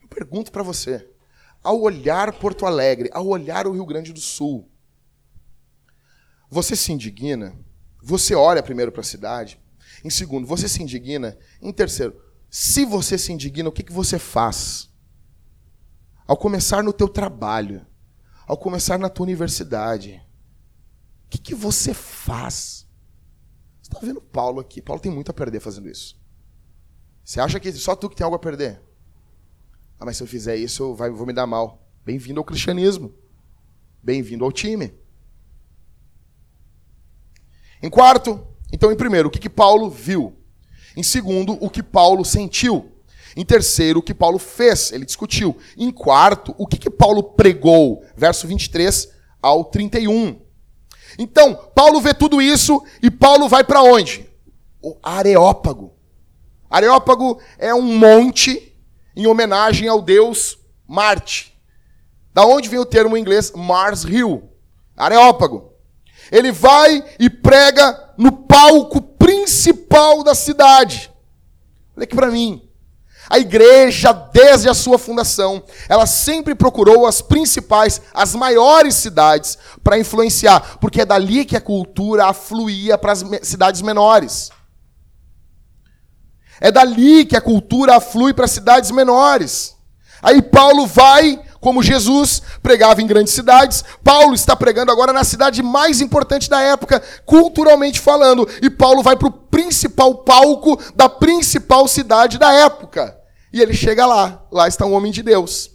Eu 0.00 0.08
pergunto 0.08 0.50
para 0.50 0.62
você. 0.62 1.08
Ao 1.62 1.80
olhar 1.80 2.32
Porto 2.32 2.64
Alegre, 2.64 3.10
ao 3.12 3.26
olhar 3.26 3.66
o 3.66 3.72
Rio 3.72 3.84
Grande 3.84 4.12
do 4.12 4.20
Sul, 4.20 4.70
você 6.48 6.74
se 6.74 6.92
indigna? 6.92 7.56
Você 8.02 8.34
olha 8.34 8.62
primeiro 8.62 8.90
para 8.90 9.02
a 9.02 9.04
cidade? 9.04 9.60
Em 10.02 10.10
segundo, 10.10 10.46
você 10.46 10.68
se 10.68 10.82
indigna? 10.82 11.38
Em 11.60 11.72
terceiro, 11.72 12.20
se 12.50 12.84
você 12.84 13.16
se 13.16 13.32
indigna, 13.32 13.68
o 13.68 13.72
que, 13.72 13.82
que 13.82 13.92
você 13.92 14.18
faz? 14.18 14.90
Ao 16.26 16.36
começar 16.36 16.82
no 16.82 16.92
teu 16.92 17.08
trabalho, 17.08 17.86
ao 18.46 18.56
começar 18.56 18.98
na 18.98 19.08
tua 19.08 19.24
universidade, 19.24 20.20
o 21.26 21.30
que, 21.30 21.38
que 21.38 21.54
você 21.54 21.94
faz? 21.94 22.88
Você 23.80 23.92
está 23.92 24.00
vendo 24.00 24.20
Paulo 24.20 24.60
aqui. 24.60 24.82
Paulo 24.82 25.00
tem 25.00 25.12
muito 25.12 25.30
a 25.30 25.34
perder 25.34 25.60
fazendo 25.60 25.88
isso. 25.88 26.18
Você 27.24 27.40
acha 27.40 27.60
que 27.60 27.70
só 27.72 27.94
tu 27.94 28.08
que 28.08 28.16
tem 28.16 28.24
algo 28.24 28.36
a 28.36 28.40
perder? 28.40 28.82
Ah, 30.00 30.06
mas 30.06 30.16
se 30.16 30.22
eu 30.22 30.26
fizer 30.26 30.56
isso, 30.56 30.82
eu 30.82 31.14
vou 31.14 31.26
me 31.26 31.32
dar 31.34 31.46
mal. 31.46 31.86
Bem-vindo 32.06 32.40
ao 32.40 32.44
cristianismo. 32.44 33.12
Bem-vindo 34.02 34.46
ao 34.46 34.50
time. 34.50 34.94
Em 37.82 37.90
quarto, 37.90 38.40
então, 38.72 38.90
em 38.90 38.96
primeiro, 38.96 39.28
o 39.28 39.30
que, 39.30 39.38
que 39.38 39.50
Paulo 39.50 39.90
viu? 39.90 40.34
Em 40.96 41.02
segundo, 41.02 41.52
o 41.62 41.68
que 41.68 41.82
Paulo 41.82 42.24
sentiu. 42.24 42.90
Em 43.36 43.44
terceiro, 43.44 43.98
o 43.98 44.02
que 44.02 44.14
Paulo 44.14 44.38
fez, 44.38 44.90
ele 44.90 45.04
discutiu. 45.04 45.54
Em 45.76 45.90
quarto, 45.90 46.54
o 46.56 46.66
que, 46.66 46.78
que 46.78 46.88
Paulo 46.88 47.22
pregou? 47.22 48.02
Verso 48.16 48.46
23 48.46 49.06
ao 49.42 49.66
31. 49.66 50.40
Então, 51.18 51.54
Paulo 51.74 52.00
vê 52.00 52.14
tudo 52.14 52.40
isso 52.40 52.82
e 53.02 53.10
Paulo 53.10 53.50
vai 53.50 53.62
para 53.62 53.82
onde? 53.82 54.26
O 54.80 54.96
Areópago. 55.02 55.92
Areópago 56.70 57.38
é 57.58 57.74
um 57.74 57.82
monte 57.82 58.69
em 59.16 59.26
homenagem 59.26 59.88
ao 59.88 60.00
deus 60.00 60.58
Marte. 60.86 61.56
Da 62.32 62.44
onde 62.44 62.68
vem 62.68 62.78
o 62.78 62.86
termo 62.86 63.16
em 63.16 63.20
inglês 63.20 63.52
Mars 63.54 64.04
Hill? 64.04 64.48
Areópago. 64.96 65.72
Ele 66.30 66.52
vai 66.52 67.04
e 67.18 67.28
prega 67.28 68.12
no 68.16 68.32
palco 68.32 69.00
principal 69.00 70.22
da 70.22 70.34
cidade. 70.34 71.10
Olha 71.96 72.04
aqui 72.04 72.14
para 72.14 72.30
mim. 72.30 72.70
A 73.28 73.38
igreja, 73.38 74.12
desde 74.12 74.68
a 74.68 74.74
sua 74.74 74.98
fundação, 74.98 75.62
ela 75.88 76.04
sempre 76.04 76.54
procurou 76.54 77.06
as 77.06 77.22
principais, 77.22 78.00
as 78.12 78.34
maiores 78.34 78.96
cidades 78.96 79.56
para 79.84 79.98
influenciar, 79.98 80.78
porque 80.80 81.02
é 81.02 81.06
dali 81.06 81.44
que 81.44 81.56
a 81.56 81.60
cultura 81.60 82.26
afluía 82.26 82.98
para 82.98 83.12
as 83.12 83.24
cidades 83.42 83.82
menores. 83.82 84.50
É 86.60 86.70
dali 86.70 87.24
que 87.24 87.36
a 87.36 87.40
cultura 87.40 87.96
aflui 87.96 88.34
para 88.34 88.46
cidades 88.46 88.90
menores. 88.90 89.74
Aí 90.22 90.42
Paulo 90.42 90.86
vai 90.86 91.40
como 91.60 91.82
Jesus 91.82 92.42
pregava 92.62 93.02
em 93.02 93.06
grandes 93.06 93.34
cidades, 93.34 93.84
Paulo 94.02 94.34
está 94.34 94.56
pregando 94.56 94.90
agora 94.90 95.12
na 95.12 95.22
cidade 95.22 95.62
mais 95.62 96.00
importante 96.00 96.48
da 96.48 96.60
época, 96.60 97.02
culturalmente 97.26 98.00
falando, 98.00 98.48
e 98.62 98.70
Paulo 98.70 99.02
vai 99.02 99.14
para 99.14 99.28
o 99.28 99.32
principal 99.32 100.14
palco 100.14 100.80
da 100.96 101.08
principal 101.08 101.86
cidade 101.86 102.38
da 102.38 102.50
época. 102.50 103.14
E 103.52 103.60
ele 103.60 103.74
chega 103.74 104.06
lá, 104.06 104.42
lá 104.50 104.66
está 104.66 104.86
um 104.86 104.94
homem 104.94 105.12
de 105.12 105.22
Deus. 105.22 105.70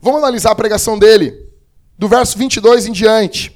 Vamos 0.00 0.22
analisar 0.22 0.52
a 0.52 0.56
pregação 0.56 0.98
dele, 0.98 1.34
do 1.98 2.08
verso 2.08 2.38
22 2.38 2.86
em 2.86 2.92
diante. 2.92 3.52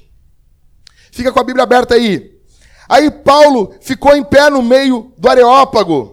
Fica 1.11 1.31
com 1.31 1.39
a 1.39 1.43
Bíblia 1.43 1.63
aberta 1.63 1.95
aí. 1.95 2.31
Aí 2.87 3.09
Paulo 3.09 3.73
ficou 3.81 4.15
em 4.15 4.23
pé 4.23 4.49
no 4.49 4.61
meio 4.61 5.13
do 5.17 5.29
Areópago. 5.29 6.10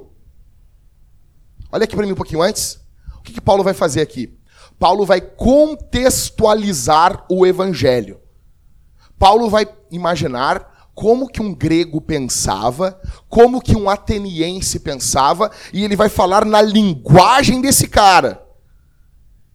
Olha 1.70 1.84
aqui 1.84 1.94
para 1.94 2.06
mim 2.06 2.12
um 2.12 2.16
pouquinho 2.16 2.42
antes. 2.42 2.80
O 3.16 3.22
que, 3.22 3.32
que 3.32 3.40
Paulo 3.40 3.62
vai 3.62 3.74
fazer 3.74 4.00
aqui? 4.00 4.36
Paulo 4.78 5.04
vai 5.04 5.20
contextualizar 5.20 7.26
o 7.28 7.46
evangelho. 7.46 8.20
Paulo 9.18 9.50
vai 9.50 9.68
imaginar 9.90 10.90
como 10.94 11.28
que 11.28 11.42
um 11.42 11.54
grego 11.54 12.00
pensava, 12.00 13.00
como 13.28 13.60
que 13.60 13.76
um 13.76 13.90
ateniense 13.90 14.80
pensava, 14.80 15.50
e 15.72 15.84
ele 15.84 15.94
vai 15.94 16.08
falar 16.08 16.44
na 16.44 16.60
linguagem 16.60 17.60
desse 17.60 17.86
cara. 17.86 18.44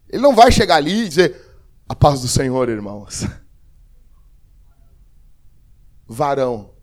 Ele 0.08 0.22
não 0.22 0.34
vai 0.34 0.52
chegar 0.52 0.76
ali 0.76 1.04
e 1.04 1.08
dizer: 1.08 1.40
"A 1.88 1.94
paz 1.94 2.20
do 2.20 2.28
Senhor, 2.28 2.68
irmãos". 2.68 3.26
Varão. 6.06 6.74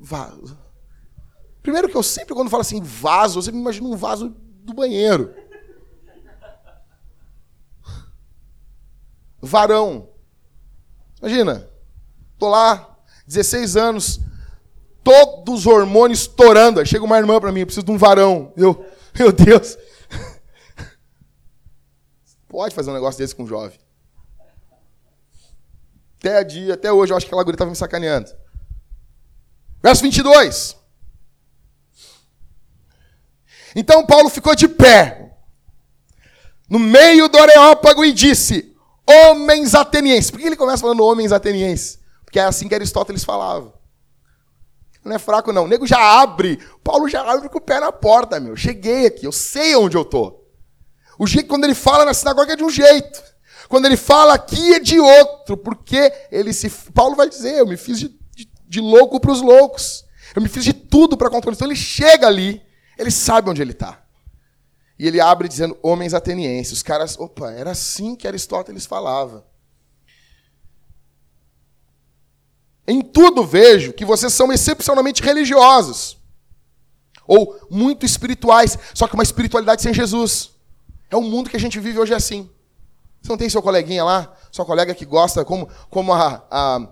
Vaso. 0.00 0.58
Primeiro 1.68 1.90
que 1.90 1.96
eu 1.98 2.02
sempre 2.02 2.34
quando 2.34 2.48
falo 2.48 2.62
assim 2.62 2.80
vaso, 2.80 3.40
eu 3.40 3.42
sempre 3.42 3.60
imagino 3.60 3.92
um 3.92 3.94
vaso 3.94 4.34
do 4.64 4.72
banheiro. 4.72 5.34
varão. 9.38 10.08
Imagina, 11.20 11.68
tô 12.38 12.48
lá, 12.48 12.96
16 13.26 13.76
anos, 13.76 14.18
todos 15.04 15.60
os 15.60 15.66
hormônios 15.66 16.20
estourando. 16.20 16.80
Aí 16.80 16.86
chega 16.86 17.04
uma 17.04 17.18
irmã 17.18 17.38
para 17.38 17.52
mim, 17.52 17.60
eu 17.60 17.66
preciso 17.66 17.84
de 17.84 17.92
um 17.92 17.98
varão. 17.98 18.50
Eu, 18.56 18.86
meu 19.14 19.30
Deus. 19.30 19.76
Pode 22.48 22.74
fazer 22.74 22.90
um 22.90 22.94
negócio 22.94 23.18
desse 23.18 23.36
com 23.36 23.42
um 23.42 23.46
jovem. 23.46 23.78
Até, 26.18 26.42
dia, 26.44 26.72
até 26.72 26.90
hoje 26.90 27.12
eu 27.12 27.16
acho 27.18 27.26
que 27.26 27.30
aquela 27.30 27.44
guria 27.44 27.56
estava 27.56 27.70
me 27.70 27.76
sacaneando. 27.76 28.30
Verso 29.82 30.02
22. 30.02 30.77
Então 33.78 34.04
Paulo 34.04 34.28
ficou 34.28 34.56
de 34.56 34.66
pé, 34.66 35.36
no 36.68 36.80
meio 36.80 37.28
do 37.28 37.38
Areópago, 37.38 38.04
e 38.04 38.12
disse: 38.12 38.74
Homens 39.08 39.72
atenienses. 39.72 40.32
Por 40.32 40.40
que 40.40 40.46
ele 40.46 40.56
começa 40.56 40.80
falando 40.80 41.04
homens 41.04 41.30
atenienses? 41.30 42.00
Porque 42.24 42.40
é 42.40 42.42
assim 42.42 42.66
que 42.66 42.74
Aristóteles 42.74 43.22
falava. 43.22 43.72
Não 45.04 45.14
é 45.14 45.18
fraco, 45.20 45.52
não. 45.52 45.62
O 45.62 45.68
nego 45.68 45.86
já 45.86 46.20
abre. 46.20 46.58
Paulo 46.82 47.08
já 47.08 47.22
abre 47.22 47.48
com 47.48 47.58
o 47.58 47.60
pé 47.60 47.78
na 47.78 47.92
porta, 47.92 48.40
meu. 48.40 48.56
Cheguei 48.56 49.06
aqui, 49.06 49.24
eu 49.24 49.30
sei 49.30 49.76
onde 49.76 49.96
eu 49.96 50.04
tô. 50.04 50.40
O 51.16 51.24
jeito 51.24 51.48
quando 51.48 51.62
ele 51.62 51.74
fala 51.74 52.04
na 52.04 52.12
sinagoga 52.12 52.54
é 52.54 52.56
de 52.56 52.64
um 52.64 52.70
jeito. 52.70 53.22
Quando 53.68 53.86
ele 53.86 53.96
fala 53.96 54.34
aqui 54.34 54.74
é 54.74 54.80
de 54.80 54.98
outro, 54.98 55.56
porque 55.56 56.12
ele 56.32 56.52
se. 56.52 56.68
Paulo 56.92 57.14
vai 57.14 57.28
dizer, 57.28 57.60
eu 57.60 57.66
me 57.66 57.76
fiz 57.76 58.00
de, 58.00 58.08
de, 58.34 58.50
de 58.66 58.80
louco 58.80 59.20
para 59.20 59.30
os 59.30 59.40
loucos. 59.40 60.04
Eu 60.34 60.42
me 60.42 60.48
fiz 60.48 60.64
de 60.64 60.72
tudo 60.72 61.16
para 61.16 61.30
controlar. 61.30 61.54
Então 61.54 61.68
ele 61.68 61.76
chega 61.76 62.26
ali, 62.26 62.60
ele 62.98 63.10
sabe 63.10 63.48
onde 63.48 63.62
ele 63.62 63.70
está. 63.70 64.02
E 64.98 65.06
ele 65.06 65.20
abre 65.20 65.48
dizendo, 65.48 65.78
homens 65.80 66.12
atenienses. 66.12 66.72
Os 66.72 66.82
caras, 66.82 67.18
opa, 67.18 67.52
era 67.52 67.70
assim 67.70 68.16
que 68.16 68.26
Aristóteles 68.26 68.84
falava. 68.84 69.46
Em 72.86 73.00
tudo 73.00 73.46
vejo 73.46 73.92
que 73.92 74.04
vocês 74.04 74.32
são 74.32 74.52
excepcionalmente 74.52 75.22
religiosos. 75.22 76.18
Ou 77.26 77.60
muito 77.70 78.04
espirituais, 78.04 78.76
só 78.94 79.06
que 79.06 79.14
uma 79.14 79.22
espiritualidade 79.22 79.82
sem 79.82 79.94
Jesus. 79.94 80.50
É 81.10 81.16
o 81.16 81.22
mundo 81.22 81.50
que 81.50 81.56
a 81.56 81.60
gente 81.60 81.78
vive 81.78 81.98
hoje 81.98 82.14
assim. 82.14 82.50
Você 83.22 83.28
não 83.28 83.36
tem 83.36 83.48
seu 83.48 83.62
coleguinha 83.62 84.02
lá, 84.02 84.34
sua 84.50 84.64
colega 84.64 84.94
que 84.94 85.04
gosta, 85.04 85.44
como, 85.44 85.68
como 85.90 86.12
a, 86.12 86.42
a, 86.50 86.88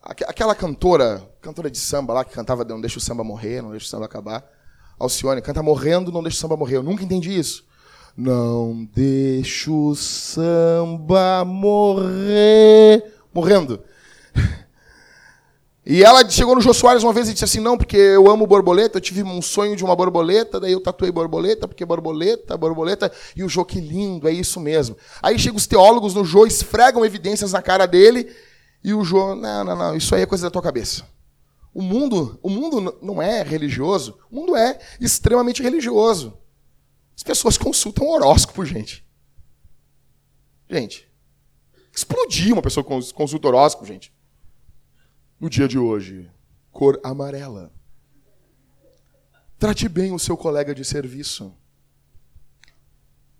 aquela 0.00 0.54
cantora, 0.54 1.28
cantora 1.40 1.70
de 1.70 1.78
samba 1.78 2.14
lá, 2.14 2.24
que 2.24 2.32
cantava 2.32 2.64
Não 2.64 2.80
Deixa 2.80 2.98
o 2.98 3.00
Samba 3.00 3.24
Morrer, 3.24 3.60
Não 3.62 3.70
Deixa 3.70 3.86
o 3.86 3.88
Samba 3.88 4.06
Acabar. 4.06 4.55
Alcione, 4.98 5.42
canta 5.42 5.62
morrendo, 5.62 6.10
não 6.10 6.22
deixa 6.22 6.38
o 6.38 6.40
samba 6.40 6.56
morrer. 6.56 6.76
Eu 6.76 6.82
nunca 6.82 7.04
entendi 7.04 7.38
isso. 7.38 7.64
Não 8.16 8.88
deixa 8.94 9.70
o 9.70 9.94
samba 9.94 11.44
morrer. 11.44 13.04
Morrendo. 13.32 13.80
E 15.88 16.02
ela 16.02 16.28
chegou 16.28 16.56
no 16.56 16.60
Jô 16.60 16.74
Soares 16.74 17.04
uma 17.04 17.12
vez 17.12 17.28
e 17.28 17.32
disse 17.32 17.44
assim: 17.44 17.60
Não, 17.60 17.78
porque 17.78 17.96
eu 17.96 18.28
amo 18.28 18.44
borboleta, 18.44 18.96
eu 18.96 19.00
tive 19.00 19.22
um 19.22 19.40
sonho 19.40 19.76
de 19.76 19.84
uma 19.84 19.94
borboleta, 19.94 20.58
daí 20.58 20.72
eu 20.72 20.80
tatuei 20.80 21.12
borboleta, 21.12 21.68
porque 21.68 21.84
borboleta, 21.84 22.56
borboleta, 22.56 23.12
e 23.36 23.44
o 23.44 23.48
Jô, 23.48 23.64
que 23.64 23.80
lindo, 23.80 24.26
é 24.26 24.32
isso 24.32 24.58
mesmo. 24.58 24.96
Aí 25.22 25.38
chegam 25.38 25.56
os 25.56 25.64
teólogos 25.64 26.12
no 26.12 26.24
Jô, 26.24 26.44
esfregam 26.44 27.04
evidências 27.04 27.52
na 27.52 27.62
cara 27.62 27.86
dele, 27.86 28.28
e 28.82 28.92
o 28.92 29.04
Jô, 29.04 29.36
não, 29.36 29.62
não, 29.62 29.76
não, 29.76 29.96
isso 29.96 30.12
aí 30.12 30.22
é 30.22 30.26
coisa 30.26 30.48
da 30.48 30.50
tua 30.50 30.60
cabeça. 30.60 31.04
O 31.76 31.82
mundo, 31.82 32.38
o 32.42 32.48
mundo 32.48 32.98
não 33.02 33.20
é 33.20 33.42
religioso, 33.42 34.18
o 34.30 34.34
mundo 34.34 34.56
é 34.56 34.80
extremamente 34.98 35.62
religioso. 35.62 36.38
As 37.14 37.22
pessoas 37.22 37.58
consultam 37.58 38.08
horóscopo, 38.08 38.64
gente. 38.64 39.06
Gente, 40.70 41.06
explodiu 41.92 42.54
uma 42.54 42.62
pessoa 42.62 42.82
que 42.82 43.12
consulta 43.12 43.48
horóscopo, 43.48 43.84
gente 43.84 44.16
no 45.38 45.50
dia 45.50 45.68
de 45.68 45.78
hoje? 45.78 46.30
Cor 46.70 46.98
amarela. 47.04 47.70
Trate 49.58 49.86
bem 49.86 50.12
o 50.12 50.18
seu 50.18 50.36
colega 50.36 50.74
de 50.74 50.84
serviço. 50.84 51.54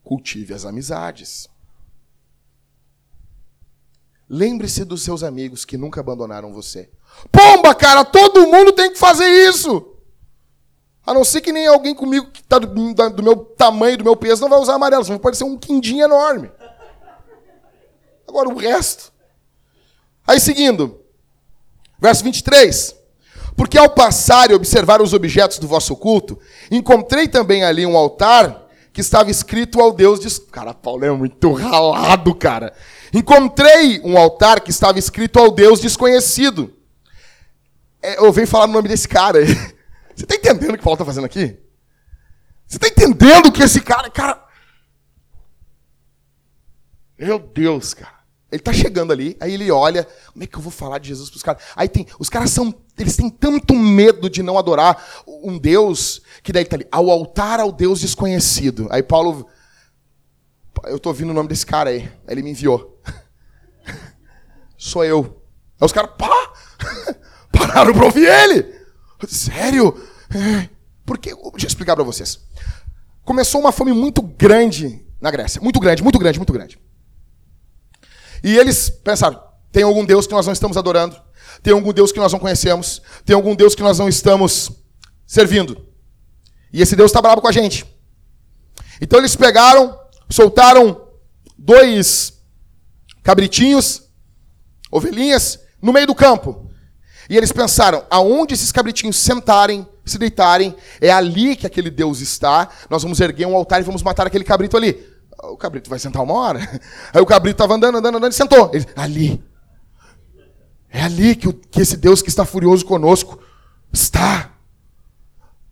Cultive 0.03 0.55
as 0.55 0.65
amizades. 0.65 1.49
Lembre-se 4.29 4.85
dos 4.85 5.03
seus 5.03 5.23
amigos 5.23 5.65
que 5.65 5.77
nunca 5.77 6.01
abandonaram 6.01 6.53
você. 6.53 6.91
Pomba, 7.31 7.75
cara, 7.75 8.05
todo 8.05 8.47
mundo 8.47 8.73
tem 8.73 8.91
que 8.91 8.99
fazer 8.99 9.27
isso. 9.49 9.95
A 11.07 11.15
não 11.15 11.25
ser 11.25 11.41
que 11.41 11.53
nem 11.53 11.67
alguém 11.67 11.95
comigo 11.95 12.31
que 12.33 12.41
está 12.41 12.59
do, 12.59 12.67
do, 13.11 13.23
meu 13.23 13.37
tamanho, 13.37 13.97
do 13.97 14.05
meu 14.05 14.17
peso, 14.17 14.43
não 14.43 14.49
vai 14.49 14.59
usar 14.59 14.75
amarelo. 14.75 15.05
Vai 15.05 15.19
parecer 15.19 15.45
um 15.45 15.57
quindim 15.57 16.01
enorme. 16.01 16.51
Agora 18.27 18.49
o 18.49 18.57
resto. 18.57 19.13
Aí 20.27 20.41
seguindo. 20.41 21.01
Verso 21.99 22.25
23. 22.25 22.97
Porque 23.57 23.79
ao 23.79 23.89
passar 23.89 24.51
e 24.51 24.55
observar 24.55 25.01
os 25.01 25.13
objetos 25.13 25.59
do 25.59 25.69
vosso 25.69 25.97
culto, 25.97 26.39
encontrei 26.71 27.29
também 27.29 27.65
ali 27.65 27.87
um 27.87 27.97
altar 27.97 28.67
que 28.93 29.01
estava 29.01 29.31
escrito 29.31 29.81
ao 29.81 29.93
Deus 29.93 30.19
de. 30.19 30.41
Cara, 30.51 30.75
Paulo 30.75 31.05
é 31.05 31.11
muito 31.11 31.53
ralado, 31.53 32.35
cara. 32.35 32.73
Encontrei 33.15 34.01
um 34.05 34.19
altar 34.19 34.61
que 34.61 34.71
estava 34.71 34.99
escrito 34.99 35.39
ao 35.39 35.51
Deus 35.51 35.81
desconhecido. 35.81 36.76
É, 38.07 38.19
eu 38.19 38.33
venho 38.33 38.47
falar 38.47 38.67
o 38.67 38.73
nome 38.73 38.89
desse 38.89 39.09
cara. 39.09 39.41
Você 40.15 40.23
está 40.23 40.37
entendendo 40.37 40.75
o 40.75 40.79
que 40.79 40.85
Paulo 40.85 40.95
está 40.95 41.05
fazendo 41.05 41.25
aqui? 41.25 41.59
Você 42.65 42.77
está 42.77 42.87
entendendo 42.87 43.51
que 43.51 43.65
esse 43.65 43.81
cara. 43.81 44.09
Cara. 44.09 44.47
Meu 47.19 47.41
Deus, 47.41 47.95
cara. 47.95 48.15
Ele 48.53 48.61
está 48.61 48.73
chegando 48.73 49.13
ali, 49.13 49.37
aí 49.41 49.53
ele 49.53 49.73
olha, 49.73 50.07
como 50.33 50.45
é 50.45 50.47
que 50.47 50.57
eu 50.57 50.63
vou 50.63 50.71
falar 50.71 50.99
de 50.99 51.09
Jesus 51.09 51.29
para 51.29 51.37
os 51.37 51.43
caras? 51.43 51.63
Aí 51.75 51.89
tem, 51.89 52.07
os 52.17 52.29
caras 52.29 52.51
são, 52.51 52.73
eles 52.97 53.17
têm 53.17 53.29
tanto 53.29 53.75
medo 53.75 54.31
de 54.31 54.41
não 54.41 54.57
adorar 54.57 55.05
um 55.27 55.59
Deus, 55.59 56.23
que 56.45 56.53
daí 56.53 56.63
está 56.63 56.77
ali, 56.77 56.87
ao 56.93 57.11
altar 57.11 57.59
ao 57.59 57.73
Deus 57.73 58.01
desconhecido. 58.01 58.87
Aí 58.89 59.03
Paulo, 59.03 59.49
eu 60.85 60.97
estou 60.97 61.11
ouvindo 61.11 61.31
o 61.31 61.35
nome 61.35 61.49
desse 61.49 61.67
cara 61.67 61.91
aí, 61.91 62.03
aí 62.03 62.35
ele 62.35 62.43
me 62.43 62.51
enviou. 62.51 63.03
Sou 64.79 65.05
eu. 65.05 65.43
Aí 65.81 65.85
os 65.85 65.93
caras, 65.93 66.13
pá, 66.17 66.53
pararam 67.59 67.93
para 67.93 68.05
ouvir 68.05 68.27
ele. 68.27 68.75
Sério? 69.29 69.99
É, 70.35 70.69
porque, 71.05 71.35
deixa 71.35 71.67
eu 71.67 71.69
explicar 71.69 71.95
para 71.95 72.05
vocês. 72.05 72.41
Começou 73.25 73.61
uma 73.61 73.73
fome 73.73 73.93
muito 73.93 74.23
grande 74.23 75.05
na 75.21 75.31
Grécia, 75.31 75.61
muito 75.61 75.81
grande, 75.81 76.03
muito 76.03 76.19
grande, 76.19 76.39
muito 76.39 76.53
grande. 76.53 76.79
E 78.43 78.57
eles 78.57 78.91
pensaram: 78.91 79.41
tem 79.73 79.83
algum 79.83 80.05
Deus 80.05 80.27
que 80.27 80.33
nós 80.33 80.47
não 80.47 80.53
estamos 80.53 80.77
adorando, 80.77 81.21
tem 81.63 81.73
algum 81.73 81.93
Deus 81.93 82.13
que 82.13 82.19
nós 82.19 82.33
não 82.33 82.39
conhecemos, 82.39 83.03
tem 83.25 83.35
algum 83.35 83.55
Deus 83.55 83.75
que 83.75 83.83
nós 83.83 83.99
não 83.99 84.09
estamos 84.09 84.71
servindo. 85.27 85.87
E 86.73 86.83
esse 86.83 86.95
Deus 86.95 87.11
está 87.11 87.23
bravo 87.23 87.41
com 87.41 87.49
a 87.49 87.53
gente. 87.53 87.87
Então 89.01 89.19
eles 89.19 89.35
pegaram, 89.37 89.99
soltaram 90.29 91.09
dois 91.59 92.41
cabritinhos, 93.23 94.03
ovelhinhas, 94.91 95.59
no 95.81 95.93
meio 95.93 96.07
do 96.07 96.15
campo. 96.15 96.66
E 97.29 97.37
eles 97.37 97.53
pensaram: 97.53 98.05
aonde 98.11 98.55
esses 98.55 98.73
cabritinhos 98.73 99.17
sentarem, 99.17 99.87
se 100.05 100.19
deitarem, 100.19 100.75
é 101.01 101.11
ali 101.11 101.57
que 101.57 101.67
aquele 101.67 101.91
Deus 101.91 102.21
está. 102.21 102.69
Nós 102.89 103.03
vamos 103.03 103.21
erguer 103.21 103.47
um 103.47 103.57
altar 103.57 103.81
e 103.81 103.85
vamos 103.85 104.03
matar 104.03 104.27
aquele 104.27 104.45
cabrito 104.45 104.77
ali. 104.77 105.05
O 105.43 105.57
cabrito 105.57 105.91
vai 105.91 105.99
sentar 105.99 106.23
uma 106.23 106.35
hora. 106.35 106.61
Aí 107.13 107.21
o 107.21 107.27
cabrito 107.27 107.55
estava 107.55 107.75
andando, 107.75 107.99
andando, 107.99 108.19
andando 108.19 108.33
e 108.33 108.35
sentou. 108.35 108.71
Ele, 108.73 108.87
ali. 108.97 109.45
É 110.91 111.03
ali 111.03 111.37
que, 111.37 111.49
o, 111.49 111.53
que 111.53 111.81
esse 111.81 111.97
Deus 111.97 112.23
que 112.23 112.29
está 112.29 112.45
furioso 112.45 112.85
conosco 112.85 113.39
está. 113.93 114.53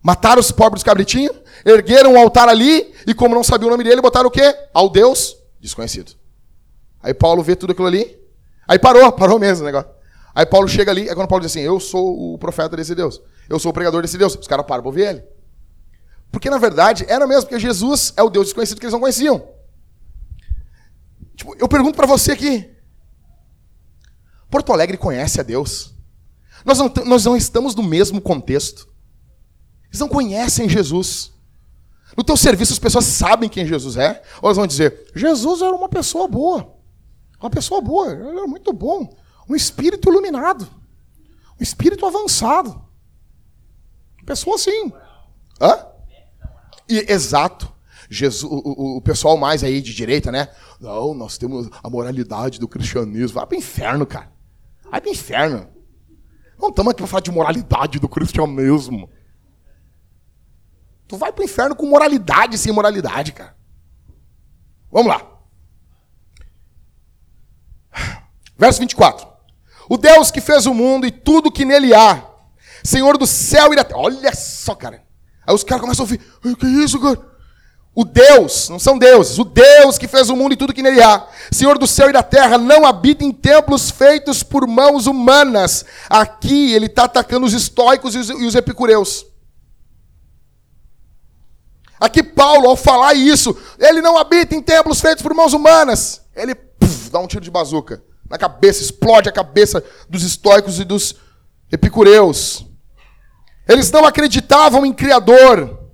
Mataram 0.03 0.39
os 0.39 0.51
pobres 0.51 0.83
cabritinhos, 0.83 1.35
ergueram 1.65 2.13
um 2.13 2.19
altar 2.19 2.47
ali, 2.47 2.93
e 3.07 3.13
como 3.15 3.33
não 3.33 3.43
sabia 3.43 3.67
o 3.67 3.71
nome 3.71 3.83
dele, 3.83 4.01
botaram 4.01 4.27
o 4.27 4.31
quê? 4.31 4.55
Ao 4.71 4.87
Deus 4.87 5.35
desconhecido. 5.59 6.11
Aí 7.01 7.13
Paulo 7.13 7.41
vê 7.41 7.55
tudo 7.55 7.71
aquilo 7.71 7.87
ali. 7.87 8.15
Aí 8.67 8.77
parou, 8.77 9.11
parou 9.11 9.39
mesmo 9.39 9.63
o 9.63 9.65
negócio. 9.65 9.89
Aí 10.35 10.45
Paulo 10.45 10.67
chega 10.67 10.91
ali, 10.91 11.07
é 11.07 11.15
quando 11.15 11.29
Paulo 11.29 11.41
diz 11.41 11.53
assim: 11.53 11.61
Eu 11.61 11.79
sou 11.79 12.33
o 12.33 12.37
profeta 12.37 12.75
desse 12.75 12.93
Deus. 12.93 13.21
Eu 13.47 13.57
sou 13.57 13.71
o 13.71 13.73
pregador 13.73 14.01
desse 14.01 14.17
Deus. 14.17 14.35
Os 14.35 14.47
caras 14.47 14.65
param 14.65 14.81
para 14.83 14.89
ouvir 14.89 15.07
ele. 15.07 15.23
Porque 16.29 16.49
na 16.49 16.57
verdade 16.57 17.05
era 17.07 17.25
mesmo, 17.25 17.43
porque 17.43 17.57
Jesus 17.57 18.13
é 18.17 18.21
o 18.21 18.29
Deus 18.29 18.47
desconhecido 18.47 18.77
que 18.77 18.85
eles 18.85 18.93
não 18.93 18.99
conheciam. 18.99 19.47
Tipo, 21.37 21.55
eu 21.57 21.69
pergunto 21.69 21.95
para 21.95 22.05
você 22.05 22.33
aqui. 22.33 22.69
Porto 24.49 24.73
Alegre 24.73 24.97
conhece 24.97 25.39
a 25.39 25.43
Deus? 25.43 25.95
Nós 26.65 26.77
não, 26.79 26.91
nós 27.05 27.23
não 27.23 27.37
estamos 27.37 27.73
no 27.73 27.83
mesmo 27.83 28.19
contexto. 28.19 28.89
Eles 29.87 29.99
não 29.99 30.09
conhecem 30.09 30.67
Jesus. 30.67 31.31
No 32.17 32.23
teu 32.23 32.35
serviço 32.35 32.73
as 32.73 32.79
pessoas 32.79 33.05
sabem 33.05 33.49
quem 33.49 33.65
Jesus 33.65 33.95
é? 33.95 34.21
Ou 34.41 34.47
elas 34.47 34.57
vão 34.57 34.67
dizer, 34.67 35.11
Jesus 35.15 35.61
era 35.61 35.73
uma 35.73 35.87
pessoa 35.87 36.27
boa. 36.27 36.75
Uma 37.39 37.49
pessoa 37.49 37.79
boa, 37.79 38.11
ele 38.11 38.37
era 38.37 38.47
muito 38.47 38.73
bom. 38.73 39.15
Um 39.47 39.55
espírito 39.55 40.09
iluminado. 40.09 40.67
Um 41.59 41.63
espírito 41.63 42.05
avançado. 42.05 42.83
Pessoa 44.25 44.55
assim. 44.55 44.91
Hã? 45.61 45.85
E, 46.89 47.11
exato. 47.11 47.73
Jesus, 48.09 48.43
o, 48.43 48.97
o, 48.97 49.01
pessoal 49.01 49.35
mais 49.37 49.63
aí 49.63 49.81
de 49.81 49.93
direita, 49.93 50.31
né? 50.31 50.49
Não, 50.79 51.13
nós 51.13 51.37
temos 51.37 51.69
a 51.83 51.89
moralidade 51.89 52.59
do 52.59 52.67
cristianismo. 52.67 53.35
Vai 53.35 53.47
pro 53.47 53.57
inferno, 53.57 54.05
cara. 54.05 54.31
Vai 54.89 55.01
pro 55.01 55.11
inferno. 55.11 55.67
Não 56.59 56.69
estamos 56.69 56.91
aqui 56.91 56.99
para 56.99 57.07
falar 57.07 57.21
de 57.21 57.31
moralidade 57.31 57.99
do 57.99 58.07
cristianismo. 58.07 59.09
Tu 61.07 61.17
vai 61.17 61.31
pro 61.31 61.43
inferno 61.43 61.75
com 61.75 61.85
moralidade 61.85 62.57
sem 62.57 62.71
moralidade, 62.71 63.31
cara. 63.31 63.55
Vamos 64.91 65.07
lá. 65.07 65.35
Verso 68.57 68.79
24. 68.79 69.34
O 69.89 69.97
Deus 69.97 70.31
que 70.31 70.41
fez 70.41 70.65
o 70.65 70.73
mundo 70.73 71.05
e 71.05 71.11
tudo 71.11 71.51
que 71.51 71.65
nele 71.65 71.93
há, 71.93 72.23
Senhor 72.83 73.17
do 73.17 73.27
céu 73.27 73.73
e 73.73 73.75
da 73.75 73.83
terra. 73.83 73.99
Olha 73.99 74.33
só, 74.35 74.75
cara. 74.75 75.03
Aí 75.45 75.53
os 75.53 75.63
caras 75.63 75.81
começam 75.81 76.03
a 76.03 76.05
ouvir: 76.05 76.21
o 76.43 76.55
que 76.55 76.65
é 76.65 76.69
isso, 76.69 76.99
cara? 76.99 77.35
O 77.93 78.03
Deus, 78.03 78.67
não 78.67 78.77
são 78.77 78.97
deuses, 78.97 79.39
o 79.39 79.45
Deus 79.45 79.97
que 79.97 80.07
fez 80.07 80.29
o 80.29 80.35
mundo 80.35 80.51
e 80.53 80.57
tudo 80.57 80.73
que 80.73 80.83
nele 80.83 81.01
há, 81.01 81.27
Senhor 81.49 81.77
do 81.77 81.87
céu 81.87 82.09
e 82.09 82.13
da 82.13 82.21
terra, 82.21 82.57
não 82.57 82.85
habita 82.85 83.23
em 83.23 83.31
templos 83.31 83.89
feitos 83.89 84.43
por 84.43 84.67
mãos 84.67 85.07
humanas. 85.07 85.85
Aqui 86.09 86.73
ele 86.73 86.87
está 86.87 87.05
atacando 87.05 87.45
os 87.45 87.53
estoicos 87.53 88.13
e 88.13 88.17
os, 88.17 88.29
e 88.29 88.45
os 88.45 88.55
epicureus. 88.55 89.25
Aqui 91.97 92.21
Paulo, 92.21 92.67
ao 92.67 92.75
falar 92.75 93.13
isso, 93.13 93.57
ele 93.79 94.01
não 94.01 94.17
habita 94.17 94.53
em 94.53 94.61
templos 94.61 94.99
feitos 94.99 95.23
por 95.23 95.33
mãos 95.33 95.53
humanas. 95.53 96.21
Ele 96.35 96.53
puff, 96.53 97.09
dá 97.09 97.19
um 97.19 97.27
tiro 97.27 97.45
de 97.45 97.49
bazuca 97.49 98.03
na 98.29 98.37
cabeça, 98.37 98.81
explode 98.81 99.29
a 99.29 99.31
cabeça 99.31 99.83
dos 100.09 100.23
estoicos 100.23 100.79
e 100.79 100.83
dos 100.83 101.15
epicureus. 101.71 102.65
Eles 103.67 103.91
não 103.91 104.05
acreditavam 104.05 104.85
em 104.85 104.93
Criador. 104.93 105.85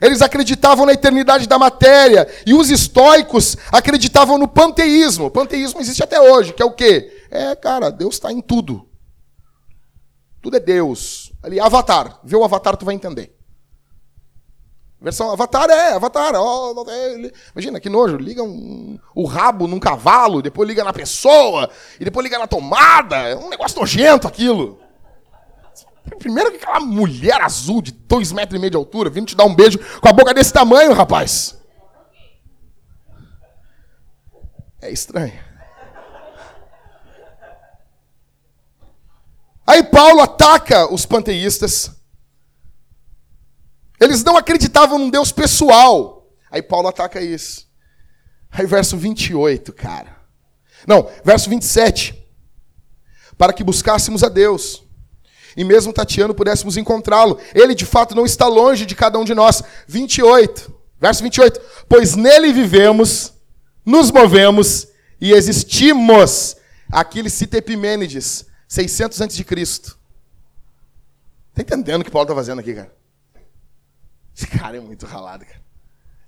Eles 0.00 0.20
acreditavam 0.20 0.84
na 0.84 0.92
eternidade 0.92 1.46
da 1.46 1.58
matéria. 1.58 2.28
E 2.44 2.54
os 2.54 2.70
estoicos 2.70 3.56
acreditavam 3.70 4.36
no 4.36 4.48
panteísmo. 4.48 5.26
O 5.26 5.30
panteísmo 5.30 5.80
existe 5.80 6.02
até 6.02 6.20
hoje, 6.20 6.52
que 6.52 6.62
é 6.62 6.66
o 6.66 6.72
quê? 6.72 7.26
É, 7.30 7.54
cara, 7.54 7.90
Deus 7.90 8.14
está 8.14 8.32
em 8.32 8.40
tudo. 8.40 8.88
Tudo 10.40 10.56
é 10.56 10.60
Deus. 10.60 11.32
Ali, 11.42 11.60
Avatar. 11.60 12.18
Vê 12.24 12.36
o 12.36 12.42
Avatar, 12.42 12.76
tu 12.76 12.84
vai 12.84 12.96
entender. 12.96 13.36
Versão 15.02 15.32
Avatar 15.32 15.68
é, 15.68 15.94
Avatar. 15.94 16.32
Oh, 16.36 16.86
imagina, 17.52 17.80
que 17.80 17.90
nojo. 17.90 18.16
Liga 18.16 18.42
um, 18.42 18.98
o 19.14 19.26
rabo 19.26 19.66
num 19.66 19.80
cavalo, 19.80 20.40
depois 20.40 20.68
liga 20.68 20.84
na 20.84 20.92
pessoa, 20.92 21.68
e 21.98 22.04
depois 22.04 22.22
liga 22.22 22.38
na 22.38 22.46
tomada. 22.46 23.16
É 23.16 23.34
um 23.34 23.50
negócio 23.50 23.80
nojento 23.80 24.28
aquilo. 24.28 24.78
Primeiro 26.18 26.52
que 26.52 26.58
aquela 26.58 26.78
mulher 26.78 27.40
azul 27.40 27.82
de 27.82 27.90
dois 27.90 28.30
metros 28.30 28.56
e 28.56 28.60
meio 28.60 28.70
de 28.70 28.76
altura 28.76 29.10
vindo 29.10 29.26
te 29.26 29.36
dar 29.36 29.44
um 29.44 29.54
beijo 29.54 29.78
com 30.00 30.08
a 30.08 30.12
boca 30.12 30.32
desse 30.32 30.52
tamanho, 30.52 30.92
rapaz. 30.92 31.58
É 34.80 34.90
estranho. 34.90 35.32
Aí 39.66 39.82
Paulo 39.82 40.20
ataca 40.20 40.92
os 40.92 41.06
panteístas. 41.06 42.01
Eles 44.02 44.24
não 44.24 44.36
acreditavam 44.36 44.98
num 44.98 45.08
Deus 45.08 45.30
pessoal. 45.30 46.28
Aí 46.50 46.60
Paulo 46.60 46.88
ataca 46.88 47.20
isso. 47.20 47.68
Aí 48.50 48.66
verso 48.66 48.96
28, 48.96 49.72
cara. 49.72 50.16
Não, 50.84 51.08
verso 51.24 51.48
27. 51.48 52.20
Para 53.38 53.52
que 53.52 53.62
buscássemos 53.62 54.24
a 54.24 54.28
Deus 54.28 54.82
e 55.56 55.62
mesmo 55.62 55.92
tateando 55.92 56.34
pudéssemos 56.34 56.76
encontrá-lo. 56.76 57.38
Ele 57.54 57.76
de 57.76 57.86
fato 57.86 58.12
não 58.12 58.26
está 58.26 58.48
longe 58.48 58.84
de 58.84 58.96
cada 58.96 59.20
um 59.20 59.24
de 59.24 59.34
nós. 59.34 59.62
28, 59.86 60.74
verso 61.00 61.22
28. 61.22 61.60
Pois 61.88 62.16
nele 62.16 62.52
vivemos, 62.52 63.32
nos 63.86 64.10
movemos 64.10 64.88
e 65.20 65.32
existimos. 65.32 66.56
Aqui 66.90 67.20
ele 67.20 67.30
cita 67.30 67.58
Epimênides, 67.58 68.46
600 68.66 69.22
a.C. 69.22 69.42
Está 69.42 69.94
entendendo 71.58 72.00
o 72.00 72.04
que 72.04 72.10
Paulo 72.10 72.24
está 72.24 72.34
fazendo 72.34 72.58
aqui, 72.58 72.74
cara? 72.74 73.01
Esse 74.34 74.46
cara 74.46 74.76
é 74.76 74.80
muito 74.80 75.06
ralado, 75.06 75.44
cara. 75.44 75.62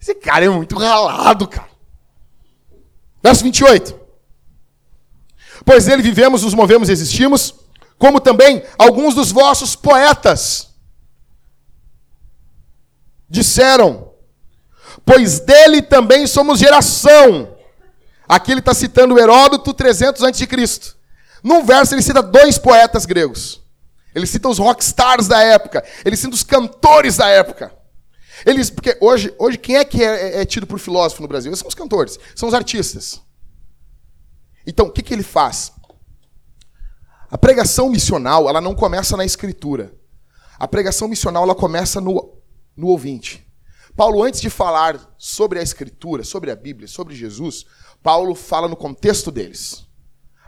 Esse 0.01 0.15
cara 0.15 0.45
é 0.45 0.49
muito 0.49 0.77
ralado, 0.77 1.49
cara. 1.49 1.71
Verso 3.23 3.43
28. 3.43 3.99
Pois 5.65 5.87
nele 5.87 6.03
vivemos, 6.03 6.43
nos 6.43 6.55
movemos 6.55 6.89
e 6.89 6.93
existimos 6.93 7.55
como 7.99 8.21
também 8.21 8.63
alguns 8.79 9.15
dos 9.15 9.33
vossos 9.33 9.75
poetas 9.75 10.69
disseram, 13.29 14.13
pois 15.05 15.41
dele 15.41 15.81
também 15.81 16.27
somos 16.27 16.59
geração. 16.59 17.57
Aqui 18.29 18.53
ele 18.53 18.61
está 18.61 18.75
citando 18.75 19.19
Heródoto 19.19 19.73
300 19.73 20.23
a.C. 20.23 20.95
Num 21.43 21.65
verso 21.65 21.95
ele 21.95 22.03
cita 22.03 22.23
dois 22.23 22.59
poetas 22.59 23.07
gregos. 23.07 23.63
Ele 24.15 24.27
cita 24.27 24.49
os 24.49 24.59
rockstars 24.59 25.27
da 25.27 25.43
época. 25.43 25.85
Ele 26.05 26.17
cita 26.17 26.35
os 26.35 26.43
cantores 26.43 27.17
da 27.17 27.29
época. 27.29 27.73
Eles, 28.45 28.71
porque 28.71 28.97
hoje, 29.01 29.35
hoje 29.39 29.59
quem 29.59 29.77
é 29.77 29.85
que 29.85 30.03
é, 30.03 30.37
é, 30.37 30.41
é 30.43 30.45
tido 30.45 30.67
por 30.67 30.79
filósofo 30.79 31.23
no 31.23 31.29
Brasil? 31.29 31.55
são 31.55 31.69
os 31.69 31.75
cantores, 31.75 32.19
são 32.35 32.49
os 32.49 32.55
artistas. 32.55 33.21
Então, 34.67 34.87
o 34.87 34.91
que, 34.91 35.03
que 35.03 35.13
ele 35.13 35.23
faz? 35.23 35.73
A 37.31 37.39
pregação 37.39 37.89
missional, 37.89 38.49
ela 38.49 38.61
não 38.61 38.75
começa 38.75 39.17
na 39.17 39.25
escritura. 39.25 39.95
A 40.59 40.67
pregação 40.67 41.09
missional, 41.09 41.43
ela 41.43 41.55
começa 41.55 42.01
no, 42.01 42.39
no 42.77 42.89
ouvinte. 42.89 43.47
Paulo, 43.97 44.23
antes 44.23 44.41
de 44.41 44.51
falar 44.51 45.15
sobre 45.19 45.59
a 45.59 45.63
escritura, 45.63 46.25
sobre 46.25 46.51
a 46.51 46.57
Bíblia, 46.57 46.89
sobre 46.89 47.15
Jesus, 47.15 47.65
Paulo 48.03 48.35
fala 48.35 48.69
no 48.69 48.77
contexto 48.77 49.31
deles. 49.31 49.87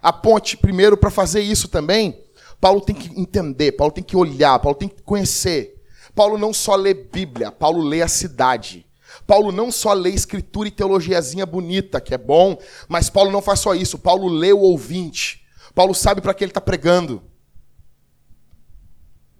A 0.02 0.12
ponte, 0.12 0.56
primeiro, 0.56 0.96
para 0.96 1.10
fazer 1.10 1.40
isso 1.40 1.68
também, 1.68 2.24
Paulo 2.60 2.80
tem 2.80 2.94
que 2.94 3.20
entender, 3.20 3.72
Paulo 3.72 3.92
tem 3.92 4.04
que 4.04 4.16
olhar, 4.16 4.58
Paulo 4.58 4.78
tem 4.78 4.88
que 4.88 5.02
conhecer. 5.02 5.75
Paulo 6.16 6.38
não 6.38 6.54
só 6.54 6.74
lê 6.74 6.94
Bíblia, 6.94 7.52
Paulo 7.52 7.82
lê 7.82 8.00
a 8.00 8.08
cidade. 8.08 8.86
Paulo 9.26 9.52
não 9.52 9.70
só 9.70 9.92
lê 9.92 10.08
escritura 10.08 10.66
e 10.66 10.70
teologiazinha 10.70 11.44
bonita, 11.44 12.00
que 12.00 12.14
é 12.14 12.18
bom, 12.18 12.58
mas 12.88 13.10
Paulo 13.10 13.30
não 13.30 13.42
faz 13.42 13.60
só 13.60 13.74
isso, 13.74 13.98
Paulo 13.98 14.26
lê 14.26 14.50
o 14.50 14.60
ouvinte. 14.60 15.46
Paulo 15.74 15.94
sabe 15.94 16.22
para 16.22 16.32
quem 16.32 16.46
ele 16.46 16.52
está 16.52 16.60
pregando. 16.60 17.22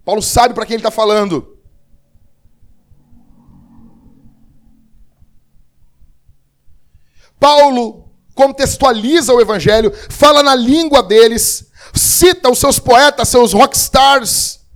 Paulo 0.05 0.21
sabe 0.21 0.53
para 0.53 0.67
quem 0.67 0.75
ele 0.75 0.81
está 0.81 0.91
falando. 0.91 1.57
Paulo 7.39 8.11
contextualiza 8.35 9.33
o 9.33 9.41
evangelho, 9.41 9.91
fala 10.11 10.43
na 10.43 10.53
língua 10.53 11.01
deles, 11.01 11.71
cita 11.95 12.51
os 12.51 12.59
seus 12.59 12.77
poetas, 12.77 13.29
seus 13.29 13.51
rockstars. 13.51 14.66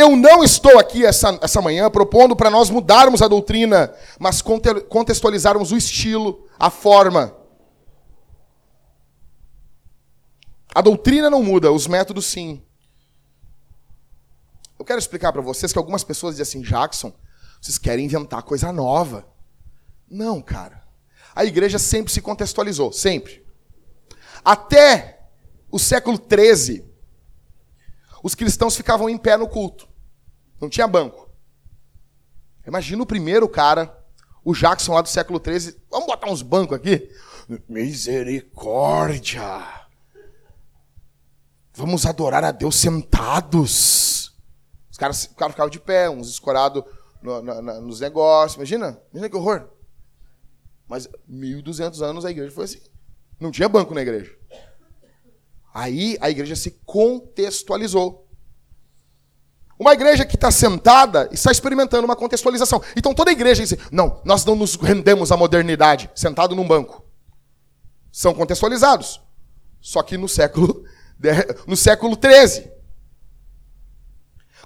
Eu 0.00 0.16
não 0.16 0.42
estou 0.42 0.78
aqui 0.78 1.04
essa, 1.04 1.38
essa 1.42 1.60
manhã 1.60 1.90
propondo 1.90 2.34
para 2.34 2.48
nós 2.48 2.70
mudarmos 2.70 3.20
a 3.20 3.28
doutrina, 3.28 3.94
mas 4.18 4.40
contextualizarmos 4.40 5.72
o 5.72 5.76
estilo, 5.76 6.48
a 6.58 6.70
forma. 6.70 7.36
A 10.74 10.80
doutrina 10.80 11.28
não 11.28 11.42
muda, 11.42 11.70
os 11.70 11.86
métodos 11.86 12.24
sim. 12.24 12.62
Eu 14.78 14.86
quero 14.86 14.98
explicar 14.98 15.34
para 15.34 15.42
vocês 15.42 15.70
que 15.70 15.78
algumas 15.78 16.02
pessoas 16.02 16.36
dizem 16.36 16.62
assim, 16.62 16.66
Jackson, 16.66 17.12
vocês 17.60 17.76
querem 17.76 18.06
inventar 18.06 18.42
coisa 18.42 18.72
nova. 18.72 19.28
Não, 20.10 20.40
cara. 20.40 20.82
A 21.34 21.44
igreja 21.44 21.78
sempre 21.78 22.10
se 22.10 22.22
contextualizou, 22.22 22.90
sempre. 22.90 23.44
Até 24.42 25.28
o 25.70 25.78
século 25.78 26.16
XIII, 26.16 26.88
os 28.22 28.34
cristãos 28.34 28.74
ficavam 28.74 29.06
em 29.10 29.18
pé 29.18 29.36
no 29.36 29.46
culto. 29.46 29.89
Não 30.60 30.68
tinha 30.68 30.86
banco. 30.86 31.30
Imagina 32.66 33.02
o 33.02 33.06
primeiro 33.06 33.48
cara, 33.48 33.98
o 34.44 34.54
Jackson 34.54 34.92
lá 34.94 35.00
do 35.00 35.08
século 35.08 35.40
XIII. 35.42 35.76
Vamos 35.90 36.06
botar 36.06 36.30
uns 36.30 36.42
bancos 36.42 36.76
aqui? 36.76 37.10
Misericórdia! 37.68 39.42
Vamos 41.72 42.04
adorar 42.04 42.44
a 42.44 42.52
Deus 42.52 42.76
sentados. 42.76 44.36
Os 44.90 44.98
caras, 44.98 45.24
ficavam 45.26 45.70
de 45.70 45.80
pé, 45.80 46.10
uns 46.10 46.28
escorados 46.28 46.84
no, 47.22 47.42
no, 47.42 47.62
no, 47.62 47.80
nos 47.80 48.00
negócios. 48.00 48.56
Imagina, 48.56 49.00
imagina 49.10 49.30
que 49.30 49.36
horror. 49.36 49.68
Mas 50.86 51.08
1.200 51.30 52.02
anos 52.02 52.24
a 52.24 52.30
igreja 52.30 52.50
foi 52.50 52.64
assim. 52.64 52.80
Não 53.38 53.50
tinha 53.50 53.68
banco 53.68 53.94
na 53.94 54.02
igreja. 54.02 54.36
Aí 55.72 56.18
a 56.20 56.28
igreja 56.28 56.56
se 56.56 56.72
contextualizou. 56.84 58.28
Uma 59.80 59.94
igreja 59.94 60.26
que 60.26 60.34
está 60.34 60.50
sentada 60.50 61.26
está 61.32 61.50
experimentando 61.50 62.04
uma 62.04 62.14
contextualização. 62.14 62.82
Então 62.94 63.14
toda 63.14 63.32
igreja 63.32 63.64
diz: 63.64 63.78
não, 63.90 64.20
nós 64.26 64.44
não 64.44 64.54
nos 64.54 64.74
rendemos 64.74 65.32
à 65.32 65.38
modernidade, 65.38 66.10
sentado 66.14 66.54
num 66.54 66.68
banco. 66.68 67.02
São 68.12 68.34
contextualizados. 68.34 69.22
Só 69.80 70.02
que 70.02 70.18
no 70.18 70.28
século 70.28 70.84
no 71.66 71.78
século 71.78 72.14
13. 72.14 72.70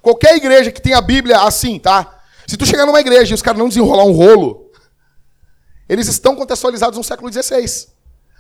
Qualquer 0.02 0.34
igreja 0.34 0.72
que 0.72 0.82
tenha 0.82 0.98
a 0.98 1.00
Bíblia 1.00 1.42
assim, 1.42 1.78
tá? 1.78 2.20
Se 2.44 2.56
tu 2.56 2.66
chegar 2.66 2.84
numa 2.84 3.00
igreja 3.00 3.32
e 3.32 3.36
os 3.36 3.40
caras 3.40 3.60
não 3.60 3.68
desenrolar 3.68 4.04
um 4.04 4.12
rolo, 4.12 4.72
eles 5.88 6.08
estão 6.08 6.34
contextualizados 6.34 6.98
no 6.98 7.04
século 7.04 7.32
XVI. 7.32 7.86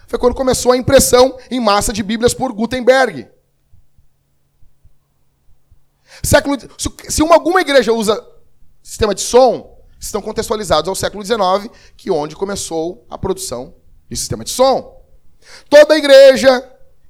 Foi 0.08 0.18
quando 0.18 0.34
começou 0.34 0.72
a 0.72 0.76
impressão 0.76 1.38
em 1.52 1.60
massa 1.60 1.92
de 1.92 2.02
Bíblias 2.02 2.34
por 2.34 2.52
Gutenberg. 2.52 3.28
Século, 6.24 6.56
se 7.08 7.22
uma, 7.22 7.34
alguma 7.34 7.60
igreja 7.60 7.92
usa 7.92 8.24
sistema 8.82 9.14
de 9.14 9.20
som, 9.20 9.78
estão 9.98 10.20
contextualizados 10.20 10.88
ao 10.88 10.94
século 10.94 11.24
XIX, 11.24 11.70
que 11.96 12.10
onde 12.10 12.36
começou 12.36 13.06
a 13.08 13.16
produção 13.16 13.74
de 14.08 14.16
sistema 14.16 14.44
de 14.44 14.50
som. 14.50 15.02
Toda 15.68 15.96
igreja 15.96 16.62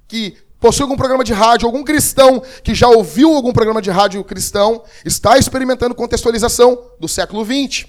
que 0.06 0.36
possui 0.60 0.82
algum 0.82 0.96
programa 0.96 1.24
de 1.24 1.32
rádio, 1.32 1.66
algum 1.66 1.82
cristão 1.82 2.42
que 2.62 2.74
já 2.74 2.88
ouviu 2.88 3.34
algum 3.34 3.52
programa 3.52 3.82
de 3.82 3.90
rádio 3.90 4.22
cristão, 4.24 4.82
está 5.04 5.36
experimentando 5.36 5.94
contextualização 5.94 6.92
do 6.98 7.08
século 7.08 7.44
XX. 7.44 7.86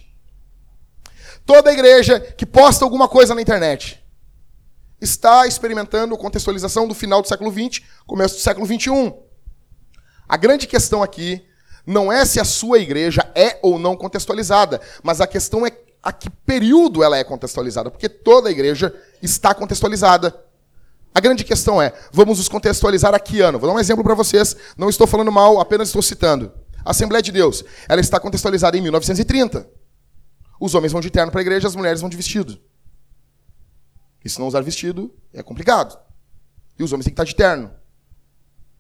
Toda 1.46 1.72
igreja 1.72 2.20
que 2.20 2.46
posta 2.46 2.84
alguma 2.84 3.08
coisa 3.08 3.36
na 3.36 3.42
internet 3.42 4.04
está 5.00 5.46
experimentando 5.46 6.18
contextualização 6.18 6.88
do 6.88 6.96
final 6.96 7.22
do 7.22 7.28
século 7.28 7.52
XX, 7.52 7.84
começo 8.08 8.36
do 8.36 8.42
século 8.42 8.66
XXI. 8.66 9.25
A 10.28 10.38
grande 10.38 10.68
questão 10.68 11.04
aqui 11.04 11.46
não 11.86 12.12
é 12.12 12.26
se 12.26 12.40
a 12.40 12.46
sua 12.46 12.80
igreja 12.80 13.30
é 13.36 13.60
ou 13.62 13.78
não 13.78 13.96
contextualizada, 13.96 14.82
mas 15.04 15.22
a 15.22 15.28
questão 15.28 15.66
é 15.66 15.72
a 16.02 16.12
que 16.12 16.30
período 16.30 17.04
ela 17.04 17.18
é 17.18 17.24
contextualizada, 17.24 17.90
porque 17.90 18.08
toda 18.08 18.52
igreja 18.52 18.94
está 19.22 19.54
contextualizada. 19.54 20.36
A 21.14 21.20
grande 21.20 21.44
questão 21.44 21.82
é, 21.82 21.94
vamos 22.12 22.38
nos 22.38 22.50
contextualizar 22.50 23.16
a 23.16 23.20
que 23.20 23.42
ano? 23.42 23.58
Vou 23.58 23.70
dar 23.70 23.76
um 23.76 23.80
exemplo 23.80 24.04
para 24.04 24.14
vocês, 24.14 24.56
não 24.78 24.90
estou 24.90 25.08
falando 25.08 25.32
mal, 25.32 25.60
apenas 25.60 25.88
estou 25.88 26.02
citando. 26.02 26.52
A 26.84 26.92
Assembleia 26.92 27.22
de 27.22 27.32
Deus, 27.32 27.64
ela 27.88 28.02
está 28.02 28.20
contextualizada 28.20 28.78
em 28.78 28.82
1930. 28.82 29.68
Os 30.60 30.76
homens 30.76 30.92
vão 30.92 31.02
de 31.02 31.10
terno 31.10 31.32
para 31.32 31.42
a 31.42 31.44
igreja, 31.44 31.68
as 31.68 31.76
mulheres 31.76 32.02
vão 32.02 32.10
de 32.10 32.18
vestido. 32.18 32.60
E 34.24 34.30
se 34.30 34.40
não 34.40 34.48
usar 34.48 34.62
vestido, 34.62 35.14
é 35.34 35.42
complicado. 35.42 35.98
E 36.78 36.84
os 36.84 36.92
homens 36.92 37.06
têm 37.06 37.14
que 37.14 37.22
estar 37.22 37.24
de 37.24 37.36
terno. 37.36 37.72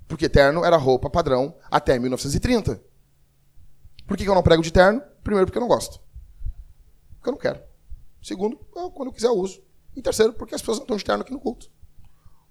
Porque 0.07 0.29
terno 0.29 0.63
era 0.63 0.77
roupa 0.77 1.09
padrão 1.09 1.55
até 1.69 1.97
1930. 1.97 2.81
Por 4.07 4.15
que 4.15 4.27
eu 4.27 4.35
não 4.35 4.43
prego 4.43 4.61
de 4.61 4.71
terno? 4.71 5.01
Primeiro, 5.23 5.47
porque 5.47 5.57
eu 5.57 5.61
não 5.61 5.67
gosto. 5.67 5.99
Porque 7.15 7.29
eu 7.29 7.31
não 7.31 7.39
quero. 7.39 7.61
Segundo, 8.21 8.57
quando 8.93 9.07
eu 9.07 9.13
quiser 9.13 9.27
eu 9.27 9.37
uso. 9.37 9.63
E 9.95 10.01
terceiro, 10.01 10.33
porque 10.33 10.53
as 10.53 10.61
pessoas 10.61 10.77
não 10.77 10.83
estão 10.83 10.97
de 10.97 11.05
terno 11.05 11.21
aqui 11.21 11.31
no 11.31 11.39
culto. 11.39 11.69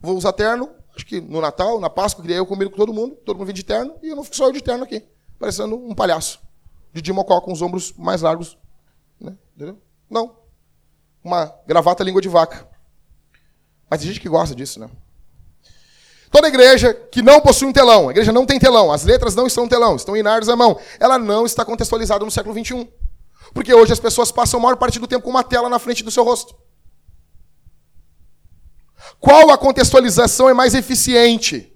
Vou 0.00 0.16
usar 0.16 0.32
terno, 0.32 0.70
acho 0.94 1.06
que 1.06 1.20
no 1.20 1.40
Natal, 1.40 1.80
na 1.80 1.88
Páscoa, 1.88 2.24
que 2.24 2.32
eu 2.32 2.46
combino 2.46 2.70
com 2.70 2.76
todo 2.76 2.92
mundo, 2.92 3.16
todo 3.16 3.36
mundo 3.36 3.46
vem 3.46 3.54
de 3.54 3.64
terno, 3.64 3.96
e 4.02 4.08
eu 4.08 4.16
não 4.16 4.24
fico 4.24 4.36
só 4.36 4.46
eu 4.46 4.52
de 4.52 4.62
terno 4.62 4.84
aqui, 4.84 5.06
parecendo 5.38 5.76
um 5.76 5.94
palhaço. 5.94 6.40
De 6.92 7.02
Dimocó 7.02 7.40
com 7.40 7.52
os 7.52 7.60
ombros 7.60 7.92
mais 7.94 8.22
largos. 8.22 8.58
Né? 9.20 9.36
Entendeu? 9.54 9.80
Não. 10.08 10.36
Uma 11.22 11.46
gravata 11.66 12.04
língua 12.04 12.20
de 12.20 12.28
vaca. 12.28 12.68
Mas 13.90 14.00
tem 14.00 14.08
gente 14.08 14.20
que 14.20 14.28
gosta 14.28 14.54
disso, 14.54 14.78
né? 14.78 14.88
Toda 16.34 16.48
igreja 16.48 16.92
que 16.92 17.22
não 17.22 17.40
possui 17.40 17.68
um 17.68 17.72
telão, 17.72 18.08
a 18.08 18.10
igreja 18.10 18.32
não 18.32 18.44
tem 18.44 18.58
telão, 18.58 18.90
as 18.90 19.04
letras 19.04 19.36
não 19.36 19.46
estão 19.46 19.62
no 19.62 19.70
telão, 19.70 19.94
estão 19.94 20.16
em 20.16 20.20
à 20.26 20.56
mão, 20.56 20.76
ela 20.98 21.16
não 21.16 21.46
está 21.46 21.64
contextualizada 21.64 22.24
no 22.24 22.30
século 22.30 22.52
XXI. 22.52 22.88
Porque 23.52 23.72
hoje 23.72 23.92
as 23.92 24.00
pessoas 24.00 24.32
passam 24.32 24.58
a 24.58 24.62
maior 24.64 24.74
parte 24.74 24.98
do 24.98 25.06
tempo 25.06 25.22
com 25.22 25.30
uma 25.30 25.44
tela 25.44 25.68
na 25.68 25.78
frente 25.78 26.02
do 26.02 26.10
seu 26.10 26.24
rosto. 26.24 26.56
Qual 29.20 29.48
a 29.52 29.56
contextualização 29.56 30.48
é 30.48 30.52
mais 30.52 30.74
eficiente? 30.74 31.72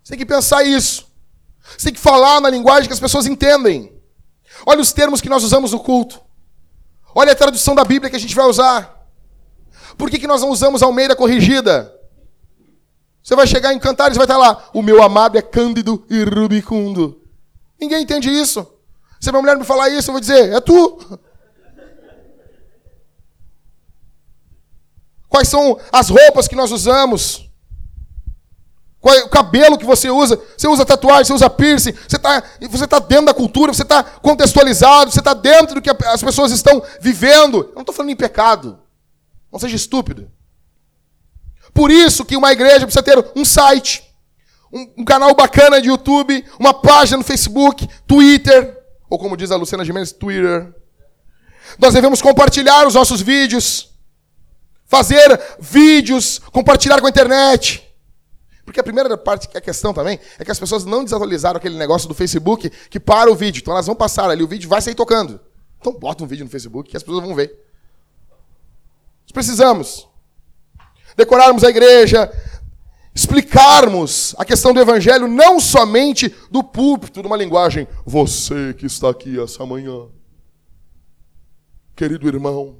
Você 0.00 0.10
tem 0.10 0.18
que 0.20 0.26
pensar 0.26 0.62
isso. 0.62 1.08
Você 1.76 1.86
tem 1.86 1.94
que 1.94 2.00
falar 2.00 2.40
na 2.40 2.50
linguagem 2.50 2.86
que 2.86 2.94
as 2.94 3.00
pessoas 3.00 3.26
entendem. 3.26 4.00
Olha 4.64 4.80
os 4.80 4.92
termos 4.92 5.20
que 5.20 5.28
nós 5.28 5.42
usamos 5.42 5.72
no 5.72 5.80
culto. 5.80 6.20
Olha 7.12 7.32
a 7.32 7.34
tradução 7.34 7.74
da 7.74 7.82
Bíblia 7.82 8.10
que 8.10 8.16
a 8.16 8.20
gente 8.20 8.36
vai 8.36 8.46
usar. 8.46 9.08
Por 9.98 10.08
que, 10.08 10.20
que 10.20 10.28
nós 10.28 10.40
não 10.40 10.50
usamos 10.50 10.84
Almeida 10.84 11.16
corrigida? 11.16 11.99
Você 13.30 13.36
vai 13.36 13.46
chegar 13.46 13.72
em 13.72 13.78
Cantares 13.78 14.16
e 14.16 14.18
vai 14.18 14.24
estar 14.24 14.36
lá. 14.36 14.68
O 14.74 14.82
meu 14.82 15.00
amado 15.00 15.38
é 15.38 15.40
cândido 15.40 16.04
e 16.10 16.24
rubicundo. 16.24 17.22
Ninguém 17.80 18.02
entende 18.02 18.28
isso. 18.28 18.66
Se 19.20 19.28
a 19.28 19.32
minha 19.32 19.40
mulher 19.40 19.56
me 19.56 19.62
falar 19.62 19.88
isso, 19.88 20.10
eu 20.10 20.14
vou 20.14 20.20
dizer, 20.20 20.52
é 20.52 20.60
tu. 20.60 20.98
Quais 25.28 25.46
são 25.46 25.78
as 25.92 26.08
roupas 26.08 26.48
que 26.48 26.56
nós 26.56 26.72
usamos? 26.72 27.48
Qual 29.00 29.14
é 29.14 29.22
o 29.22 29.28
cabelo 29.28 29.78
que 29.78 29.86
você 29.86 30.10
usa? 30.10 30.36
Você 30.58 30.66
usa 30.66 30.84
tatuagem, 30.84 31.26
você 31.26 31.32
usa 31.32 31.48
piercing, 31.48 31.92
você 31.92 32.16
está 32.16 32.42
você 32.68 32.86
tá 32.88 32.98
dentro 32.98 33.26
da 33.26 33.34
cultura, 33.34 33.72
você 33.72 33.82
está 33.82 34.02
contextualizado, 34.02 35.12
você 35.12 35.20
está 35.20 35.34
dentro 35.34 35.76
do 35.76 35.80
que 35.80 35.90
as 36.04 36.20
pessoas 36.20 36.50
estão 36.50 36.82
vivendo. 37.00 37.58
Eu 37.58 37.74
não 37.76 37.82
estou 37.82 37.94
falando 37.94 38.10
em 38.10 38.16
pecado. 38.16 38.80
Não 39.52 39.60
seja 39.60 39.76
estúpido. 39.76 40.28
Por 41.72 41.90
isso 41.90 42.24
que 42.24 42.36
uma 42.36 42.52
igreja 42.52 42.86
precisa 42.86 43.02
ter 43.02 43.24
um 43.34 43.44
site, 43.44 44.02
um, 44.72 44.92
um 44.98 45.04
canal 45.04 45.34
bacana 45.34 45.80
de 45.80 45.88
YouTube, 45.88 46.44
uma 46.58 46.74
página 46.74 47.18
no 47.18 47.24
Facebook, 47.24 47.88
Twitter, 48.06 48.78
ou 49.08 49.18
como 49.18 49.36
diz 49.36 49.50
a 49.50 49.56
Luciana 49.56 49.84
Gimenez, 49.84 50.12
Twitter. 50.12 50.74
Nós 51.78 51.94
devemos 51.94 52.20
compartilhar 52.20 52.86
os 52.86 52.94
nossos 52.94 53.20
vídeos, 53.20 53.90
fazer 54.86 55.40
vídeos, 55.58 56.38
compartilhar 56.52 57.00
com 57.00 57.06
a 57.06 57.10
internet. 57.10 57.86
Porque 58.64 58.78
a 58.78 58.84
primeira 58.84 59.16
parte 59.16 59.48
que 59.48 59.58
é 59.58 59.60
questão 59.60 59.92
também 59.92 60.18
é 60.38 60.44
que 60.44 60.50
as 60.50 60.58
pessoas 60.58 60.84
não 60.84 61.02
desatualizaram 61.02 61.56
aquele 61.56 61.76
negócio 61.76 62.06
do 62.06 62.14
Facebook 62.14 62.70
que 62.88 63.00
para 63.00 63.30
o 63.30 63.34
vídeo. 63.34 63.60
Então 63.60 63.74
elas 63.74 63.86
vão 63.86 63.96
passar 63.96 64.30
ali, 64.30 64.42
o 64.42 64.48
vídeo 64.48 64.68
vai 64.68 64.80
sair 64.80 64.94
tocando. 64.94 65.40
Então 65.80 65.92
bota 65.92 66.22
um 66.22 66.26
vídeo 66.26 66.44
no 66.44 66.50
Facebook 66.50 66.90
que 66.90 66.96
as 66.96 67.02
pessoas 67.02 67.24
vão 67.24 67.34
ver. 67.34 67.48
Nós 69.22 69.32
precisamos 69.32 70.09
decorarmos 71.16 71.64
a 71.64 71.70
igreja, 71.70 72.30
explicarmos 73.14 74.34
a 74.38 74.44
questão 74.44 74.72
do 74.72 74.80
evangelho 74.80 75.26
não 75.26 75.58
somente 75.60 76.34
do 76.50 76.62
púlpito, 76.62 77.22
numa 77.22 77.36
linguagem, 77.36 77.86
você 78.04 78.72
que 78.74 78.86
está 78.86 79.10
aqui 79.10 79.40
essa 79.40 79.64
manhã, 79.66 80.06
querido 81.94 82.28
irmão, 82.28 82.78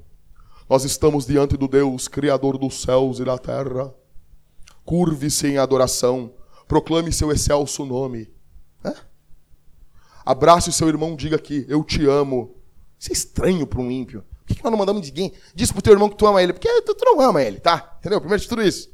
nós 0.71 0.85
estamos 0.85 1.25
diante 1.25 1.57
do 1.57 1.67
Deus, 1.67 2.07
Criador 2.07 2.57
dos 2.57 2.81
céus 2.81 3.19
e 3.19 3.25
da 3.25 3.37
terra. 3.37 3.93
Curve-se 4.85 5.47
em 5.47 5.57
adoração, 5.57 6.33
proclame 6.67 7.11
seu 7.11 7.29
excelso 7.29 7.85
nome. 7.85 8.31
É? 8.83 8.95
Abrace 10.25 10.71
seu 10.71 10.87
irmão, 10.87 11.15
diga 11.15 11.35
aqui, 11.35 11.65
eu 11.67 11.83
te 11.83 12.05
amo. 12.05 12.55
Isso 12.97 13.09
é 13.09 13.13
estranho 13.13 13.67
para 13.67 13.81
um 13.81 13.91
ímpio. 13.91 14.23
Por 14.51 14.57
que 14.57 14.63
nós 14.63 14.71
não 14.71 14.77
mandamos 14.77 15.01
ninguém? 15.01 15.33
Diz 15.55 15.71
pro 15.71 15.81
teu 15.81 15.93
irmão 15.93 16.09
que 16.09 16.15
tu 16.15 16.27
ama 16.27 16.41
ele. 16.41 16.53
Porque 16.53 16.69
tu, 16.81 16.95
não 17.01 17.21
ama 17.21 17.41
ele, 17.41 17.59
tá? 17.59 17.95
Entendeu? 17.99 18.19
Primeiro 18.19 18.41
de 18.41 18.49
tudo 18.49 18.61
isso. 18.61 18.89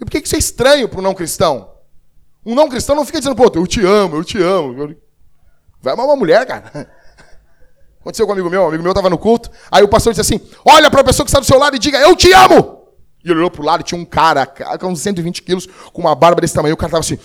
E 0.00 0.04
por 0.04 0.10
que 0.10 0.18
isso 0.18 0.34
é 0.34 0.38
estranho 0.38 0.90
um 0.92 1.00
não 1.00 1.14
cristão? 1.14 1.72
Um 2.44 2.54
não 2.54 2.68
cristão 2.68 2.96
não 2.96 3.04
fica 3.04 3.18
dizendo, 3.18 3.36
pô, 3.36 3.50
eu 3.54 3.66
te 3.66 3.84
amo, 3.84 4.16
eu 4.16 4.24
te 4.24 4.42
amo. 4.42 4.96
Vai 5.80 5.92
amar 5.92 6.06
uma 6.06 6.16
mulher, 6.16 6.46
cara. 6.46 6.90
Aconteceu 8.00 8.26
com 8.26 8.32
um 8.32 8.34
amigo 8.34 8.48
meu, 8.48 8.62
um 8.62 8.68
amigo 8.68 8.82
meu 8.82 8.92
estava 8.92 9.10
no 9.10 9.18
culto, 9.18 9.50
aí 9.70 9.82
o 9.82 9.88
pastor 9.88 10.14
disse 10.14 10.22
assim: 10.22 10.40
olha 10.64 10.90
para 10.90 11.02
a 11.02 11.04
pessoa 11.04 11.24
que 11.24 11.28
está 11.28 11.38
do 11.38 11.44
seu 11.44 11.58
lado 11.58 11.76
e 11.76 11.78
diga, 11.78 11.98
eu 11.98 12.16
te 12.16 12.32
amo! 12.32 12.80
E 13.22 13.28
ele 13.28 13.40
olhou 13.40 13.50
pro 13.50 13.62
lado 13.62 13.82
e 13.82 13.84
tinha 13.84 14.00
um 14.00 14.06
cara, 14.06 14.46
com 14.46 14.86
uns 14.88 15.00
120 15.00 15.42
quilos, 15.42 15.68
com 15.92 16.00
uma 16.00 16.14
barba 16.14 16.40
desse 16.40 16.54
tamanho, 16.54 16.72
o 16.72 16.78
cara 16.78 16.88
estava 16.88 17.00
assim. 17.00 17.18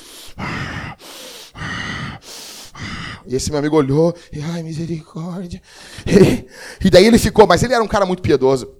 E 3.28 3.36
esse 3.36 3.50
meu 3.50 3.60
amigo 3.60 3.76
olhou, 3.76 4.16
e 4.32 4.42
ai, 4.42 4.62
misericórdia. 4.64 5.62
E, 6.06 6.46
e 6.86 6.90
daí 6.90 7.06
ele 7.06 7.18
ficou, 7.18 7.48
mas 7.48 7.64
ele 7.64 7.74
era 7.74 7.84
um 7.84 7.88
cara 7.88 8.06
muito 8.06 8.22
piedoso. 8.22 8.74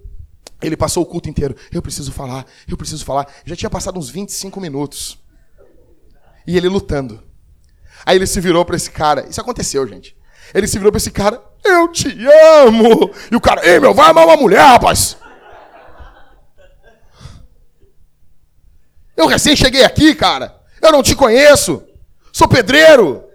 Ele 0.62 0.76
passou 0.76 1.02
o 1.02 1.06
culto 1.06 1.28
inteiro. 1.28 1.54
Eu 1.72 1.82
preciso 1.82 2.12
falar, 2.12 2.46
eu 2.66 2.76
preciso 2.76 3.04
falar. 3.04 3.26
Já 3.44 3.54
tinha 3.56 3.70
passado 3.70 3.98
uns 3.98 4.08
25 4.08 4.60
minutos. 4.60 5.18
E 6.46 6.56
ele 6.56 6.68
lutando. 6.68 7.22
Aí 8.04 8.16
ele 8.16 8.26
se 8.26 8.40
virou 8.40 8.64
para 8.64 8.76
esse 8.76 8.90
cara. 8.90 9.26
Isso 9.28 9.40
aconteceu, 9.40 9.86
gente. 9.86 10.16
Ele 10.54 10.66
se 10.66 10.78
virou 10.78 10.92
para 10.92 10.98
esse 10.98 11.10
cara. 11.10 11.42
Eu 11.64 11.88
te 11.88 12.08
amo. 12.64 13.10
E 13.30 13.36
o 13.36 13.40
cara, 13.40 13.66
ei 13.68 13.80
meu, 13.80 13.92
vai 13.92 14.10
amar 14.10 14.24
uma 14.24 14.36
mulher, 14.36 14.60
rapaz. 14.60 15.16
Eu 19.16 19.26
recém 19.26 19.56
cheguei 19.56 19.82
aqui, 19.82 20.14
cara. 20.14 20.56
Eu 20.80 20.92
não 20.92 21.02
te 21.02 21.16
conheço. 21.16 21.82
Sou 22.32 22.46
pedreiro. 22.46 23.25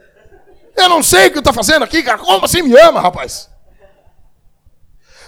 Eu 0.82 0.89
não 0.89 1.03
sei 1.03 1.27
o 1.27 1.32
que 1.32 1.39
está 1.39 1.53
fazendo 1.53 1.84
aqui, 1.84 2.01
cara. 2.01 2.17
Como 2.17 2.45
assim 2.45 2.61
me 2.61 2.77
ama, 2.79 2.99
rapaz? 2.99 3.49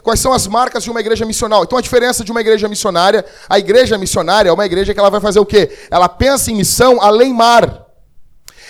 Quais 0.02 0.20
são 0.20 0.34
as 0.34 0.48
marcas 0.48 0.84
de 0.84 0.92
uma 0.92 1.00
igreja 1.00 1.26
missional? 1.26 1.64
Então 1.64 1.78
a 1.78 1.82
diferença 1.82 2.24
de 2.26 2.32
uma 2.32 2.42
igreja 2.42 2.68
missionária, 2.68 3.26
a 3.48 3.58
igreja 3.58 3.98
missionária 3.98 4.50
é 4.50 4.54
uma 4.54 4.66
igreja 4.66 4.94
que 4.94 5.00
ela 5.00 5.10
vai 5.10 5.22
fazer 5.22 5.40
o 5.40 5.46
quê? 5.46 5.72
Ela 5.90 6.10
pensa 6.10 6.52
em 6.52 6.56
missão 6.56 7.02
além 7.02 7.34
mar. 7.34 7.84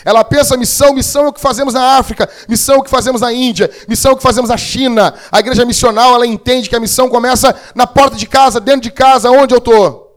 Ela 0.05 0.23
pensa 0.23 0.57
missão, 0.57 0.93
missão 0.93 1.25
é 1.25 1.27
o 1.29 1.33
que 1.33 1.39
fazemos 1.39 1.73
na 1.73 1.97
África, 1.97 2.29
missão 2.47 2.75
é 2.75 2.77
o 2.79 2.83
que 2.83 2.89
fazemos 2.89 3.21
na 3.21 3.31
Índia, 3.31 3.71
missão 3.87 4.11
é 4.11 4.13
o 4.13 4.17
que 4.17 4.23
fazemos 4.23 4.49
na 4.49 4.57
China. 4.57 5.13
A 5.31 5.39
igreja 5.39 5.65
missional, 5.65 6.13
ela 6.15 6.27
entende 6.27 6.69
que 6.69 6.75
a 6.75 6.79
missão 6.79 7.09
começa 7.09 7.55
na 7.73 7.87
porta 7.87 8.15
de 8.17 8.27
casa, 8.27 8.59
dentro 8.59 8.81
de 8.81 8.91
casa, 8.91 9.31
onde 9.31 9.53
eu 9.53 9.59
estou. 9.59 10.13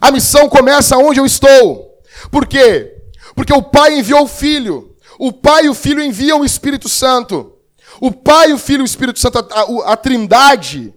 A 0.00 0.10
missão 0.10 0.48
começa 0.48 0.96
onde 0.96 1.20
eu 1.20 1.26
estou. 1.26 2.00
Por 2.30 2.46
quê? 2.46 2.94
Porque 3.34 3.52
o 3.52 3.62
pai 3.62 3.98
enviou 3.98 4.24
o 4.24 4.28
filho. 4.28 4.95
O 5.18 5.32
Pai 5.32 5.66
e 5.66 5.68
o 5.68 5.74
Filho 5.74 6.02
enviam 6.02 6.40
o 6.40 6.44
Espírito 6.44 6.88
Santo. 6.88 7.52
O 8.00 8.12
Pai, 8.12 8.52
o 8.52 8.58
Filho 8.58 8.80
e 8.80 8.82
o 8.82 8.84
Espírito 8.84 9.18
Santo, 9.18 9.38
a, 9.38 9.42
a, 9.42 9.92
a 9.92 9.96
Trindade, 9.96 10.94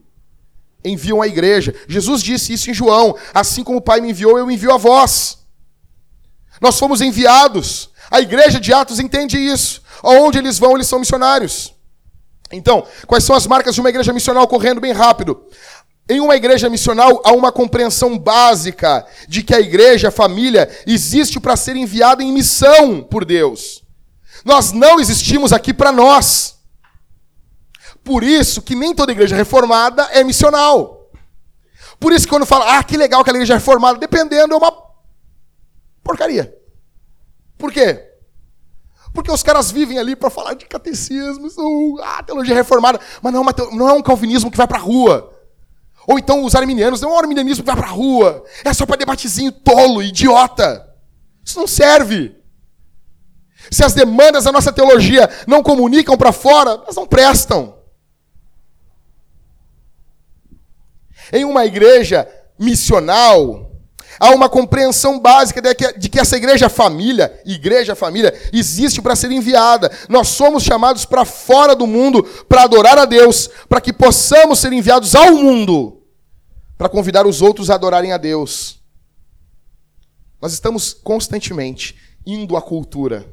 enviam 0.84 1.22
a 1.22 1.28
igreja. 1.28 1.74
Jesus 1.88 2.22
disse 2.22 2.53
isso 2.53 2.70
em 2.70 2.74
João: 2.74 3.15
assim 3.34 3.63
como 3.63 3.78
o 3.78 3.82
Pai 3.82 4.01
me 4.01 4.09
enviou, 4.09 4.38
eu 4.38 4.49
envio 4.49 4.74
a 4.74 4.78
vós. 4.78 5.39
Nós 6.61 6.78
fomos 6.78 7.01
enviados. 7.01 7.89
A 8.11 8.20
igreja 8.20 8.59
de 8.59 8.74
Atos 8.74 8.99
entende 8.99 9.38
isso. 9.38 9.82
Aonde 10.03 10.39
eles 10.39 10.57
vão, 10.57 10.76
eles 10.76 10.88
são 10.88 10.99
missionários. 10.99 11.74
Então, 12.51 12.86
quais 13.05 13.24
são 13.24 13.36
as 13.36 13.45
marcas 13.45 13.76
de 13.76 13.82
uma 13.82 13.89
igreja 13.89 14.11
missional 14.11 14.47
correndo 14.47 14.82
bem 14.82 14.91
rápido? 14.91 15.45
Em 16.09 16.20
uma 16.20 16.36
igreja 16.36 16.70
missional 16.70 17.22
há 17.24 17.32
uma 17.32 17.51
compreensão 17.51 18.17
básica 18.17 19.05
de 19.28 19.43
que 19.43 19.53
a 19.53 19.59
igreja, 19.59 20.07
a 20.07 20.11
família, 20.11 20.67
existe 20.88 21.39
para 21.39 21.55
ser 21.55 21.76
enviada 21.76 22.24
em 22.24 22.34
missão 22.34 23.03
por 23.03 23.24
Deus. 23.24 23.84
Nós 24.44 24.72
não 24.72 25.00
existimos 25.00 25.52
aqui 25.54 25.74
para 25.74 25.92
nós. 25.92 26.58
Por 28.04 28.24
isso 28.24 28.62
que 28.62 28.76
nem 28.76 28.94
toda 28.94 29.12
igreja 29.12 29.36
reformada 29.36 30.04
é 30.12 30.24
missional. 30.24 31.10
Por 32.00 32.14
isso 32.14 32.26
que 32.26 32.30
quando 32.32 32.46
fala, 32.46 32.78
ah, 32.78 32.84
que 32.84 32.96
legal 32.96 33.24
que 33.24 33.30
a 33.30 33.34
igreja 33.34 33.54
é 33.54 33.58
reformada, 33.58 34.00
dependendo, 34.00 34.54
é 34.54 34.58
uma 34.58 34.74
porcaria. 36.04 36.56
Por 37.58 37.72
quê? 37.72 38.06
Porque 39.14 39.32
os 39.32 39.44
caras 39.44 39.70
vivem 39.70 40.00
ali 40.00 40.16
para 40.16 40.30
falar 40.30 40.54
de 40.54 40.66
catecismo, 40.66 41.50
são, 41.50 41.98
ah, 42.02 42.24
teologia 42.24 42.56
reformada, 42.56 43.00
mas 43.22 43.34
não 43.34 43.42
é, 43.42 43.76
não 43.76 43.90
é 43.90 43.94
um 43.94 44.02
calvinismo 44.02 44.50
que 44.50 44.58
vai 44.58 44.68
para 44.68 44.78
a 44.78 44.82
rua. 44.82 45.36
Ou 46.08 46.18
então 46.18 46.44
os 46.44 46.56
arminianos, 46.56 47.02
não 47.02 47.12
é 47.12 47.14
um 47.14 47.20
arminianismo 47.20 47.64
que 47.64 47.68
vai 47.68 47.76
para 47.76 47.88
a 47.88 47.92
rua. 47.92 48.44
É 48.64 48.74
só 48.74 48.86
para 48.86 48.96
debatezinho 48.96 49.52
tolo, 49.52 50.02
idiota. 50.02 50.88
Isso 51.44 51.60
não 51.60 51.68
serve. 51.68 52.39
Se 53.72 53.84
as 53.84 53.93
demandas 53.93 54.43
da 54.43 54.51
nossa 54.51 54.72
teologia 54.72 55.30
não 55.45 55.61
comunicam 55.61 56.17
para 56.17 56.32
fora, 56.32 56.72
elas 56.72 56.95
não 56.95 57.05
prestam. 57.05 57.76
Em 61.32 61.45
uma 61.45 61.65
igreja 61.65 62.28
missional, 62.57 63.72
há 64.20 64.32
uma 64.32 64.49
compreensão 64.49 65.20
básica 65.20 65.61
de 65.61 65.76
que, 65.76 65.93
de 65.93 66.09
que 66.09 66.20
essa 66.20 66.36
igreja 66.36 66.67
família, 66.67 67.39
igreja 67.45 67.95
família, 67.95 68.34
existe 68.51 69.01
para 69.01 69.15
ser 69.15 69.32
enviada. 69.32 69.91
Nós 70.09 70.30
somos 70.30 70.63
chamados 70.63 71.05
para 71.05 71.24
fora 71.24 71.76
do 71.76 71.86
mundo 71.86 72.24
para 72.47 72.63
adorar 72.63 72.97
a 72.97 73.05
Deus, 73.05 73.49
para 73.67 73.80
que 73.80 73.93
possamos 73.93 74.59
ser 74.59 74.74
enviados 74.74 75.15
ao 75.15 75.34
mundo, 75.34 76.01
para 76.78 76.89
convidar 76.89 77.28
os 77.28 77.41
outros 77.41 77.70
a 77.70 77.76
adorarem 77.76 78.11
a 78.11 78.17
Deus. 78.17 78.80
Nós 80.41 80.53
estamos 80.53 80.93
constantemente 80.93 81.95
indo 82.26 82.57
à 82.57 82.61
cultura, 82.61 83.26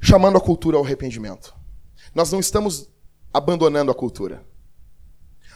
chamando 0.00 0.38
a 0.38 0.40
cultura 0.40 0.76
ao 0.76 0.84
arrependimento. 0.84 1.54
Nós 2.14 2.30
não 2.32 2.40
estamos 2.40 2.88
abandonando 3.32 3.90
a 3.90 3.94
cultura. 3.94 4.44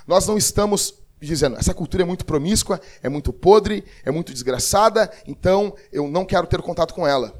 Nós 0.06 0.26
não 0.26 0.36
estamos 0.36 0.94
dizendo, 1.20 1.56
essa 1.58 1.74
cultura 1.74 2.02
é 2.02 2.06
muito 2.06 2.24
promíscua, 2.24 2.80
é 3.02 3.08
muito 3.08 3.32
podre, 3.32 3.84
é 4.04 4.10
muito 4.10 4.32
desgraçada, 4.32 5.10
então 5.26 5.74
eu 5.92 6.08
não 6.08 6.24
quero 6.24 6.46
ter 6.46 6.62
contato 6.62 6.94
com 6.94 7.06
ela. 7.06 7.34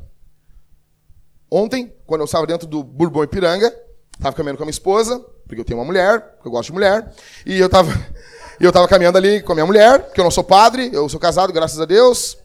Ontem, 1.50 1.92
quando 2.06 2.20
eu 2.20 2.26
estava 2.26 2.46
dentro 2.46 2.66
do 2.66 2.84
Bourbon 2.84 3.24
Ipiranga, 3.24 3.74
estava 4.12 4.36
caminhando 4.36 4.58
com 4.58 4.62
a 4.62 4.66
minha 4.66 4.70
esposa, 4.70 5.18
porque 5.46 5.60
eu 5.60 5.64
tenho 5.64 5.78
uma 5.78 5.84
mulher, 5.84 6.20
porque 6.34 6.46
eu 6.48 6.52
gosto 6.52 6.68
de 6.68 6.74
mulher, 6.74 7.12
e 7.44 7.58
eu 7.58 7.66
estava 7.66 7.90
eu 8.60 8.68
estava 8.68 8.86
caminhando 8.86 9.16
ali 9.18 9.42
com 9.42 9.52
a 9.52 9.54
minha 9.54 9.66
mulher, 9.66 10.04
porque 10.04 10.20
eu 10.20 10.24
não 10.24 10.30
sou 10.30 10.44
padre, 10.44 10.90
eu 10.92 11.08
sou 11.08 11.18
casado, 11.18 11.52
graças 11.52 11.80
a 11.80 11.86
Deus. 11.86 12.38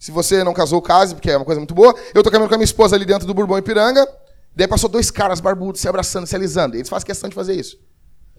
Se 0.00 0.10
você 0.10 0.42
não 0.42 0.54
casou, 0.54 0.80
case, 0.80 1.14
porque 1.14 1.30
é 1.30 1.36
uma 1.36 1.44
coisa 1.44 1.60
muito 1.60 1.74
boa. 1.74 1.94
Eu 2.14 2.20
estou 2.20 2.32
caminhando 2.32 2.48
com 2.48 2.54
a 2.54 2.58
minha 2.58 2.64
esposa 2.64 2.96
ali 2.96 3.04
dentro 3.04 3.26
do 3.26 3.34
Bourbon 3.34 3.58
Ipiranga, 3.58 4.08
daí 4.56 4.66
passou 4.66 4.88
dois 4.88 5.10
caras 5.10 5.40
barbudos 5.40 5.78
se 5.78 5.86
abraçando, 5.86 6.26
se 6.26 6.34
alisando. 6.34 6.74
Eles 6.74 6.88
fazem 6.88 7.04
questão 7.04 7.28
de 7.28 7.34
fazer 7.34 7.54
isso. 7.54 7.78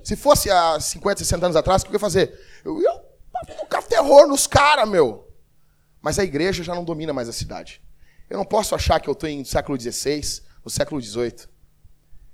Se 0.03 0.16
fosse 0.16 0.49
há 0.49 0.80
50, 0.80 1.20
60 1.20 1.45
anos 1.45 1.55
atrás, 1.55 1.84
o 1.84 1.86
que 1.86 1.91
eu 1.91 1.93
ia 1.95 1.99
fazer? 1.99 2.34
Eu 2.66 2.82
ia 2.82 2.91
tocar 3.59 3.84
terror 3.84 4.28
nos 4.28 4.47
caras, 4.47 4.89
meu. 4.89 5.28
Mas 6.01 6.18
a 6.18 6.24
igreja 6.24 6.64
já 6.64 6.74
não 6.74 6.84
domina 6.84 7.14
mais 7.14 7.30
a 7.30 7.32
cidade. 7.32 7.80
Eu 8.28 8.39
não 8.39 8.45
posso 8.45 8.74
achar 8.74 8.99
que 8.99 9.07
eu 9.07 9.14
estou 9.14 9.30
em 9.30 9.45
século 9.45 9.80
XVI, 9.80 10.41
no 10.66 10.72
século 10.72 10.99
XVIII. 10.99 11.47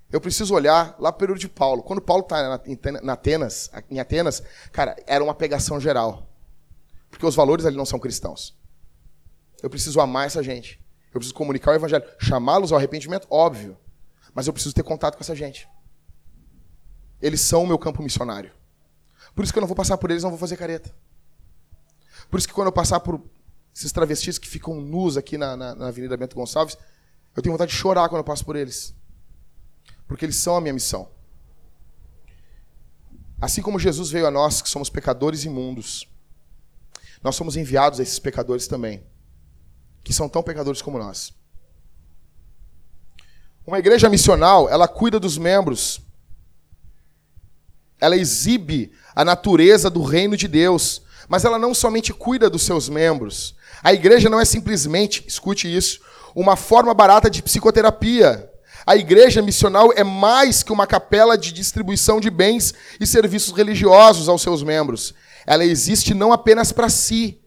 Eu 0.10 0.22
preciso 0.22 0.56
olhar 0.56 0.96
lá 1.00 1.12
para 1.12 1.18
o 1.18 1.20
período 1.20 1.40
de 1.40 1.50
Paulo. 1.50 1.84
Quando 1.84 2.02
Paulo 2.02 2.24
está 2.24 2.62
em 2.66 4.00
Atenas, 4.00 4.42
cara, 4.72 4.96
era 5.06 5.22
uma 5.22 5.36
pegação 5.36 5.82
geral. 5.82 6.30
Porque 7.10 7.26
os 7.26 7.36
valores 7.36 7.66
ali 7.66 7.76
não 7.76 7.86
são 7.86 8.00
cristãos. 8.00 8.56
Eu 9.62 9.70
preciso 9.70 10.00
amar 10.00 10.28
essa 10.28 10.44
gente. 10.44 10.80
Eu 11.14 11.20
preciso 11.20 11.34
comunicar 11.34 11.72
o 11.72 11.76
evangelho. 11.76 12.04
Chamá-los 12.20 12.72
ao 12.72 12.78
arrependimento, 12.78 13.28
óbvio. 13.30 13.78
Mas 14.34 14.48
eu 14.48 14.54
preciso 14.54 14.76
ter 14.76 14.84
contato 14.84 15.16
com 15.16 15.24
essa 15.24 15.36
gente. 15.36 15.68
Eles 17.22 17.42
são 17.42 17.64
o 17.64 17.68
meu 17.68 17.80
campo 17.80 18.04
missionário. 18.04 18.52
Por 19.36 19.44
isso 19.44 19.52
que 19.52 19.60
eu 19.60 19.62
não 19.62 19.68
vou 19.68 19.76
passar 19.76 19.98
por 19.98 20.12
eles, 20.12 20.24
não 20.24 20.30
vou 20.30 20.40
fazer 20.40 20.58
careta. 20.58 20.94
Por 22.30 22.38
isso 22.38 22.48
que 22.48 22.54
quando 22.54 22.68
eu 22.68 22.72
passar 22.72 23.00
por 23.00 23.22
esses 23.76 23.92
travestis 23.92 24.38
que 24.38 24.48
ficam 24.48 24.82
nus 24.82 25.18
aqui 25.18 25.38
na, 25.38 25.56
na, 25.56 25.76
na 25.76 25.88
Avenida 25.88 26.18
Bento 26.18 26.36
Gonçalves, 26.36 26.78
eu 27.36 27.42
tenho 27.42 27.54
vontade 27.54 27.72
de 27.72 27.78
chorar 27.78 28.10
quando 28.10 28.20
eu 28.20 28.24
passo 28.24 28.44
por 28.44 28.56
eles. 28.56 28.94
Porque 30.08 30.26
eles 30.26 30.36
são 30.36 30.56
a 30.56 30.62
minha 30.62 30.74
missão. 30.74 31.10
Assim 33.40 33.62
como 33.62 33.78
Jesus 33.78 34.10
veio 34.10 34.26
a 34.26 34.32
nós, 34.32 34.62
que 34.62 34.70
somos 34.70 34.90
pecadores 34.90 35.44
imundos, 35.44 36.08
nós 37.22 37.36
somos 37.36 37.56
enviados 37.56 38.00
a 38.00 38.04
esses 38.04 38.18
pecadores 38.18 38.68
também, 38.68 39.04
que 40.08 40.14
são 40.14 40.28
tão 40.28 40.42
pecadores 40.42 40.82
como 40.82 40.98
nós. 40.98 41.34
Uma 43.66 43.80
igreja 43.80 44.10
missional, 44.10 44.70
ela 44.70 44.88
cuida 44.88 45.20
dos 45.20 45.38
membros 45.38 46.02
ela 48.00 48.16
exibe 48.16 48.92
a 49.16 49.26
natureza 49.26 49.90
do 49.90 50.04
reino 50.04 50.38
de 50.38 50.48
Deus, 50.48 51.02
mas 51.28 51.44
ela 51.44 51.58
não 51.58 51.74
somente 51.74 52.14
cuida 52.14 52.50
dos 52.50 52.64
seus 52.64 52.88
membros. 52.88 53.56
A 53.84 53.94
igreja 53.94 54.30
não 54.30 54.40
é 54.40 54.46
simplesmente, 54.46 55.24
escute 55.28 55.74
isso, 55.74 56.00
uma 56.36 56.56
forma 56.56 56.94
barata 56.94 57.30
de 57.30 57.42
psicoterapia. 57.42 58.50
A 58.86 58.96
igreja 58.96 59.42
missional 59.42 59.92
é 59.96 60.04
mais 60.04 60.64
que 60.64 60.72
uma 60.72 60.88
capela 60.88 61.38
de 61.38 61.52
distribuição 61.52 62.20
de 62.22 62.30
bens 62.30 62.74
e 63.00 63.08
serviços 63.08 63.54
religiosos 63.54 64.30
aos 64.30 64.42
seus 64.42 64.62
membros. 64.64 65.14
Ela 65.46 65.66
existe 65.66 66.14
não 66.14 66.32
apenas 66.32 66.72
para 66.72 66.90
si, 66.90 67.42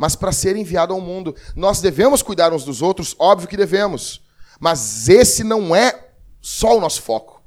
mas 0.00 0.16
para 0.16 0.32
ser 0.32 0.56
enviada 0.56 0.94
ao 0.94 1.00
mundo. 1.00 1.36
Nós 1.54 1.82
devemos 1.82 2.22
cuidar 2.22 2.54
uns 2.54 2.64
dos 2.64 2.80
outros, 2.80 3.14
óbvio 3.18 3.46
que 3.46 3.56
devemos, 3.56 4.22
mas 4.58 5.10
esse 5.10 5.44
não 5.44 5.76
é 5.76 6.12
só 6.40 6.78
o 6.78 6.80
nosso 6.80 7.02
foco. 7.02 7.42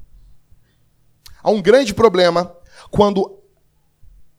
Há 1.42 1.50
um 1.50 1.60
grande 1.60 1.92
problema 1.92 2.56
quando 2.92 3.40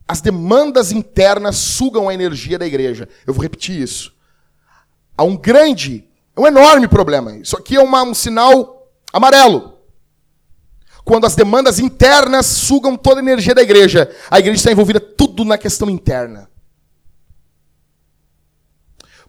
as 0.08 0.22
demandas 0.22 0.94
internas 0.94 1.58
sugam 1.58 2.08
a 2.08 2.14
energia 2.14 2.58
da 2.58 2.66
igreja. 2.66 3.10
Eu 3.28 3.34
vou 3.34 3.44
repetir 3.44 3.82
isso. 3.82 4.16
Há 5.18 5.26
um 5.26 5.36
grande, 5.36 6.08
um 6.38 6.48
enorme 6.48 6.88
problema. 6.88 7.36
Isso 7.36 7.58
aqui 7.58 7.76
é 7.76 7.82
uma, 7.82 8.02
um 8.02 8.14
sinal 8.14 8.94
amarelo. 9.12 9.78
Quando 11.04 11.26
as 11.26 11.36
demandas 11.36 11.80
internas 11.80 12.46
sugam 12.46 12.96
toda 12.96 13.20
a 13.20 13.24
energia 13.24 13.54
da 13.54 13.62
igreja, 13.62 14.10
a 14.32 14.40
igreja 14.40 14.60
está 14.60 14.72
envolvida 14.72 15.02
tudo 15.02 15.44
na 15.44 15.58
questão 15.58 15.90
interna. 15.90 16.50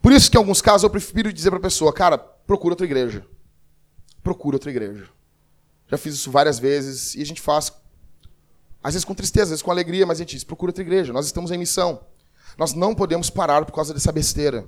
Por 0.07 0.13
isso 0.13 0.31
que 0.31 0.37
em 0.37 0.39
alguns 0.39 0.61
casos 0.61 0.83
eu 0.83 0.89
prefiro 0.89 1.33
dizer 1.33 1.49
para 1.49 1.59
a 1.59 1.61
pessoa, 1.61 1.91
cara, 1.91 2.17
procura 2.17 2.71
outra 2.71 2.85
igreja. 2.85 3.25
Procura 4.23 4.55
outra 4.55 4.69
igreja. 4.69 5.09
Já 5.85 5.97
fiz 5.97 6.13
isso 6.13 6.31
várias 6.31 6.57
vezes 6.57 7.13
e 7.15 7.21
a 7.21 7.25
gente 7.25 7.41
faz, 7.41 7.73
às 8.81 8.93
vezes 8.93 9.03
com 9.03 9.13
tristeza, 9.13 9.43
às 9.43 9.49
vezes 9.49 9.61
com 9.61 9.69
alegria, 9.69 10.05
mas 10.05 10.17
a 10.17 10.23
gente 10.23 10.37
diz: 10.37 10.45
procura 10.45 10.69
outra 10.69 10.81
igreja, 10.81 11.11
nós 11.11 11.25
estamos 11.25 11.51
em 11.51 11.57
missão. 11.57 12.05
Nós 12.57 12.73
não 12.73 12.95
podemos 12.95 13.29
parar 13.29 13.65
por 13.65 13.73
causa 13.73 13.93
dessa 13.93 14.09
besteira. 14.13 14.65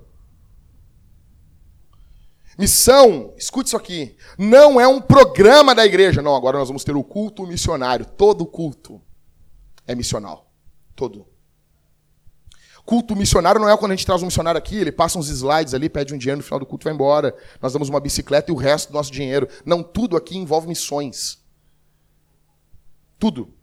Missão, 2.57 3.33
escute 3.37 3.67
isso 3.67 3.77
aqui, 3.77 4.17
não 4.37 4.77
é 4.77 4.89
um 4.89 4.99
programa 4.99 5.73
da 5.73 5.85
igreja. 5.85 6.21
Não, 6.21 6.35
agora 6.35 6.59
nós 6.59 6.67
vamos 6.67 6.83
ter 6.83 6.97
o 6.97 7.01
culto 7.01 7.47
missionário. 7.47 8.05
Todo 8.05 8.45
culto 8.45 9.01
é 9.87 9.95
missional. 9.95 10.51
Todo. 10.97 11.25
Culto 12.89 13.15
missionário 13.15 13.61
não 13.61 13.69
é 13.69 13.77
quando 13.77 13.91
a 13.91 13.95
gente 13.95 14.03
traz 14.03 14.23
um 14.23 14.25
missionário 14.25 14.57
aqui, 14.57 14.75
ele 14.75 14.91
passa 14.91 15.19
uns 15.19 15.29
slides 15.29 15.75
ali, 15.75 15.87
pede 15.87 16.11
um 16.11 16.17
dinheiro, 16.17 16.39
no 16.39 16.43
final 16.43 16.59
do 16.59 16.65
culto 16.65 16.85
vai 16.85 16.91
embora. 16.91 17.35
Nós 17.61 17.71
damos 17.71 17.87
uma 17.87 17.99
bicicleta 17.99 18.49
e 18.49 18.51
o 18.51 18.57
resto 18.57 18.89
do 18.89 18.95
nosso 18.95 19.11
dinheiro. 19.11 19.47
Não, 19.63 19.83
tudo 19.83 20.17
aqui 20.17 20.35
envolve 20.35 20.67
missões. 20.67 21.37
Tudo. 23.19 23.53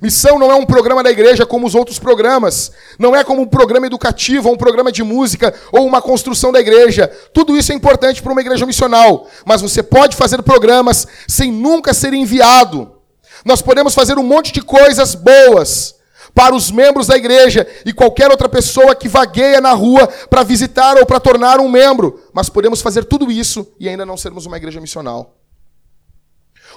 Missão 0.00 0.38
não 0.38 0.50
é 0.50 0.54
um 0.54 0.64
programa 0.64 1.02
da 1.02 1.10
igreja 1.10 1.44
como 1.44 1.66
os 1.66 1.74
outros 1.74 1.98
programas. 1.98 2.72
Não 2.98 3.14
é 3.14 3.22
como 3.22 3.42
um 3.42 3.46
programa 3.46 3.88
educativo, 3.88 4.48
ou 4.48 4.54
um 4.54 4.56
programa 4.56 4.90
de 4.90 5.02
música, 5.02 5.52
ou 5.70 5.84
uma 5.84 6.00
construção 6.00 6.50
da 6.50 6.58
igreja. 6.58 7.08
Tudo 7.34 7.58
isso 7.58 7.72
é 7.72 7.74
importante 7.74 8.22
para 8.22 8.32
uma 8.32 8.40
igreja 8.40 8.64
missional. 8.64 9.28
Mas 9.44 9.60
você 9.60 9.82
pode 9.82 10.16
fazer 10.16 10.42
programas 10.42 11.06
sem 11.28 11.52
nunca 11.52 11.92
ser 11.92 12.14
enviado. 12.14 13.02
Nós 13.44 13.60
podemos 13.60 13.92
fazer 13.92 14.16
um 14.16 14.22
monte 14.22 14.50
de 14.50 14.62
coisas 14.62 15.14
boas 15.14 15.95
para 16.36 16.54
os 16.54 16.70
membros 16.70 17.06
da 17.06 17.16
igreja 17.16 17.66
e 17.86 17.94
qualquer 17.94 18.30
outra 18.30 18.46
pessoa 18.46 18.94
que 18.94 19.08
vagueia 19.08 19.58
na 19.58 19.72
rua 19.72 20.06
para 20.28 20.42
visitar 20.42 20.98
ou 20.98 21.06
para 21.06 21.18
tornar 21.18 21.58
um 21.60 21.68
membro. 21.68 22.20
Mas 22.30 22.50
podemos 22.50 22.82
fazer 22.82 23.06
tudo 23.06 23.32
isso 23.32 23.66
e 23.80 23.88
ainda 23.88 24.04
não 24.04 24.18
sermos 24.18 24.44
uma 24.44 24.58
igreja 24.58 24.78
missional. 24.78 25.34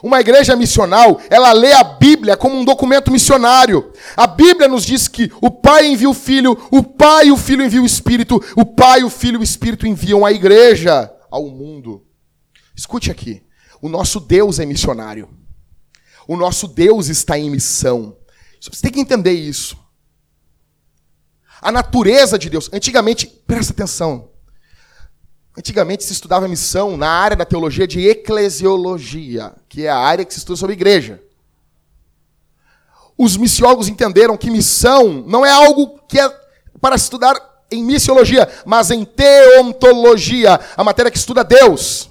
Uma 0.02 0.22
igreja 0.22 0.56
missional, 0.56 1.20
ela 1.30 1.52
lê 1.52 1.74
a 1.74 1.84
Bíblia 1.84 2.38
como 2.38 2.56
um 2.56 2.64
documento 2.64 3.12
missionário. 3.12 3.92
A 4.16 4.26
Bíblia 4.26 4.70
nos 4.70 4.86
diz 4.86 5.10
que 5.10 5.30
o 5.42 5.52
Pai 5.52 5.88
envia 5.88 6.10
o 6.10 6.14
Filho, 6.14 6.58
o 6.72 6.82
Pai 6.82 7.28
e 7.28 7.32
o 7.34 7.36
Filho 7.36 7.62
enviam 7.62 7.84
o 7.84 7.86
Espírito, 7.86 8.42
o 8.56 8.64
Pai, 8.64 9.04
o 9.04 9.10
Filho 9.10 9.36
e 9.36 9.40
o 9.40 9.44
Espírito 9.44 9.86
enviam 9.86 10.26
a 10.26 10.32
igreja 10.32 11.12
ao 11.30 11.50
mundo. 11.50 12.06
Escute 12.74 13.12
aqui. 13.12 13.44
O 13.82 13.90
nosso 13.90 14.22
Deus 14.22 14.58
é 14.58 14.66
missionário. 14.66 15.28
O 16.26 16.38
nosso 16.38 16.66
Deus 16.66 17.10
está 17.10 17.38
em 17.38 17.50
missão. 17.50 18.16
Você 18.60 18.82
tem 18.82 18.92
que 18.92 19.00
entender 19.00 19.32
isso. 19.32 19.78
A 21.62 21.72
natureza 21.72 22.38
de 22.38 22.50
Deus. 22.50 22.70
Antigamente, 22.72 23.28
presta 23.28 23.74
atenção. 23.74 24.30
Antigamente 25.58 26.04
se 26.04 26.14
estudava 26.14 26.48
missão 26.48 26.96
na 26.96 27.10
área 27.10 27.36
da 27.36 27.46
teologia 27.46 27.88
de 27.88 28.08
eclesiologia, 28.08 29.54
que 29.68 29.86
é 29.86 29.90
a 29.90 29.98
área 29.98 30.24
que 30.24 30.34
se 30.34 30.40
estuda 30.40 30.58
sobre 30.58 30.74
igreja. 30.74 31.22
Os 33.18 33.36
missiólogos 33.36 33.90
entenderam 33.90 34.38
que 34.38 34.50
missão 34.50 35.24
não 35.28 35.46
é 35.46 35.52
algo 35.52 36.00
que 36.08 36.18
é 36.18 36.30
para 36.80 36.96
estudar 36.96 37.36
em 37.70 37.84
missiologia, 37.84 38.50
mas 38.66 38.90
em 38.90 39.04
teontologia, 39.04 40.60
a 40.78 40.84
matéria 40.84 41.12
que 41.12 41.18
estuda 41.18 41.44
Deus. 41.44 42.10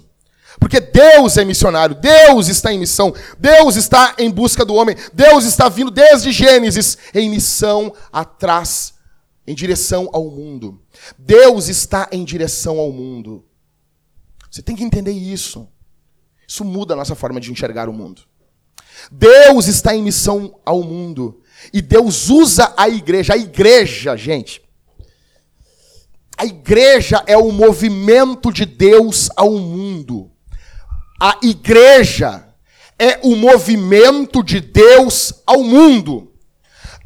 Porque 0.59 0.80
Deus 0.80 1.36
é 1.36 1.44
missionário, 1.44 1.94
Deus 1.94 2.48
está 2.48 2.72
em 2.72 2.78
missão, 2.78 3.14
Deus 3.38 3.76
está 3.76 4.14
em 4.18 4.30
busca 4.30 4.64
do 4.64 4.74
homem, 4.74 4.96
Deus 5.12 5.44
está 5.44 5.68
vindo 5.68 5.90
desde 5.90 6.32
Gênesis 6.32 6.98
em 7.14 7.30
missão 7.30 7.92
atrás, 8.12 8.94
em 9.46 9.54
direção 9.54 10.11
ao 10.12 10.24
mundo. 10.30 10.80
Deus 11.16 11.68
está 11.68 12.09
em 12.11 12.24
direção 12.24 12.78
ao 12.78 12.90
mundo. 12.92 13.44
Você 14.50 14.62
tem 14.62 14.74
que 14.74 14.84
entender 14.84 15.12
isso. 15.12 15.68
Isso 16.46 16.64
muda 16.64 16.94
a 16.94 16.96
nossa 16.96 17.14
forma 17.14 17.40
de 17.40 17.52
enxergar 17.52 17.88
o 17.88 17.92
mundo. 17.92 18.22
Deus 19.12 19.68
está 19.68 19.94
em 19.94 20.02
missão 20.02 20.59
ao 20.64 20.82
mundo. 20.82 21.40
E 21.72 21.80
Deus 21.82 22.28
usa 22.28 22.72
a 22.76 22.88
igreja. 22.88 23.34
A 23.34 23.36
igreja, 23.36 24.16
gente. 24.16 24.62
A 26.36 26.46
igreja 26.46 27.22
é 27.26 27.36
o 27.36 27.52
movimento 27.52 28.52
de 28.52 28.64
Deus 28.64 29.28
ao 29.36 29.52
mundo. 29.52 30.30
A 31.20 31.38
igreja 31.42 32.48
é 32.98 33.18
o 33.22 33.34
movimento 33.34 34.42
de 34.42 34.60
Deus 34.60 35.32
ao 35.46 35.62
mundo. 35.62 36.32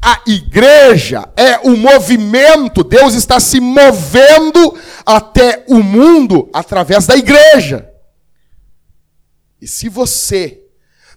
A 0.01 0.21
igreja 0.27 1.31
é 1.37 1.59
o 1.59 1.77
movimento, 1.77 2.83
Deus 2.83 3.13
está 3.13 3.39
se 3.39 3.61
movendo 3.61 4.77
até 5.05 5.63
o 5.69 5.81
mundo 5.81 6.49
através 6.53 7.07
da 7.07 7.15
igreja. 7.15 7.89
E 9.61 9.67
se 9.67 9.87
você 9.87 10.61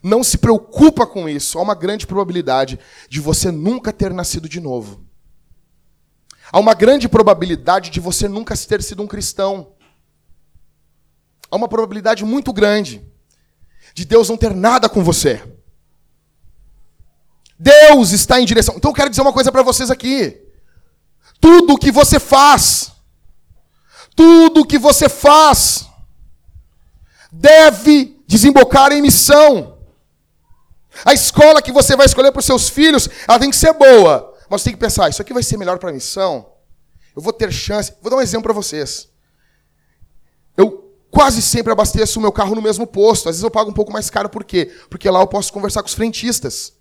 não 0.01 0.22
se 0.22 0.38
preocupa 0.38 1.05
com 1.05 1.28
isso, 1.28 1.59
há 1.59 1.62
uma 1.62 1.74
grande 1.74 2.07
probabilidade 2.07 2.78
de 3.11 3.20
você 3.20 3.51
nunca 3.51 3.92
ter 3.92 4.14
nascido 4.14 4.49
de 4.49 4.61
novo. 4.61 5.05
Há 6.53 6.61
uma 6.61 6.74
grande 6.74 7.09
probabilidade 7.09 7.90
de 7.90 7.99
você 7.99 8.28
nunca 8.28 8.57
ter 8.57 8.82
sido 8.84 9.03
um 9.03 9.07
cristão. 9.09 9.72
Há 11.51 11.57
uma 11.57 11.68
probabilidade 11.68 12.24
muito 12.24 12.53
grande 12.53 13.05
de 13.94 14.05
Deus 14.05 14.28
não 14.28 14.36
ter 14.36 14.55
nada 14.55 14.88
com 14.88 15.03
você. 15.03 15.42
Deus 17.59 18.11
está 18.11 18.40
em 18.40 18.44
direção. 18.44 18.74
Então 18.76 18.90
eu 18.90 18.94
quero 18.94 19.11
dizer 19.11 19.22
uma 19.22 19.32
coisa 19.32 19.51
para 19.51 19.62
vocês 19.62 19.90
aqui. 19.90 20.42
Tudo 21.40 21.78
que 21.78 21.90
você 21.90 22.18
faz, 22.18 22.92
tudo 24.14 24.66
que 24.66 24.78
você 24.78 25.09
faz, 25.09 25.86
deve 27.32 28.22
desembocar 28.26 28.92
em 28.92 29.03
missão. 29.03 29.78
A 31.05 31.12
escola 31.12 31.62
que 31.62 31.72
você 31.72 31.94
vai 31.94 32.07
escolher 32.07 32.32
para 32.32 32.40
os 32.40 32.47
seus 32.47 32.68
filhos, 32.68 33.09
ela 33.28 33.38
tem 33.38 33.51
que 33.51 33.57
ser 33.57 33.72
boa. 33.72 34.34
Mas 34.49 34.62
você 34.62 34.70
tem 34.70 34.74
que 34.74 34.80
pensar, 34.80 35.09
isso 35.09 35.22
aqui 35.22 35.32
vai 35.32 35.42
ser 35.42 35.57
melhor 35.57 35.78
para 35.78 35.90
a 35.90 35.92
missão? 35.92 36.53
Eu 37.14 37.22
vou 37.22 37.32
ter 37.32 37.53
chance. 37.53 37.92
Vou 38.03 38.11
dar 38.11 38.16
um 38.16 38.22
exemplo 38.22 38.44
para 38.44 38.53
vocês. 38.53 39.09
Quase 41.17 41.41
sempre 41.41 41.73
abasteço 41.73 42.19
o 42.19 42.23
meu 42.23 42.31
carro 42.31 42.55
no 42.55 42.61
mesmo 42.61 42.87
posto. 42.87 43.31
Às 43.31 43.37
vezes 43.37 43.43
eu 43.43 43.51
pago 43.51 43.71
um 43.71 43.73
pouco 43.73 43.91
mais 43.91 44.11
caro, 44.11 44.29
por 44.29 44.45
quê? 44.45 44.71
Porque 44.91 45.09
lá 45.09 45.19
eu 45.19 45.27
posso 45.27 45.51
conversar 45.51 45.81
com 45.81 45.89
os 45.89 45.95
frentistas. 45.95 46.75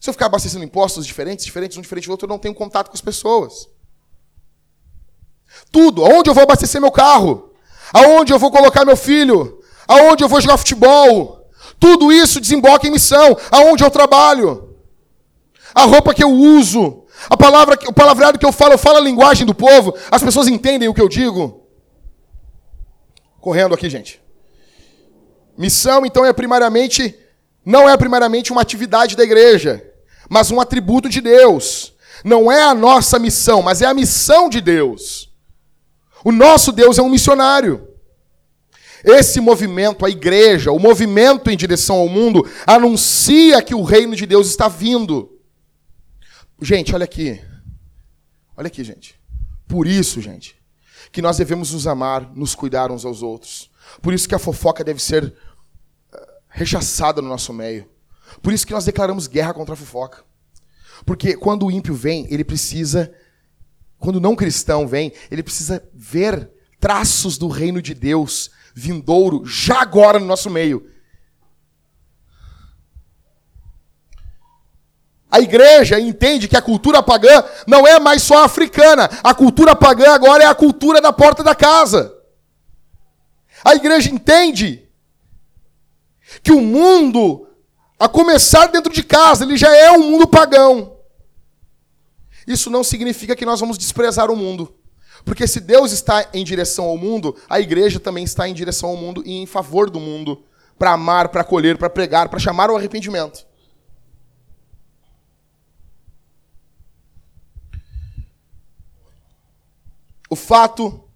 Se 0.00 0.08
eu 0.08 0.14
ficar 0.14 0.24
abastecendo 0.24 0.64
impostos 0.64 1.06
diferentes, 1.06 1.44
diferentes 1.44 1.76
um 1.76 1.82
diferente 1.82 2.06
do 2.06 2.12
outro, 2.12 2.24
eu 2.24 2.30
não 2.30 2.38
tenho 2.38 2.54
contato 2.54 2.88
com 2.88 2.94
as 2.94 3.02
pessoas. 3.02 3.68
Tudo. 5.70 6.02
Aonde 6.02 6.30
eu 6.30 6.34
vou 6.34 6.44
abastecer 6.44 6.80
meu 6.80 6.90
carro? 6.90 7.52
Aonde 7.92 8.32
eu 8.32 8.38
vou 8.38 8.50
colocar 8.50 8.86
meu 8.86 8.96
filho? 8.96 9.60
Aonde 9.86 10.24
eu 10.24 10.28
vou 10.28 10.40
jogar 10.40 10.56
futebol? 10.56 11.46
Tudo 11.78 12.10
isso 12.10 12.40
desemboca 12.40 12.86
em 12.86 12.90
missão. 12.90 13.36
Aonde 13.50 13.84
eu 13.84 13.90
trabalho? 13.90 14.78
A 15.74 15.84
roupa 15.84 16.14
que 16.14 16.24
eu 16.24 16.30
uso? 16.30 17.04
A 17.28 17.36
palavra, 17.36 17.78
o 17.86 17.92
palavreado 17.92 18.38
que 18.38 18.46
eu 18.46 18.52
falo, 18.52 18.72
eu 18.72 18.78
falo 18.78 18.96
a 18.96 19.02
linguagem 19.02 19.44
do 19.44 19.54
povo. 19.54 19.94
As 20.10 20.22
pessoas 20.22 20.48
entendem 20.48 20.88
o 20.88 20.94
que 20.94 21.02
eu 21.02 21.08
digo? 21.10 21.57
Correndo 23.48 23.72
aqui, 23.72 23.88
gente. 23.88 24.20
Missão, 25.56 26.04
então, 26.04 26.22
é 26.22 26.34
primariamente 26.34 27.18
não 27.64 27.88
é 27.88 27.96
primariamente 27.96 28.52
uma 28.52 28.60
atividade 28.60 29.16
da 29.16 29.24
igreja, 29.24 29.82
mas 30.28 30.50
um 30.50 30.60
atributo 30.60 31.08
de 31.08 31.22
Deus. 31.22 31.94
Não 32.22 32.52
é 32.52 32.62
a 32.62 32.74
nossa 32.74 33.18
missão, 33.18 33.62
mas 33.62 33.80
é 33.80 33.86
a 33.86 33.94
missão 33.94 34.50
de 34.50 34.60
Deus. 34.60 35.32
O 36.22 36.30
nosso 36.30 36.72
Deus 36.72 36.98
é 36.98 37.02
um 37.02 37.08
missionário. 37.08 37.88
Esse 39.02 39.40
movimento, 39.40 40.04
a 40.04 40.10
igreja, 40.10 40.70
o 40.70 40.78
movimento 40.78 41.50
em 41.50 41.56
direção 41.56 41.96
ao 41.96 42.08
mundo, 42.08 42.46
anuncia 42.66 43.62
que 43.62 43.74
o 43.74 43.82
reino 43.82 44.14
de 44.14 44.26
Deus 44.26 44.46
está 44.46 44.68
vindo. 44.68 45.40
Gente, 46.60 46.94
olha 46.94 47.04
aqui. 47.04 47.40
Olha 48.54 48.66
aqui, 48.66 48.84
gente. 48.84 49.18
Por 49.66 49.86
isso, 49.86 50.20
gente, 50.20 50.57
que 51.10 51.22
nós 51.22 51.36
devemos 51.36 51.72
nos 51.72 51.86
amar, 51.86 52.30
nos 52.34 52.54
cuidar 52.54 52.90
uns 52.90 53.04
aos 53.04 53.22
outros. 53.22 53.70
Por 54.02 54.12
isso 54.12 54.28
que 54.28 54.34
a 54.34 54.38
fofoca 54.38 54.84
deve 54.84 55.02
ser 55.02 55.34
rechaçada 56.48 57.22
no 57.22 57.28
nosso 57.28 57.52
meio. 57.52 57.88
Por 58.42 58.52
isso 58.52 58.66
que 58.66 58.72
nós 58.72 58.84
declaramos 58.84 59.26
guerra 59.26 59.54
contra 59.54 59.74
a 59.74 59.76
fofoca. 59.76 60.24
Porque 61.06 61.36
quando 61.36 61.66
o 61.66 61.70
ímpio 61.70 61.94
vem, 61.94 62.26
ele 62.30 62.44
precisa, 62.44 63.12
quando 63.98 64.16
o 64.16 64.20
não 64.20 64.36
cristão 64.36 64.86
vem, 64.86 65.12
ele 65.30 65.42
precisa 65.42 65.82
ver 65.94 66.50
traços 66.80 67.38
do 67.38 67.48
reino 67.48 67.80
de 67.80 67.94
Deus 67.94 68.50
vindouro 68.74 69.44
já 69.44 69.80
agora 69.80 70.18
no 70.18 70.26
nosso 70.26 70.50
meio. 70.50 70.88
A 75.30 75.40
igreja 75.40 76.00
entende 76.00 76.48
que 76.48 76.56
a 76.56 76.62
cultura 76.62 77.02
pagã 77.02 77.44
não 77.66 77.86
é 77.86 78.00
mais 78.00 78.22
só 78.22 78.44
africana. 78.44 79.10
A 79.22 79.34
cultura 79.34 79.76
pagã 79.76 80.12
agora 80.12 80.44
é 80.44 80.46
a 80.46 80.54
cultura 80.54 81.00
da 81.00 81.12
porta 81.12 81.44
da 81.44 81.54
casa. 81.54 82.14
A 83.64 83.74
igreja 83.74 84.10
entende 84.10 84.88
que 86.42 86.52
o 86.52 86.60
mundo, 86.60 87.46
a 87.98 88.08
começar 88.08 88.66
dentro 88.66 88.92
de 88.92 89.02
casa, 89.02 89.44
ele 89.44 89.56
já 89.56 89.74
é 89.76 89.90
um 89.92 90.10
mundo 90.10 90.26
pagão. 90.26 90.96
Isso 92.46 92.70
não 92.70 92.82
significa 92.82 93.36
que 93.36 93.44
nós 93.44 93.60
vamos 93.60 93.76
desprezar 93.76 94.30
o 94.30 94.36
mundo. 94.36 94.74
Porque 95.24 95.46
se 95.46 95.60
Deus 95.60 95.92
está 95.92 96.26
em 96.32 96.44
direção 96.44 96.86
ao 96.86 96.96
mundo, 96.96 97.36
a 97.50 97.60
igreja 97.60 98.00
também 98.00 98.24
está 98.24 98.48
em 98.48 98.54
direção 98.54 98.90
ao 98.90 98.96
mundo 98.96 99.22
e 99.26 99.42
em 99.42 99.46
favor 99.46 99.90
do 99.90 100.00
mundo, 100.00 100.42
para 100.78 100.92
amar, 100.92 101.28
para 101.28 101.42
acolher, 101.42 101.76
para 101.76 101.90
pregar, 101.90 102.30
para 102.30 102.38
chamar 102.38 102.70
ao 102.70 102.76
arrependimento. 102.76 103.47
O 110.28 110.36
fato 110.36 111.08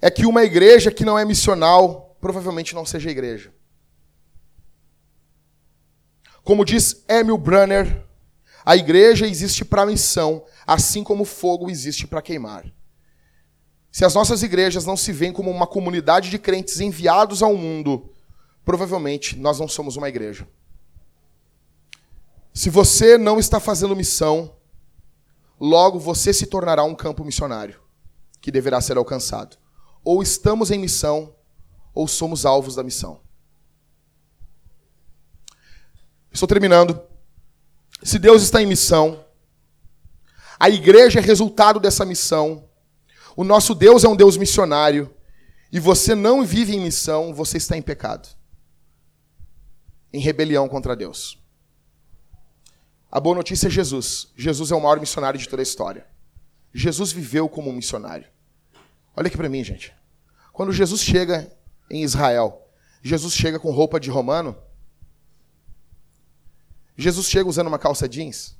é 0.00 0.10
que 0.10 0.26
uma 0.26 0.42
igreja 0.42 0.90
que 0.90 1.04
não 1.04 1.18
é 1.18 1.24
missional 1.24 2.16
provavelmente 2.20 2.74
não 2.74 2.84
seja 2.84 3.10
igreja. 3.10 3.54
Como 6.42 6.64
diz 6.64 7.04
Emil 7.08 7.38
Brunner, 7.38 8.04
a 8.64 8.76
igreja 8.76 9.26
existe 9.26 9.64
para 9.64 9.86
missão, 9.86 10.44
assim 10.66 11.04
como 11.04 11.22
o 11.22 11.26
fogo 11.26 11.70
existe 11.70 12.06
para 12.06 12.20
queimar. 12.20 12.64
Se 13.92 14.04
as 14.04 14.14
nossas 14.14 14.42
igrejas 14.42 14.84
não 14.84 14.96
se 14.96 15.12
veem 15.12 15.32
como 15.32 15.50
uma 15.50 15.66
comunidade 15.66 16.28
de 16.28 16.38
crentes 16.38 16.80
enviados 16.80 17.42
ao 17.42 17.54
mundo, 17.54 18.12
provavelmente 18.64 19.38
nós 19.38 19.60
não 19.60 19.68
somos 19.68 19.96
uma 19.96 20.08
igreja. 20.08 20.48
Se 22.52 22.70
você 22.70 23.16
não 23.16 23.38
está 23.38 23.60
fazendo 23.60 23.94
missão, 23.94 24.56
logo 25.60 25.98
você 25.98 26.32
se 26.32 26.46
tornará 26.46 26.82
um 26.84 26.94
campo 26.94 27.24
missionário 27.24 27.83
que 28.44 28.52
deverá 28.52 28.78
ser 28.78 28.98
alcançado. 28.98 29.56
Ou 30.04 30.22
estamos 30.22 30.70
em 30.70 30.78
missão, 30.78 31.34
ou 31.94 32.06
somos 32.06 32.44
alvos 32.44 32.74
da 32.74 32.82
missão. 32.82 33.22
Estou 36.30 36.46
terminando. 36.46 37.00
Se 38.02 38.18
Deus 38.18 38.42
está 38.42 38.60
em 38.60 38.66
missão, 38.66 39.24
a 40.60 40.68
igreja 40.68 41.20
é 41.20 41.22
resultado 41.22 41.80
dessa 41.80 42.04
missão. 42.04 42.68
O 43.34 43.44
nosso 43.44 43.74
Deus 43.74 44.04
é 44.04 44.08
um 44.08 44.14
Deus 44.14 44.36
missionário. 44.36 45.10
E 45.72 45.80
você 45.80 46.14
não 46.14 46.44
vive 46.44 46.76
em 46.76 46.80
missão, 46.80 47.32
você 47.32 47.56
está 47.56 47.78
em 47.78 47.82
pecado. 47.82 48.28
em 50.12 50.20
rebelião 50.20 50.68
contra 50.68 50.94
Deus. 50.94 51.42
A 53.10 53.18
boa 53.18 53.34
notícia 53.34 53.68
é 53.68 53.70
Jesus. 53.70 54.30
Jesus 54.36 54.70
é 54.70 54.74
o 54.74 54.80
maior 54.80 55.00
missionário 55.00 55.40
de 55.40 55.48
toda 55.48 55.62
a 55.62 55.64
história. 55.64 56.06
Jesus 56.74 57.10
viveu 57.10 57.48
como 57.48 57.70
um 57.70 57.72
missionário. 57.72 58.33
Olha 59.16 59.28
aqui 59.28 59.36
para 59.36 59.48
mim, 59.48 59.62
gente. 59.62 59.94
Quando 60.52 60.72
Jesus 60.72 61.00
chega 61.00 61.50
em 61.90 62.02
Israel, 62.02 62.68
Jesus 63.02 63.34
chega 63.34 63.58
com 63.58 63.70
roupa 63.70 64.00
de 64.00 64.10
romano. 64.10 64.56
Jesus 66.96 67.28
chega 67.28 67.48
usando 67.48 67.68
uma 67.68 67.78
calça 67.78 68.08
jeans. 68.08 68.56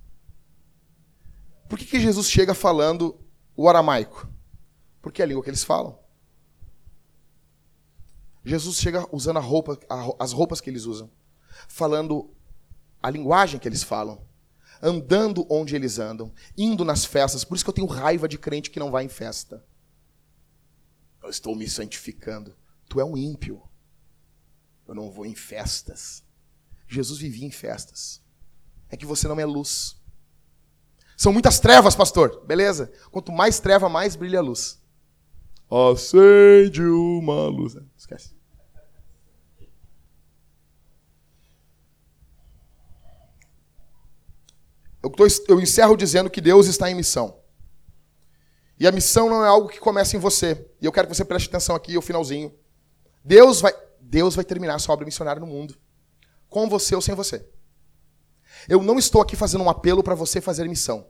Por 1.68 1.78
que, 1.78 1.86
que 1.86 2.00
Jesus 2.00 2.30
chega 2.30 2.54
falando 2.54 3.18
o 3.56 3.68
aramaico? 3.68 4.28
Porque 5.00 5.22
é 5.22 5.24
a 5.24 5.28
língua 5.28 5.42
que 5.42 5.50
eles 5.50 5.64
falam. 5.64 5.98
Jesus 8.44 8.76
chega 8.76 9.06
usando 9.10 9.40
roupa, 9.40 9.78
as 10.18 10.32
roupas 10.32 10.60
que 10.60 10.68
eles 10.68 10.84
usam, 10.84 11.10
falando 11.66 12.30
a 13.02 13.08
linguagem 13.08 13.58
que 13.58 13.66
eles 13.66 13.82
falam, 13.82 14.26
andando 14.82 15.46
onde 15.48 15.74
eles 15.74 15.98
andam, 15.98 16.32
indo 16.56 16.84
nas 16.84 17.04
festas. 17.04 17.44
Por 17.44 17.54
isso 17.54 17.64
que 17.64 17.70
eu 17.70 17.74
tenho 17.74 17.86
raiva 17.86 18.28
de 18.28 18.36
crente 18.36 18.70
que 18.70 18.78
não 18.78 18.90
vai 18.90 19.04
em 19.04 19.08
festa. 19.08 19.64
Eu 21.24 21.30
estou 21.30 21.56
me 21.56 21.66
santificando. 21.66 22.54
Tu 22.86 23.00
é 23.00 23.04
um 23.04 23.16
ímpio. 23.16 23.62
Eu 24.86 24.94
não 24.94 25.10
vou 25.10 25.24
em 25.24 25.34
festas. 25.34 26.22
Jesus 26.86 27.18
vivia 27.18 27.46
em 27.46 27.50
festas. 27.50 28.22
É 28.90 28.96
que 28.96 29.06
você 29.06 29.26
não 29.26 29.40
é 29.40 29.46
luz. 29.46 29.96
São 31.16 31.32
muitas 31.32 31.58
trevas, 31.58 31.96
pastor. 31.96 32.44
Beleza? 32.44 32.92
Quanto 33.10 33.32
mais 33.32 33.58
treva, 33.58 33.88
mais 33.88 34.14
brilha 34.14 34.40
a 34.40 34.42
luz. 34.42 34.78
Acende 35.70 36.82
uma 36.82 37.46
luz. 37.46 37.74
Esquece. 37.96 38.36
Eu, 45.02 45.08
tô, 45.08 45.26
eu 45.48 45.58
encerro 45.58 45.96
dizendo 45.96 46.28
que 46.28 46.42
Deus 46.42 46.66
está 46.66 46.90
em 46.90 46.94
missão. 46.94 47.42
E 48.78 48.86
a 48.86 48.92
missão 48.92 49.28
não 49.28 49.44
é 49.44 49.48
algo 49.48 49.68
que 49.68 49.78
começa 49.78 50.16
em 50.16 50.20
você. 50.20 50.68
E 50.80 50.86
eu 50.86 50.92
quero 50.92 51.08
que 51.08 51.14
você 51.14 51.24
preste 51.24 51.48
atenção 51.48 51.76
aqui, 51.76 51.96
o 51.96 52.02
finalzinho. 52.02 52.52
Deus 53.24 53.60
vai, 53.60 53.72
Deus 54.00 54.34
vai 54.34 54.44
terminar 54.44 54.74
a 54.74 54.78
sua 54.78 54.94
obra 54.94 55.04
missionária 55.04 55.40
no 55.40 55.46
mundo. 55.46 55.76
Com 56.48 56.68
você 56.68 56.94
ou 56.94 57.00
sem 57.00 57.14
você. 57.14 57.48
Eu 58.68 58.82
não 58.82 58.98
estou 58.98 59.20
aqui 59.20 59.36
fazendo 59.36 59.64
um 59.64 59.70
apelo 59.70 60.02
para 60.02 60.14
você 60.14 60.40
fazer 60.40 60.68
missão. 60.68 61.06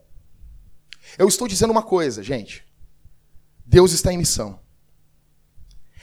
Eu 1.17 1.27
estou 1.27 1.47
dizendo 1.47 1.71
uma 1.71 1.83
coisa, 1.83 2.23
gente. 2.23 2.65
Deus 3.65 3.91
está 3.91 4.11
em 4.11 4.17
missão. 4.17 4.59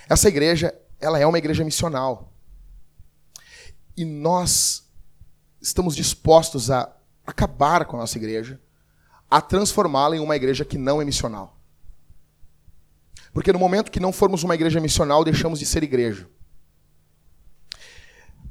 Essa 0.08 0.28
igreja, 0.28 0.74
ela 1.00 1.18
é 1.18 1.26
uma 1.26 1.38
igreja 1.38 1.64
missional. 1.64 2.32
E 3.96 4.04
nós 4.04 4.90
estamos 5.60 5.94
dispostos 5.94 6.70
a 6.70 6.94
acabar 7.26 7.84
com 7.84 7.96
a 7.96 8.00
nossa 8.00 8.18
igreja, 8.18 8.60
a 9.32 9.40
transformá-la 9.40 10.14
em 10.14 10.20
uma 10.20 10.36
igreja 10.36 10.62
que 10.62 10.76
não 10.76 11.00
é 11.00 11.06
missional. 11.06 11.56
Porque 13.32 13.50
no 13.50 13.58
momento 13.58 13.90
que 13.90 13.98
não 13.98 14.12
formos 14.12 14.42
uma 14.42 14.54
igreja 14.54 14.78
missional, 14.78 15.24
deixamos 15.24 15.58
de 15.58 15.64
ser 15.64 15.82
igreja. 15.82 16.28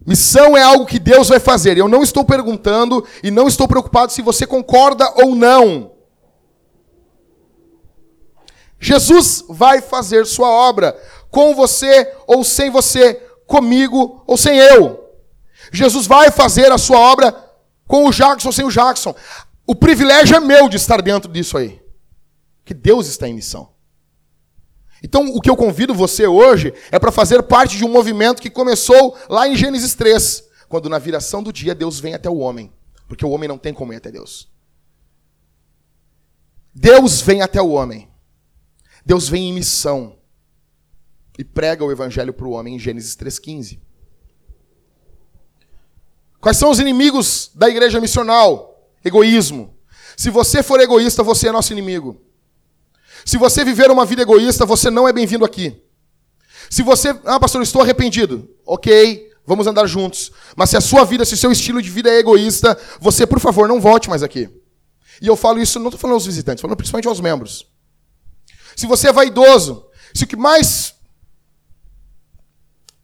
Missão 0.04 0.58
é 0.58 0.64
algo 0.64 0.88
que 0.88 0.98
Deus 0.98 1.30
vai 1.30 1.40
fazer. 1.40 1.78
Eu 1.78 1.88
não 1.88 2.02
estou 2.02 2.26
perguntando 2.26 3.08
e 3.22 3.30
não 3.30 3.48
estou 3.48 3.68
preocupado 3.68 4.12
se 4.12 4.24
você 4.24 4.48
concorda 4.48 5.08
ou 5.24 5.36
não. 5.36 5.92
Jesus 8.80 9.46
vai 9.48 9.82
fazer 9.82 10.26
sua 10.26 10.50
obra 10.50 11.00
com 11.30 11.54
você 11.54 12.12
ou 12.26 12.44
sem 12.44 12.72
você, 12.72 13.14
comigo 13.46 14.24
ou 14.26 14.36
sem 14.36 14.58
eu. 14.58 15.08
Jesus 15.72 16.08
vai 16.08 16.32
fazer 16.32 16.72
a 16.72 16.80
sua 16.80 16.98
obra 16.98 17.32
com 17.88 18.08
o 18.08 18.12
Jackson 18.12 18.48
ou 18.50 18.54
sem 18.54 18.66
o 18.66 18.72
Jackson. 18.72 19.14
O 19.66 19.76
privilégio 19.76 20.36
é 20.36 20.40
meu 20.40 20.68
de 20.68 20.78
estar 20.78 21.02
dentro 21.02 21.32
disso 21.32 21.58
aí. 21.58 21.82
Que 22.66 22.74
Deus 22.74 23.08
está 23.08 23.28
em 23.28 23.34
missão. 23.34 23.72
Então, 25.04 25.28
o 25.36 25.42
que 25.42 25.50
eu 25.50 25.56
convido 25.56 25.94
você 25.94 26.28
hoje 26.28 26.74
é 26.92 27.00
para 27.00 27.12
fazer 27.12 27.42
parte 27.44 27.76
de 27.76 27.84
um 27.84 27.92
movimento 27.92 28.42
que 28.42 28.50
começou 28.50 29.18
lá 29.28 29.48
em 29.48 29.56
Gênesis 29.56 29.96
3, 29.96 30.44
quando 30.70 30.90
na 30.90 31.00
viração 31.00 31.42
do 31.42 31.52
dia 31.52 31.74
Deus 31.74 32.00
vem 32.00 32.14
até 32.14 32.30
o 32.30 32.38
homem, 32.38 32.72
porque 33.08 33.26
o 33.26 33.30
homem 33.30 33.50
não 33.50 33.58
tem 33.58 33.74
como 33.74 33.94
ir 33.94 33.96
até 33.96 34.12
Deus. 34.12 34.50
Deus 36.74 37.20
vem 37.22 37.42
até 37.42 37.62
o 37.62 37.72
homem. 37.72 38.08
Deus 39.06 39.28
vem 39.28 39.50
em 39.50 39.54
missão 39.54 40.18
e 41.38 41.44
prega 41.44 41.84
o 41.84 41.92
evangelho 41.92 42.34
para 42.34 42.46
o 42.46 42.52
homem 42.52 42.76
em 42.76 42.80
Gênesis 42.80 43.16
3,15. 43.16 43.80
Quais 46.40 46.58
são 46.58 46.70
os 46.70 46.80
inimigos 46.80 47.52
da 47.56 47.68
igreja 47.68 48.00
missional? 48.00 48.71
Egoísmo. 49.04 49.78
Se 50.16 50.30
você 50.30 50.62
for 50.62 50.80
egoísta, 50.80 51.24
você 51.24 51.48
é 51.48 51.52
nosso 51.52 51.72
inimigo. 51.72 52.22
Se 53.26 53.38
você 53.38 53.64
viver 53.64 53.90
uma 53.90 54.06
vida 54.06 54.22
egoísta, 54.22 54.66
você 54.66 54.90
não 54.90 55.08
é 55.08 55.14
bem-vindo 55.14 55.46
aqui. 55.46 55.82
Se 56.70 56.84
você, 56.84 57.10
ah, 57.26 57.40
pastor, 57.40 57.60
eu 57.60 57.64
estou 57.64 57.82
arrependido. 57.82 58.50
Ok, 58.66 59.30
vamos 59.46 59.68
andar 59.68 59.86
juntos. 59.88 60.32
Mas 60.56 60.70
se 60.70 60.78
a 60.78 60.82
sua 60.82 61.04
vida, 61.06 61.26
se 61.26 61.34
o 61.34 61.38
seu 61.38 61.52
estilo 61.52 61.82
de 61.82 61.90
vida 61.90 62.10
é 62.10 62.20
egoísta, 62.20 62.78
você, 63.00 63.26
por 63.26 63.40
favor, 63.40 63.68
não 63.68 63.82
volte 63.82 64.10
mais 64.10 64.24
aqui. 64.24 64.50
E 65.22 65.28
eu 65.28 65.36
falo 65.36 65.60
isso, 65.60 65.80
não 65.80 65.88
estou 65.88 66.00
falando 66.00 66.16
aos 66.16 66.26
visitantes, 66.26 66.62
falando 66.62 66.78
principalmente 66.78 67.08
aos 67.08 67.20
membros. 67.20 67.68
Se 68.76 68.88
você 68.88 69.10
é 69.10 69.14
vaidoso, 69.14 69.86
se 70.14 70.24
o 70.24 70.28
que 70.28 70.36
mais 70.36 70.96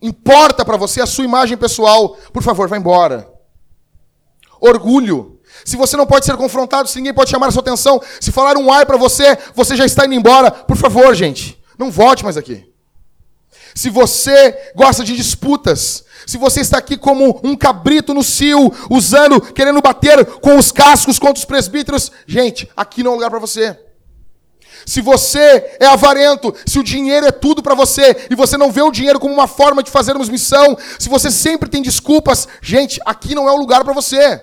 importa 0.01 0.63
para 0.63 0.77
você 0.77 0.99
é 0.99 1.03
a 1.03 1.07
sua 1.07 1.25
imagem 1.25 1.57
pessoal, 1.57 2.15
por 2.33 2.41
favor, 2.41 2.67
vá 2.67 2.77
embora. 2.77 3.31
Orgulho. 4.59 5.36
Se 5.65 5.75
você 5.75 5.97
não 5.97 6.05
pode 6.05 6.25
ser 6.25 6.35
confrontado, 6.37 6.87
se 6.87 6.97
ninguém 6.97 7.13
pode 7.13 7.29
chamar 7.29 7.47
a 7.47 7.51
sua 7.51 7.61
atenção, 7.61 8.01
se 8.19 8.31
falar 8.31 8.57
um 8.57 8.71
ai 8.71 8.85
para 8.85 8.97
você, 8.97 9.37
você 9.53 9.75
já 9.75 9.85
está 9.85 10.05
indo 10.05 10.15
embora, 10.15 10.51
por 10.51 10.77
favor, 10.77 11.13
gente, 11.15 11.61
não 11.77 11.91
volte 11.91 12.23
mais 12.23 12.37
aqui. 12.37 12.65
Se 13.75 13.89
você 13.89 14.71
gosta 14.75 15.03
de 15.03 15.15
disputas, 15.15 16.03
se 16.25 16.37
você 16.37 16.61
está 16.61 16.79
aqui 16.79 16.97
como 16.97 17.39
um 17.43 17.55
cabrito 17.55 18.13
no 18.13 18.23
cio, 18.23 18.73
usando, 18.89 19.39
querendo 19.39 19.81
bater 19.81 20.25
com 20.25 20.57
os 20.57 20.71
cascos 20.71 21.19
contra 21.19 21.37
os 21.37 21.45
presbíteros, 21.45 22.11
gente, 22.25 22.69
aqui 22.75 23.03
não 23.03 23.11
é 23.11 23.15
lugar 23.15 23.29
para 23.29 23.39
você. 23.39 23.77
Se 24.85 25.01
você 25.01 25.77
é 25.79 25.85
avarento, 25.85 26.55
se 26.65 26.79
o 26.79 26.83
dinheiro 26.83 27.27
é 27.27 27.31
tudo 27.31 27.61
para 27.61 27.75
você 27.75 28.27
e 28.29 28.35
você 28.35 28.57
não 28.57 28.71
vê 28.71 28.81
o 28.81 28.91
dinheiro 28.91 29.19
como 29.19 29.33
uma 29.33 29.47
forma 29.47 29.83
de 29.83 29.91
fazermos 29.91 30.29
missão, 30.29 30.77
se 30.97 31.09
você 31.09 31.29
sempre 31.29 31.69
tem 31.69 31.81
desculpas, 31.81 32.47
gente, 32.61 32.99
aqui 33.05 33.35
não 33.35 33.47
é 33.47 33.51
o 33.51 33.57
lugar 33.57 33.83
para 33.83 33.93
você. 33.93 34.41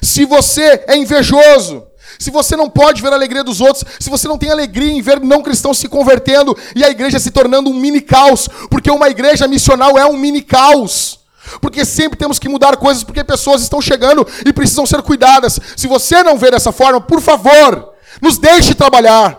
Se 0.00 0.24
você 0.24 0.84
é 0.86 0.96
invejoso, 0.96 1.86
se 2.18 2.30
você 2.30 2.56
não 2.56 2.70
pode 2.70 3.02
ver 3.02 3.12
a 3.12 3.16
alegria 3.16 3.42
dos 3.42 3.60
outros, 3.60 3.84
se 3.98 4.08
você 4.08 4.28
não 4.28 4.38
tem 4.38 4.50
alegria 4.50 4.92
em 4.92 5.02
ver 5.02 5.20
não 5.20 5.42
cristãos 5.42 5.78
se 5.78 5.88
convertendo 5.88 6.56
e 6.74 6.84
a 6.84 6.90
igreja 6.90 7.18
se 7.18 7.30
tornando 7.30 7.70
um 7.70 7.74
mini 7.74 8.00
caos, 8.00 8.48
porque 8.70 8.90
uma 8.90 9.08
igreja 9.08 9.48
missional 9.48 9.98
é 9.98 10.06
um 10.06 10.16
mini 10.16 10.42
caos. 10.42 11.20
Porque 11.60 11.84
sempre 11.84 12.16
temos 12.16 12.38
que 12.38 12.48
mudar 12.48 12.76
coisas, 12.76 13.02
porque 13.02 13.24
pessoas 13.24 13.62
estão 13.62 13.82
chegando 13.82 14.26
e 14.46 14.52
precisam 14.52 14.86
ser 14.86 15.02
cuidadas. 15.02 15.58
Se 15.76 15.88
você 15.88 16.22
não 16.22 16.38
vê 16.38 16.50
dessa 16.50 16.70
forma, 16.70 17.00
por 17.00 17.20
favor, 17.20 17.92
nos 18.20 18.38
deixe 18.38 18.74
trabalhar. 18.74 19.38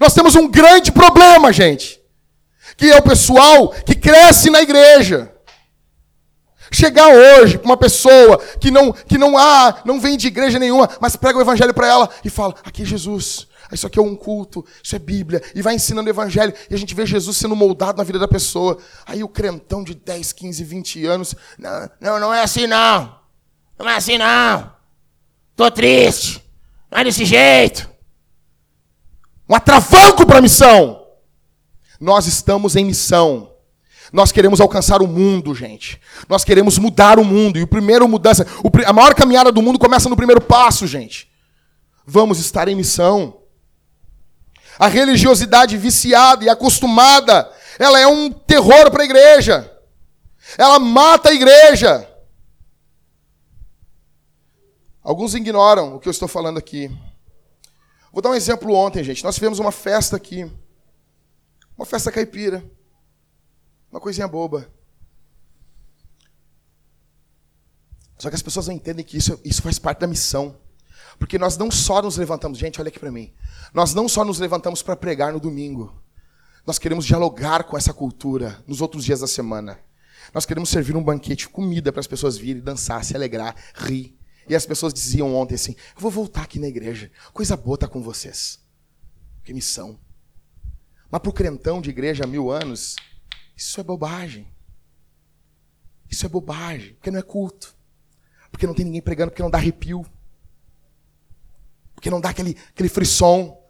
Nós 0.00 0.14
temos 0.14 0.34
um 0.34 0.48
grande 0.48 0.90
problema, 0.90 1.52
gente, 1.52 2.00
que 2.76 2.90
é 2.90 2.96
o 2.96 3.02
pessoal 3.02 3.70
que 3.84 3.94
cresce 3.94 4.50
na 4.50 4.62
igreja. 4.62 5.32
Chegar 6.70 7.08
hoje 7.08 7.58
para 7.58 7.66
uma 7.66 7.76
pessoa 7.76 8.38
que 8.60 8.70
não 8.70 8.92
que 8.92 9.18
não 9.18 9.38
há, 9.38 9.82
não 9.84 10.00
vem 10.00 10.16
de 10.16 10.26
igreja 10.26 10.58
nenhuma, 10.58 10.88
mas 11.00 11.16
prega 11.16 11.38
o 11.38 11.42
evangelho 11.42 11.74
para 11.74 11.86
ela 11.86 12.10
e 12.24 12.30
fala: 12.30 12.54
"Aqui 12.64 12.82
é 12.82 12.84
Jesus. 12.84 13.46
Isso 13.72 13.86
aqui 13.86 13.98
é 13.98 14.02
um 14.02 14.14
culto, 14.14 14.64
isso 14.82 14.94
é 14.94 14.98
Bíblia", 14.98 15.42
e 15.54 15.62
vai 15.62 15.74
ensinando 15.74 16.08
o 16.08 16.12
evangelho, 16.12 16.54
e 16.70 16.74
a 16.74 16.78
gente 16.78 16.94
vê 16.94 17.04
Jesus 17.04 17.36
sendo 17.36 17.56
moldado 17.56 17.98
na 17.98 18.04
vida 18.04 18.18
da 18.18 18.28
pessoa. 18.28 18.78
Aí 19.04 19.22
o 19.22 19.28
crentão 19.28 19.82
de 19.82 19.94
10, 19.94 20.32
15, 20.32 20.64
20 20.64 21.06
anos, 21.06 21.34
não, 21.58 21.90
não, 22.00 22.20
não 22.20 22.34
é 22.34 22.42
assim 22.42 22.66
não. 22.66 23.16
Não 23.78 23.88
é 23.88 23.96
assim 23.96 24.18
não. 24.18 24.72
Tô 25.54 25.70
triste. 25.70 26.42
Não 26.90 26.98
é 26.98 27.04
desse 27.04 27.24
jeito. 27.24 27.88
Um 29.48 29.54
atravanco 29.54 30.26
para 30.26 30.38
a 30.38 30.42
missão. 30.42 31.06
Nós 32.00 32.26
estamos 32.26 32.76
em 32.76 32.84
missão. 32.84 33.55
Nós 34.16 34.32
queremos 34.32 34.62
alcançar 34.62 35.02
o 35.02 35.06
mundo, 35.06 35.54
gente. 35.54 36.00
Nós 36.26 36.42
queremos 36.42 36.78
mudar 36.78 37.18
o 37.18 37.24
mundo. 37.24 37.58
E 37.58 37.62
o 37.62 37.66
primeiro 37.66 38.08
mudança, 38.08 38.46
a 38.86 38.92
maior 38.94 39.14
caminhada 39.14 39.52
do 39.52 39.60
mundo 39.60 39.78
começa 39.78 40.08
no 40.08 40.16
primeiro 40.16 40.40
passo, 40.40 40.86
gente. 40.86 41.30
Vamos 42.06 42.38
estar 42.38 42.66
em 42.66 42.74
missão. 42.74 43.42
A 44.78 44.86
religiosidade 44.86 45.76
viciada 45.76 46.46
e 46.46 46.48
acostumada, 46.48 47.52
ela 47.78 48.00
é 48.00 48.06
um 48.06 48.32
terror 48.32 48.90
para 48.90 49.02
a 49.02 49.04
igreja. 49.04 49.70
Ela 50.56 50.78
mata 50.78 51.28
a 51.28 51.34
igreja. 51.34 52.08
Alguns 55.02 55.34
ignoram 55.34 55.94
o 55.94 56.00
que 56.00 56.08
eu 56.08 56.10
estou 56.10 56.26
falando 56.26 56.56
aqui. 56.56 56.90
Vou 58.10 58.22
dar 58.22 58.30
um 58.30 58.34
exemplo 58.34 58.72
ontem, 58.72 59.04
gente. 59.04 59.22
Nós 59.22 59.34
tivemos 59.34 59.58
uma 59.58 59.72
festa 59.72 60.16
aqui. 60.16 60.50
Uma 61.76 61.84
festa 61.84 62.10
caipira. 62.10 62.64
Uma 63.96 64.00
coisinha 64.02 64.28
boba. 64.28 64.70
Só 68.18 68.28
que 68.28 68.36
as 68.36 68.42
pessoas 68.42 68.66
não 68.66 68.74
entendem 68.74 69.02
que 69.02 69.16
isso, 69.16 69.40
isso 69.42 69.62
faz 69.62 69.78
parte 69.78 70.00
da 70.00 70.06
missão. 70.06 70.54
Porque 71.18 71.38
nós 71.38 71.56
não 71.56 71.70
só 71.70 72.02
nos 72.02 72.18
levantamos, 72.18 72.58
gente, 72.58 72.78
olha 72.78 72.88
aqui 72.88 72.98
para 72.98 73.10
mim. 73.10 73.32
Nós 73.72 73.94
não 73.94 74.06
só 74.06 74.22
nos 74.22 74.38
levantamos 74.38 74.82
para 74.82 74.96
pregar 74.96 75.32
no 75.32 75.40
domingo. 75.40 75.98
Nós 76.66 76.78
queremos 76.78 77.06
dialogar 77.06 77.64
com 77.64 77.74
essa 77.74 77.94
cultura 77.94 78.62
nos 78.66 78.82
outros 78.82 79.02
dias 79.02 79.20
da 79.20 79.26
semana. 79.26 79.80
Nós 80.34 80.44
queremos 80.44 80.68
servir 80.68 80.94
um 80.94 81.02
banquete, 81.02 81.48
comida 81.48 81.90
para 81.90 82.00
as 82.00 82.06
pessoas 82.06 82.36
virem, 82.36 82.62
dançar, 82.62 83.02
se 83.02 83.16
alegrar, 83.16 83.56
rir. 83.74 84.14
E 84.46 84.54
as 84.54 84.66
pessoas 84.66 84.92
diziam 84.92 85.34
ontem 85.34 85.54
assim: 85.54 85.74
Eu 85.94 86.02
vou 86.02 86.10
voltar 86.10 86.42
aqui 86.42 86.58
na 86.58 86.68
igreja. 86.68 87.10
Coisa 87.32 87.56
boa 87.56 87.78
tá 87.78 87.88
com 87.88 88.02
vocês. 88.02 88.60
Que 89.42 89.54
missão. 89.54 89.98
Mas 91.10 91.22
para 91.22 91.30
o 91.30 91.32
crentão 91.32 91.80
de 91.80 91.88
igreja 91.88 92.24
há 92.24 92.26
mil 92.26 92.50
anos, 92.50 92.94
isso 93.56 93.80
é 93.80 93.82
bobagem. 93.82 94.46
Isso 96.08 96.26
é 96.26 96.28
bobagem, 96.28 96.94
porque 96.94 97.10
não 97.10 97.18
é 97.18 97.22
culto. 97.22 97.74
Porque 98.50 98.66
não 98.66 98.74
tem 98.74 98.84
ninguém 98.84 99.00
pregando, 99.00 99.30
porque 99.30 99.42
não 99.42 99.50
dá 99.50 99.58
arrepio. 99.58 100.06
Porque 101.94 102.10
não 102.10 102.20
dá 102.20 102.30
aquele, 102.30 102.56
aquele 102.68 102.88
frisson. 102.88 103.60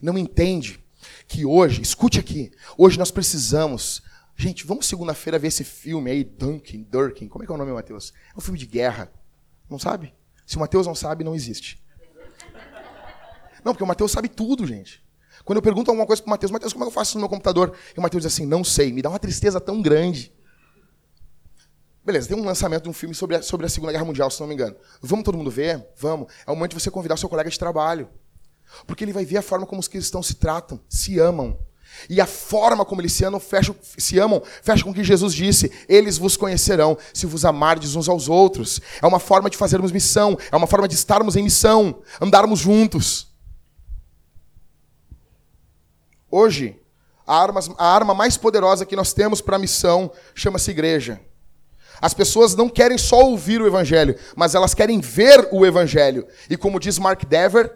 Não 0.00 0.16
entende 0.16 0.82
que 1.28 1.44
hoje, 1.44 1.82
escute 1.82 2.18
aqui, 2.18 2.50
hoje 2.76 2.98
nós 2.98 3.10
precisamos. 3.10 4.02
Gente, 4.34 4.66
vamos 4.66 4.86
segunda-feira 4.86 5.38
ver 5.38 5.48
esse 5.48 5.64
filme 5.64 6.10
aí, 6.10 6.24
Duncan, 6.24 6.82
Durkin. 6.82 7.28
Como 7.28 7.44
é 7.44 7.46
que 7.46 7.52
é 7.52 7.54
o 7.54 7.58
nome, 7.58 7.72
Matheus? 7.72 8.12
É 8.34 8.38
um 8.38 8.40
filme 8.40 8.58
de 8.58 8.66
guerra. 8.66 9.12
Não 9.68 9.78
sabe? 9.78 10.14
Se 10.46 10.56
o 10.56 10.60
Matheus 10.60 10.86
não 10.86 10.94
sabe, 10.94 11.24
não 11.24 11.34
existe. 11.34 11.82
Não, 13.64 13.72
porque 13.72 13.84
o 13.84 13.86
Matheus 13.86 14.12
sabe 14.12 14.28
tudo, 14.28 14.66
gente. 14.66 15.05
Quando 15.44 15.58
eu 15.58 15.62
pergunto 15.62 15.90
alguma 15.90 16.06
coisa 16.06 16.22
para 16.22 16.28
o 16.28 16.30
Matheus, 16.30 16.50
Matheus, 16.50 16.72
como 16.72 16.84
é 16.84 16.86
que 16.86 16.90
eu 16.90 16.94
faço 16.94 17.10
isso 17.10 17.18
no 17.18 17.22
meu 17.22 17.28
computador? 17.28 17.76
E 17.94 17.98
o 17.98 18.02
Matheus 18.02 18.22
diz 18.22 18.32
assim, 18.32 18.46
não 18.46 18.64
sei. 18.64 18.92
Me 18.92 19.02
dá 19.02 19.08
uma 19.08 19.18
tristeza 19.18 19.60
tão 19.60 19.80
grande. 19.80 20.32
Beleza, 22.04 22.28
tem 22.28 22.36
um 22.36 22.44
lançamento 22.44 22.84
de 22.84 22.88
um 22.88 22.92
filme 22.92 23.14
sobre 23.14 23.36
a, 23.36 23.42
sobre 23.42 23.66
a 23.66 23.68
Segunda 23.68 23.90
Guerra 23.90 24.04
Mundial, 24.04 24.30
se 24.30 24.40
não 24.40 24.46
me 24.46 24.54
engano. 24.54 24.76
Vamos 25.00 25.24
todo 25.24 25.36
mundo 25.36 25.50
ver? 25.50 25.84
Vamos. 25.96 26.32
É 26.46 26.50
o 26.50 26.54
momento 26.54 26.76
de 26.76 26.80
você 26.80 26.90
convidar 26.90 27.14
o 27.14 27.18
seu 27.18 27.28
colega 27.28 27.50
de 27.50 27.58
trabalho. 27.58 28.08
Porque 28.86 29.04
ele 29.04 29.12
vai 29.12 29.24
ver 29.24 29.38
a 29.38 29.42
forma 29.42 29.66
como 29.66 29.80
os 29.80 29.88
cristãos 29.88 30.26
se 30.26 30.34
tratam, 30.34 30.80
se 30.88 31.18
amam. 31.18 31.58
E 32.08 32.20
a 32.20 32.26
forma 32.26 32.84
como 32.84 33.00
eles 33.00 33.12
se 33.12 33.24
amam, 33.24 33.40
fecha, 33.40 33.74
se 33.96 34.18
amam, 34.18 34.42
fecha 34.62 34.84
com 34.84 34.90
o 34.90 34.94
que 34.94 35.02
Jesus 35.02 35.34
disse: 35.34 35.72
Eles 35.88 36.18
vos 36.18 36.36
conhecerão 36.36 36.96
se 37.12 37.26
vos 37.26 37.44
amardes 37.44 37.94
uns 37.94 38.08
aos 38.08 38.28
outros. 38.28 38.80
É 39.00 39.06
uma 39.06 39.18
forma 39.18 39.48
de 39.48 39.56
fazermos 39.56 39.92
missão, 39.92 40.36
é 40.50 40.56
uma 40.56 40.66
forma 40.66 40.86
de 40.86 40.94
estarmos 40.94 41.36
em 41.36 41.42
missão, 41.42 42.02
andarmos 42.20 42.60
juntos. 42.60 43.34
Hoje, 46.36 46.78
a 47.26 47.34
arma, 47.34 47.60
a 47.78 47.86
arma 47.86 48.12
mais 48.12 48.36
poderosa 48.36 48.84
que 48.84 48.94
nós 48.94 49.14
temos 49.14 49.40
para 49.40 49.56
a 49.56 49.58
missão 49.58 50.12
chama-se 50.34 50.70
igreja. 50.70 51.18
As 51.98 52.12
pessoas 52.12 52.54
não 52.54 52.68
querem 52.68 52.98
só 52.98 53.22
ouvir 53.22 53.62
o 53.62 53.66
Evangelho, 53.66 54.14
mas 54.36 54.54
elas 54.54 54.74
querem 54.74 55.00
ver 55.00 55.48
o 55.50 55.64
Evangelho. 55.64 56.28
E 56.50 56.54
como 56.54 56.78
diz 56.78 56.98
Mark 56.98 57.24
Dever, 57.24 57.74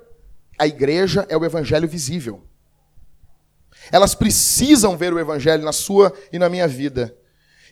a 0.59 0.67
igreja 0.67 1.25
é 1.31 1.39
o 1.39 1.43
Evangelho 1.43 1.89
visível. 1.89 2.45
Elas 3.91 4.15
precisam 4.15 4.95
ver 4.95 5.15
o 5.15 5.19
Evangelho 5.19 5.65
na 5.65 5.73
sua 5.73 6.13
e 6.31 6.39
na 6.39 6.51
minha 6.51 6.69
vida. 6.69 7.17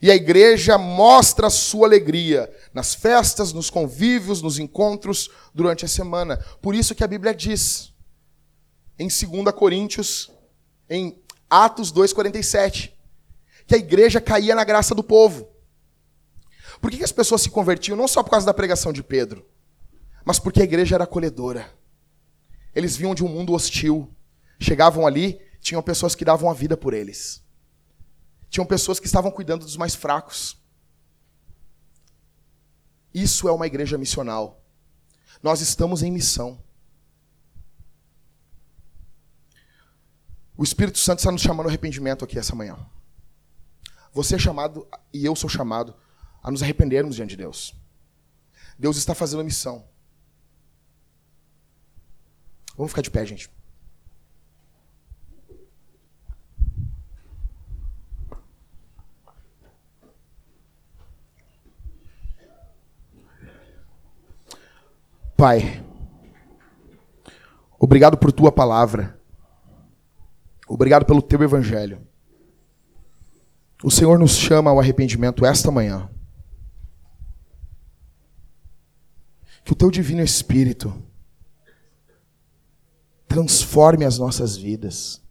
E 0.01 0.11
a 0.11 0.15
igreja 0.15 0.79
mostra 0.79 1.49
a 1.49 1.51
sua 1.51 1.87
alegria 1.87 2.51
nas 2.73 2.95
festas, 2.95 3.53
nos 3.53 3.69
convívios, 3.69 4.41
nos 4.41 4.59
encontros 4.59 5.29
durante 5.55 5.85
a 5.85 5.89
semana. 5.89 6.43
Por 6.63 6.75
isso 6.75 6.95
que 6.95 7.05
a 7.05 7.09
Bíblia 7.09 7.35
diz, 7.35 7.93
em 8.99 9.07
2 9.07 9.55
Coríntios 9.55 10.38
em 10.89 11.21
Atos 11.49 11.93
2,47, 11.93 12.93
que 13.67 13.75
a 13.75 13.79
igreja 13.79 14.21
caía 14.21 14.55
na 14.55 14.65
graça 14.65 14.95
do 14.95 15.03
povo. 15.03 15.49
Por 16.81 16.91
que, 16.91 17.03
as 17.03 17.13
pessoas 17.13 17.43
se 17.43 17.51
convertiam? 17.51 17.97
Não 17.97 18.07
só 18.07 18.23
por 18.23 18.31
causa 18.31 18.47
da 18.47 18.55
pregação 18.55 18.93
de 18.93 19.03
Pedro, 19.03 19.47
mas 20.25 20.39
porque 20.39 20.61
a 20.61 20.65
igreja 20.65 20.95
era 20.95 21.05
acolhedora. 21.05 21.73
Eles 22.75 22.97
vinham 22.97 23.15
de 23.15 23.25
um 23.25 23.29
mundo 23.29 23.53
hostil. 23.53 24.15
Chegavam 24.61 25.07
ali, 25.07 25.41
tinham 25.61 25.83
pessoas 25.83 26.15
que 26.15 26.25
davam 26.25 26.51
a 26.51 26.55
vida 26.55 26.77
por 26.77 26.95
eles. 26.95 27.43
Tinham 28.49 28.67
pessoas 28.67 29.01
que 29.01 29.07
estavam 29.07 29.31
cuidando 29.31 29.65
dos 29.65 29.77
mais 29.77 29.95
fracos. 29.95 30.57
Isso 33.13 33.49
é 33.49 33.53
uma 33.53 33.67
igreja 33.67 33.99
missional. 33.99 34.63
Nós 35.43 35.61
estamos 35.61 36.03
em 36.03 36.11
missão. 36.11 36.63
O 40.59 40.65
Espírito 40.65 40.99
Santo 40.99 41.21
está 41.21 41.31
nos 41.31 41.41
chamando 41.41 41.67
ao 41.67 41.69
arrependimento 41.69 42.25
aqui 42.25 42.37
essa 42.37 42.53
manhã. 42.53 42.77
Você 44.13 44.35
é 44.35 44.39
chamado 44.39 44.89
e 45.15 45.25
eu 45.25 45.37
sou 45.37 45.49
chamado 45.49 45.95
a 46.43 46.51
nos 46.51 46.65
arrependermos 46.65 47.15
diante 47.15 47.31
de 47.31 47.37
Deus. 47.37 47.77
Deus 48.77 48.97
está 48.97 49.15
fazendo 49.15 49.39
a 49.39 49.45
missão. 49.45 49.85
Vamos 52.77 52.91
ficar 52.91 53.03
de 53.03 53.11
pé, 53.11 53.25
gente. 53.25 53.49
Pai, 65.37 65.85
obrigado 67.79 68.19
por 68.19 68.33
tua 68.33 68.51
palavra. 68.51 69.18
Obrigado 70.69 71.07
pelo 71.07 71.23
teu 71.23 71.43
evangelho. 71.43 72.07
O 73.83 73.91
Senhor 73.91 74.19
nos 74.19 74.33
chama 74.33 74.71
ao 74.71 74.79
arrependimento 74.79 75.47
esta 75.47 75.71
manhã. 75.71 76.11
Que 79.65 79.73
o 79.73 79.77
teu 79.77 79.91
divino 79.91 80.23
Espírito 80.23 80.93
transforme 83.27 84.05
as 84.05 84.19
nossas 84.19 84.57
vidas. 84.57 85.23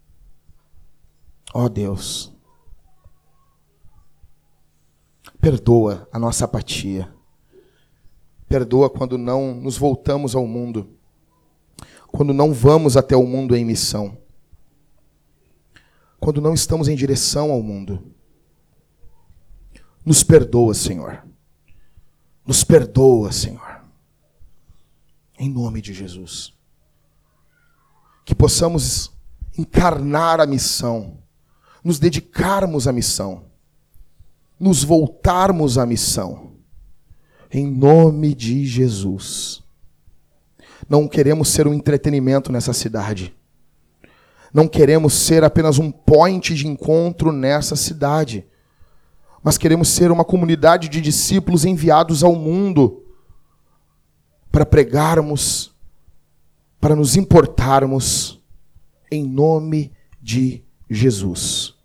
Ó 1.53 1.65
oh 1.65 1.69
Deus, 1.69 2.33
perdoa 5.39 6.07
a 6.11 6.19
nossa 6.19 6.45
apatia. 6.45 7.13
Perdoa 8.47 8.89
quando 8.89 9.17
não 9.17 9.53
nos 9.55 9.77
voltamos 9.77 10.35
ao 10.35 10.47
mundo, 10.47 10.97
quando 12.07 12.33
não 12.33 12.53
vamos 12.53 12.95
até 12.95 13.15
o 13.15 13.25
mundo 13.25 13.55
em 13.55 13.65
missão 13.65 14.17
quando 16.19 16.41
não 16.41 16.53
estamos 16.53 16.87
em 16.87 16.95
direção 16.95 17.51
ao 17.51 17.61
mundo. 17.61 18.11
Nos 20.05 20.23
perdoa, 20.23 20.73
Senhor. 20.73 21.23
Nos 22.45 22.63
perdoa, 22.63 23.31
Senhor. 23.31 23.81
Em 25.37 25.49
nome 25.49 25.81
de 25.81 25.93
Jesus. 25.93 26.53
Que 28.25 28.33
possamos 28.33 29.11
encarnar 29.57 30.39
a 30.39 30.45
missão, 30.45 31.17
nos 31.83 31.99
dedicarmos 31.99 32.87
à 32.87 32.93
missão, 32.93 33.45
nos 34.59 34.83
voltarmos 34.83 35.77
à 35.77 35.85
missão. 35.85 36.55
Em 37.51 37.65
nome 37.65 38.33
de 38.35 38.65
Jesus. 38.65 39.63
Não 40.89 41.07
queremos 41.07 41.49
ser 41.49 41.67
um 41.67 41.73
entretenimento 41.73 42.51
nessa 42.51 42.73
cidade. 42.73 43.35
Não 44.57 44.67
queremos 44.67 45.13
ser 45.13 45.43
apenas 45.43 45.77
um 45.77 45.91
point 45.91 46.55
de 46.55 46.65
encontro 46.65 47.31
nessa 47.31 47.75
cidade, 47.75 48.43
mas 49.43 49.55
queremos 49.55 49.87
ser 49.87 50.09
uma 50.09 50.25
comunidade 50.25 50.89
de 50.89 50.99
discípulos 50.99 51.63
enviados 51.63 52.23
ao 52.23 52.33
mundo 52.33 53.05
para 54.51 54.65
pregarmos, 54.65 55.75
para 56.81 56.95
nos 56.95 57.15
importarmos 57.15 58.41
em 59.11 59.23
nome 59.23 59.93
de 60.19 60.63
Jesus. 60.89 61.75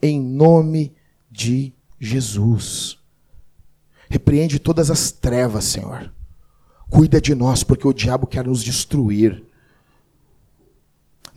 Em 0.00 0.20
nome 0.20 0.94
de 1.28 1.74
Jesus. 1.98 2.96
Repreende 4.08 4.60
todas 4.60 4.88
as 4.88 5.10
trevas, 5.10 5.64
Senhor. 5.64 6.14
Cuida 6.88 7.20
de 7.20 7.34
nós, 7.34 7.64
porque 7.64 7.88
o 7.88 7.92
diabo 7.92 8.24
quer 8.24 8.46
nos 8.46 8.62
destruir. 8.62 9.47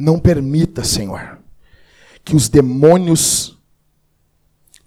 Não 0.01 0.19
permita, 0.19 0.83
Senhor, 0.83 1.37
que 2.25 2.35
os 2.35 2.49
demônios 2.49 3.55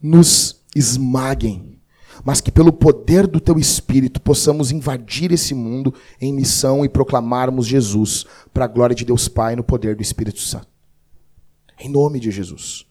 nos 0.03 0.61
esmaguem, 0.75 1.79
mas 2.25 2.41
que 2.41 2.51
pelo 2.51 2.73
poder 2.73 3.29
do 3.29 3.39
teu 3.39 3.57
espírito 3.57 4.21
possamos 4.21 4.73
invadir 4.73 5.31
esse 5.31 5.55
mundo 5.55 5.95
em 6.21 6.33
missão 6.33 6.85
e 6.85 6.89
proclamarmos 6.89 7.65
Jesus 7.65 8.27
para 8.53 8.65
a 8.65 8.69
glória 8.69 8.97
de 8.97 9.05
Deus 9.05 9.29
Pai 9.29 9.55
no 9.55 9.63
poder 9.63 9.95
do 9.95 10.03
Espírito 10.03 10.41
Santo. 10.41 10.67
Em 11.79 11.89
nome 11.89 12.19
de 12.19 12.33
Jesus. 12.33 12.85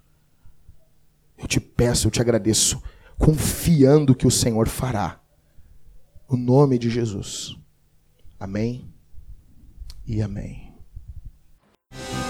Eu 1.38 1.46
te 1.46 1.60
peço, 1.60 2.08
eu 2.08 2.12
te 2.12 2.22
agradeço, 2.22 2.82
confiando 3.18 4.16
que 4.16 4.26
o 4.26 4.32
Senhor 4.32 4.70
fará. 4.70 5.20
No 6.32 6.38
nome 6.38 6.80
de 6.80 6.90
Jesus. 6.90 7.58
Amém 8.40 8.88
e 10.08 10.22
amém. 10.22 10.63
Bye. 11.94 12.23